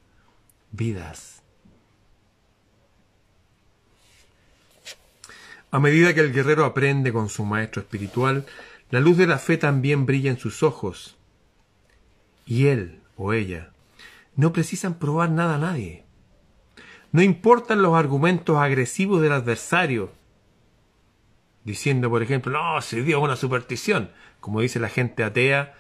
vidas. 0.71 1.42
A 5.73 5.81
medida 5.81 6.15
que 6.15 6.21
el 6.21 6.33
guerrero 6.33 6.65
aprende 6.65 7.13
con 7.13 7.29
su 7.29 7.45
maestro 7.45 7.83
espiritual, 7.83 8.47
la 8.91 9.01
luz 9.01 9.17
de 9.17 9.27
la 9.27 9.39
fe 9.39 9.57
también 9.57 10.07
brilla 10.07 10.31
en 10.31 10.39
sus 10.39 10.63
ojos. 10.63 11.17
Y 12.47 12.67
él 12.69 13.01
o 13.17 13.33
ella 13.33 13.73
no 14.37 14.53
precisan 14.53 14.99
probar 15.01 15.31
nada 15.31 15.57
a 15.57 15.59
nadie. 15.59 16.05
No 17.11 17.23
importan 17.23 17.83
los 17.83 17.95
argumentos 17.95 18.57
agresivos 18.59 19.21
del 19.21 19.33
adversario, 19.33 20.13
diciendo, 21.65 22.09
por 22.09 22.23
ejemplo, 22.23 22.53
no, 22.53 22.81
si 22.81 23.01
Dios 23.01 23.19
es 23.19 23.25
una 23.25 23.37
superstición, 23.37 24.11
como 24.41 24.61
dice 24.61 24.79
la 24.79 24.89
gente 24.89 25.25
atea 25.25 25.75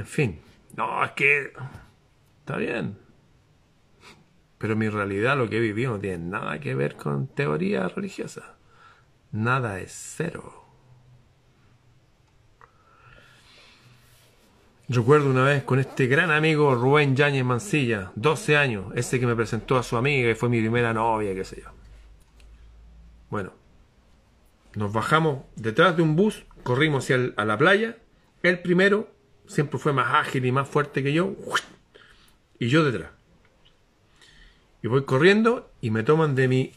en 0.00 0.06
fin, 0.06 0.40
no, 0.76 1.04
es 1.04 1.10
que 1.12 1.52
está 2.40 2.56
bien. 2.56 2.96
Pero 4.60 4.76
mi 4.76 4.90
realidad, 4.90 5.38
lo 5.38 5.48
que 5.48 5.56
he 5.56 5.60
vivido, 5.60 5.92
no 5.92 5.98
tiene 5.98 6.18
nada 6.18 6.60
que 6.60 6.74
ver 6.74 6.94
con 6.94 7.28
teoría 7.28 7.88
religiosa. 7.88 8.56
Nada 9.32 9.80
es 9.80 9.90
cero. 9.90 10.66
Recuerdo 14.86 15.30
una 15.30 15.44
vez 15.44 15.62
con 15.62 15.78
este 15.78 16.08
gran 16.08 16.30
amigo 16.30 16.74
Rubén 16.74 17.16
Yáñez 17.16 17.42
Mancilla, 17.42 18.12
12 18.16 18.58
años, 18.58 18.84
ese 18.96 19.18
que 19.18 19.26
me 19.26 19.34
presentó 19.34 19.78
a 19.78 19.82
su 19.82 19.96
amiga 19.96 20.30
y 20.30 20.34
fue 20.34 20.50
mi 20.50 20.60
primera 20.60 20.92
novia, 20.92 21.34
qué 21.34 21.44
sé 21.44 21.62
yo. 21.62 21.70
Bueno, 23.30 23.54
nos 24.74 24.92
bajamos 24.92 25.38
detrás 25.56 25.96
de 25.96 26.02
un 26.02 26.16
bus, 26.16 26.44
corrimos 26.64 27.04
hacia 27.04 27.32
a 27.34 27.46
la 27.46 27.56
playa, 27.56 27.96
el 28.42 28.58
primero, 28.58 29.10
siempre 29.46 29.78
fue 29.78 29.94
más 29.94 30.14
ágil 30.16 30.44
y 30.44 30.52
más 30.52 30.68
fuerte 30.68 31.02
que 31.02 31.14
yo. 31.14 31.34
Y 32.58 32.68
yo 32.68 32.84
detrás. 32.84 33.19
Y 34.82 34.88
voy 34.88 35.04
corriendo 35.04 35.70
y 35.80 35.90
me 35.90 36.02
toman 36.02 36.34
de 36.34 36.48
mi 36.48 36.72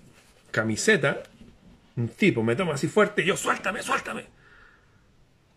camiseta. 0.51 1.23
Un 1.95 2.09
tipo 2.09 2.43
me 2.43 2.55
toma 2.55 2.73
así 2.73 2.87
fuerte 2.87 3.21
y 3.21 3.25
yo, 3.25 3.37
suéltame, 3.37 3.81
suéltame. 3.81 4.27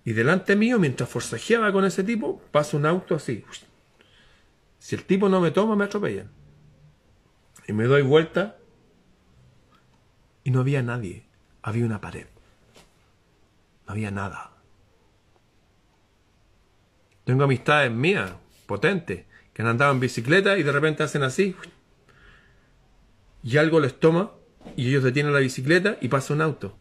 Y 0.05 0.13
delante 0.13 0.55
mío, 0.55 0.79
mientras 0.79 1.09
forcejeaba 1.09 1.73
con 1.73 1.85
ese 1.85 2.05
tipo, 2.05 2.41
pasa 2.53 2.77
un 2.77 2.87
auto 2.87 3.17
así. 3.17 3.45
Si 4.79 4.95
el 4.95 5.05
tipo 5.05 5.29
no 5.29 5.41
me 5.41 5.51
toma, 5.51 5.75
me 5.75 5.85
atropellan. 5.85 6.31
Y 7.67 7.73
me 7.73 7.85
doy 7.85 8.03
vuelta 8.03 8.57
y 10.45 10.53
no 10.53 10.61
había 10.61 10.83
nadie. 10.83 11.27
Había 11.63 11.85
una 11.85 12.01
pared. 12.01 12.27
No 13.87 13.93
había 13.93 14.13
nada. 14.13 14.53
Tengo 17.25 17.43
amistades 17.43 17.91
mías, 17.91 18.31
potentes, 18.67 19.25
que 19.53 19.63
han 19.63 19.69
andado 19.69 19.91
en 19.91 19.99
bicicleta 19.99 20.57
y 20.57 20.63
de 20.63 20.71
repente 20.71 21.03
hacen 21.03 21.25
así. 21.25 21.57
Y 23.47 23.59
algo 23.59 23.79
les 23.79 24.01
toma 24.01 24.33
y 24.77 24.89
ellos 24.89 25.05
detienen 25.05 25.33
la 25.33 25.39
bicicleta 25.39 25.99
y 26.01 26.09
pasa 26.09 26.35
un 26.35 26.43
auto. 26.43 26.77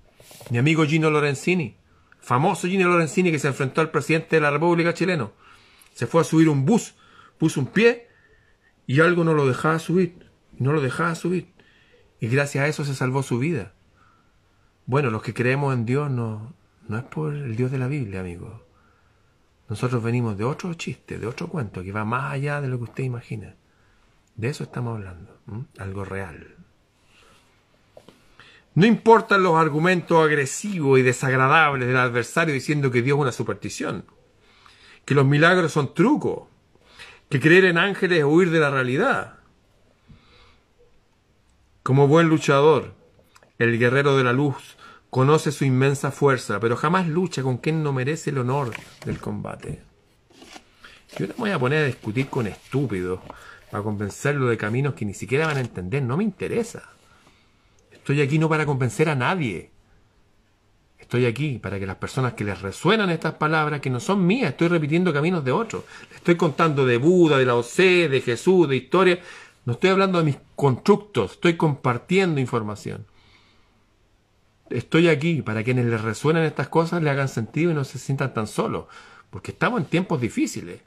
Mi 0.49 0.57
amigo 0.57 0.83
Gino 0.83 1.11
Lorenzini, 1.11 1.77
famoso 2.19 2.67
Gino 2.67 2.87
Lorenzini 2.89 3.31
que 3.31 3.37
se 3.37 3.49
enfrentó 3.49 3.81
al 3.81 3.91
presidente 3.91 4.37
de 4.37 4.41
la 4.41 4.49
República 4.49 4.91
chileno, 4.91 5.33
se 5.93 6.07
fue 6.07 6.21
a 6.21 6.23
subir 6.23 6.49
un 6.49 6.65
bus, 6.65 6.95
puso 7.37 7.59
un 7.59 7.67
pie 7.67 8.07
y 8.87 8.99
algo 8.99 9.23
no 9.23 9.35
lo 9.35 9.45
dejaba 9.45 9.77
subir. 9.77 10.25
No 10.57 10.73
lo 10.73 10.81
dejaba 10.81 11.13
subir. 11.13 11.53
Y 12.19 12.29
gracias 12.29 12.63
a 12.63 12.67
eso 12.67 12.83
se 12.83 12.95
salvó 12.95 13.21
su 13.21 13.37
vida. 13.37 13.73
Bueno, 14.87 15.11
los 15.11 15.21
que 15.21 15.35
creemos 15.35 15.71
en 15.71 15.85
Dios 15.85 16.09
no, 16.09 16.55
no 16.87 16.97
es 16.97 17.03
por 17.03 17.35
el 17.35 17.55
Dios 17.55 17.69
de 17.69 17.77
la 17.77 17.87
Biblia, 17.87 18.21
amigos. 18.21 18.59
Nosotros 19.69 20.01
venimos 20.01 20.35
de 20.35 20.45
otro 20.45 20.73
chiste, 20.73 21.19
de 21.19 21.27
otro 21.27 21.47
cuento 21.47 21.83
que 21.83 21.91
va 21.91 22.05
más 22.05 22.33
allá 22.33 22.59
de 22.59 22.69
lo 22.69 22.79
que 22.79 22.85
usted 22.85 23.03
imagina. 23.03 23.55
De 24.35 24.49
eso 24.49 24.63
estamos 24.63 24.97
hablando, 24.97 25.39
algo 25.77 26.03
real. 26.03 26.54
No 28.75 28.85
importan 28.85 29.41
los 29.43 29.55
argumentos 29.55 30.23
agresivos 30.23 30.99
y 30.99 31.01
desagradables 31.01 31.87
del 31.87 31.97
adversario 31.97 32.53
diciendo 32.53 32.91
que 32.91 33.01
Dios 33.01 33.17
es 33.17 33.21
una 33.21 33.31
superstición, 33.31 34.05
que 35.05 35.15
los 35.15 35.25
milagros 35.25 35.71
son 35.71 35.93
trucos, 35.93 36.47
que 37.29 37.39
creer 37.39 37.65
en 37.65 37.77
ángeles 37.77 38.19
es 38.19 38.25
huir 38.25 38.51
de 38.51 38.59
la 38.59 38.69
realidad. 38.69 39.39
Como 41.83 42.07
buen 42.07 42.27
luchador, 42.27 42.93
el 43.57 43.79
guerrero 43.79 44.17
de 44.17 44.23
la 44.23 44.33
luz 44.33 44.75
Conoce 45.15 45.53
su 45.53 45.63
inmensa 45.63 46.11
fuerza, 46.11 46.59
pero 46.59 46.75
jamás 46.75 47.07
lucha 47.07 47.41
con 47.41 47.59
quien 47.59 47.81
no 47.81 47.93
merece 47.93 48.31
el 48.31 48.39
honor 48.39 48.71
del 49.05 49.17
combate. 49.17 49.81
Yo 51.17 51.27
no 51.27 51.33
me 51.35 51.39
voy 51.39 51.51
a 51.51 51.59
poner 51.59 51.83
a 51.83 51.87
discutir 51.87 52.27
con 52.27 52.47
estúpidos 52.47 53.21
para 53.71 53.81
convencerlo 53.81 54.47
de 54.47 54.57
caminos 54.57 54.93
que 54.93 55.05
ni 55.05 55.13
siquiera 55.13 55.47
van 55.47 55.55
a 55.55 55.61
entender. 55.61 56.03
No 56.03 56.17
me 56.17 56.25
interesa. 56.25 56.89
Estoy 58.05 58.21
aquí 58.21 58.37
no 58.37 58.47
para 58.47 58.67
convencer 58.67 59.09
a 59.09 59.15
nadie. 59.15 59.71
Estoy 60.99 61.25
aquí 61.25 61.57
para 61.57 61.79
que 61.79 61.87
las 61.87 61.95
personas 61.95 62.33
que 62.33 62.43
les 62.43 62.61
resuenan 62.61 63.09
estas 63.09 63.33
palabras, 63.33 63.81
que 63.81 63.89
no 63.89 63.99
son 63.99 64.27
mías, 64.27 64.51
estoy 64.51 64.67
repitiendo 64.67 65.11
caminos 65.11 65.43
de 65.43 65.51
otros. 65.51 65.85
estoy 66.13 66.35
contando 66.35 66.85
de 66.85 66.97
Buda, 66.97 67.39
de 67.39 67.47
la 67.47 67.55
OC, 67.55 67.77
de 68.07 68.21
Jesús, 68.23 68.69
de 68.69 68.75
historia. 68.75 69.19
No 69.65 69.73
estoy 69.73 69.89
hablando 69.89 70.19
de 70.19 70.25
mis 70.25 70.37
constructos, 70.55 71.31
estoy 71.31 71.57
compartiendo 71.57 72.39
información. 72.39 73.07
Estoy 74.69 75.07
aquí 75.07 75.41
para 75.41 75.63
quienes 75.63 75.87
les 75.87 76.01
resuenan 76.01 76.43
estas 76.43 76.67
cosas 76.67 77.01
le 77.01 77.09
hagan 77.09 77.27
sentido 77.27 77.71
y 77.71 77.73
no 77.73 77.85
se 77.85 77.97
sientan 77.97 78.35
tan 78.35 78.45
solos, 78.45 78.85
porque 79.31 79.49
estamos 79.49 79.79
en 79.79 79.87
tiempos 79.87 80.21
difíciles. 80.21 80.79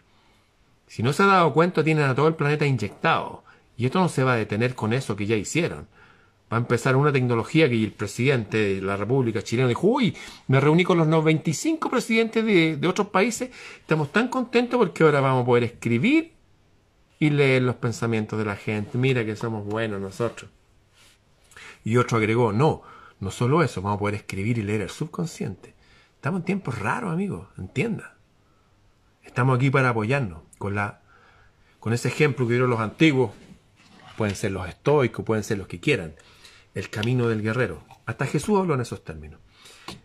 Si 0.87 1.03
no 1.03 1.13
se 1.13 1.25
ha 1.25 1.27
dado 1.27 1.53
cuenta, 1.53 1.83
tienen 1.83 2.05
a 2.05 2.15
todo 2.15 2.29
el 2.29 2.37
planeta 2.37 2.65
inyectado, 2.65 3.43
y 3.77 3.87
esto 3.87 3.99
no 3.99 4.09
se 4.09 4.23
va 4.23 4.35
a 4.35 4.37
detener 4.37 4.77
con 4.77 4.93
eso 4.93 5.17
que 5.17 5.27
ya 5.27 5.35
hicieron. 5.35 5.89
Va 6.51 6.57
a 6.57 6.61
empezar 6.61 6.97
una 6.97 7.13
tecnología 7.13 7.69
que 7.69 7.83
el 7.83 7.93
presidente 7.93 8.57
de 8.57 8.81
la 8.81 8.97
República 8.97 9.43
Chilena 9.43 9.69
dijo, 9.69 9.87
uy, 9.87 10.17
me 10.47 10.61
reuní 10.61 10.83
con 10.83 10.97
los 10.97 11.07
95 11.07 11.91
presidentes 11.91 12.45
de, 12.45 12.89
otros 12.89 13.09
países, 13.09 13.51
estamos 13.79 14.11
tan 14.13 14.29
contentos 14.29 14.79
porque 14.79 15.05
ahora 15.05 15.21
vamos 15.21 15.43
a 15.43 15.47
poder 15.47 15.65
escribir 15.65 16.33
y 17.19 17.31
leer 17.31 17.63
los 17.63 17.77
pensamientos 17.77 18.39
de 18.39 18.47
la 18.47 18.57
gente. 18.57 18.97
Mira 18.97 19.27
que 19.27 19.37
somos 19.37 19.67
buenos 19.67 20.01
nosotros. 20.01 20.51
Y 21.85 21.99
otro 21.99 22.17
agregó, 22.17 22.53
no, 22.53 22.83
no 23.21 23.31
solo 23.31 23.63
eso, 23.63 23.83
vamos 23.83 23.97
a 23.97 24.01
poder 24.01 24.15
escribir 24.15 24.57
y 24.57 24.63
leer 24.63 24.81
el 24.81 24.91
subconsciente. 24.91 25.75
Estamos 26.15 26.41
en 26.41 26.45
tiempos 26.47 26.79
raros, 26.79 27.13
amigos, 27.13 27.47
entienda. 27.59 28.17
Estamos 29.23 29.57
aquí 29.57 29.71
para 29.71 29.91
apoyarnos 29.91 30.41
con 30.57 30.75
la 30.75 31.03
con 31.79 31.93
ese 31.93 32.09
ejemplo 32.09 32.47
que 32.47 32.55
dieron 32.55 32.71
los 32.71 32.81
antiguos, 32.81 33.31
pueden 34.17 34.35
ser 34.35 34.51
los 34.51 34.69
estoicos, 34.69 35.25
pueden 35.25 35.45
ser 35.45 35.59
los 35.59 35.69
que 35.69 35.79
quieran, 35.79 36.15
el 36.79 36.91
camino 36.91 37.29
del 37.29 37.43
guerrero. 37.43 37.83
Hasta 38.07 38.27
Jesús 38.27 38.59
habló 38.59 38.75
en 38.75 38.81
esos 38.81 39.05
términos. 39.05 39.41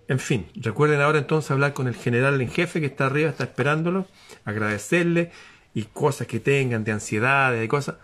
En 0.07 0.19
fin, 0.19 0.47
recuerden 0.55 1.01
ahora 1.01 1.19
entonces 1.19 1.51
hablar 1.51 1.73
con 1.73 1.87
el 1.87 1.95
general 1.95 2.39
en 2.41 2.49
jefe 2.49 2.79
que 2.79 2.87
está 2.87 3.05
arriba, 3.05 3.29
está 3.29 3.45
esperándolo, 3.45 4.07
agradecerle 4.45 5.31
y 5.73 5.83
cosas 5.83 6.27
que 6.27 6.39
tengan 6.39 6.83
de 6.83 6.91
ansiedad, 6.91 7.51
de 7.51 7.67
cosas. 7.67 7.95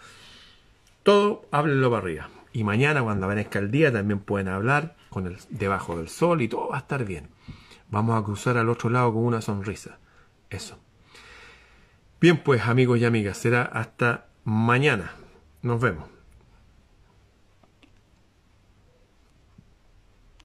Todo 1.04 1.46
háblenlo 1.52 1.90
para 1.90 2.04
arriba. 2.04 2.30
Y 2.52 2.64
mañana 2.64 3.04
cuando 3.04 3.26
amanezca 3.26 3.60
el 3.60 3.72
día 3.72 3.92
también 3.92 4.20
pueden 4.20 4.48
hablar 4.48 4.96
con 5.10 5.28
el 5.28 5.38
debajo 5.50 5.98
del 5.98 6.10
sol 6.10 6.42
y 6.42 6.48
todo 6.48 6.70
va 6.70 6.78
a 6.78 6.80
estar 6.80 7.06
bien. 7.06 7.30
Vamos 7.90 8.20
a 8.20 8.24
cruzar 8.24 8.58
al 8.58 8.70
otro 8.70 8.90
lado 8.90 9.14
con 9.14 9.24
una 9.24 9.42
sonrisa. 9.42 10.00
Eso. 10.50 10.80
Bien, 12.22 12.38
pues 12.38 12.62
amigos 12.64 13.00
y 13.00 13.06
amigas, 13.06 13.38
será 13.38 13.64
hasta 13.64 14.28
mañana. 14.44 15.14
Nos 15.62 15.80
vemos. 15.80 16.19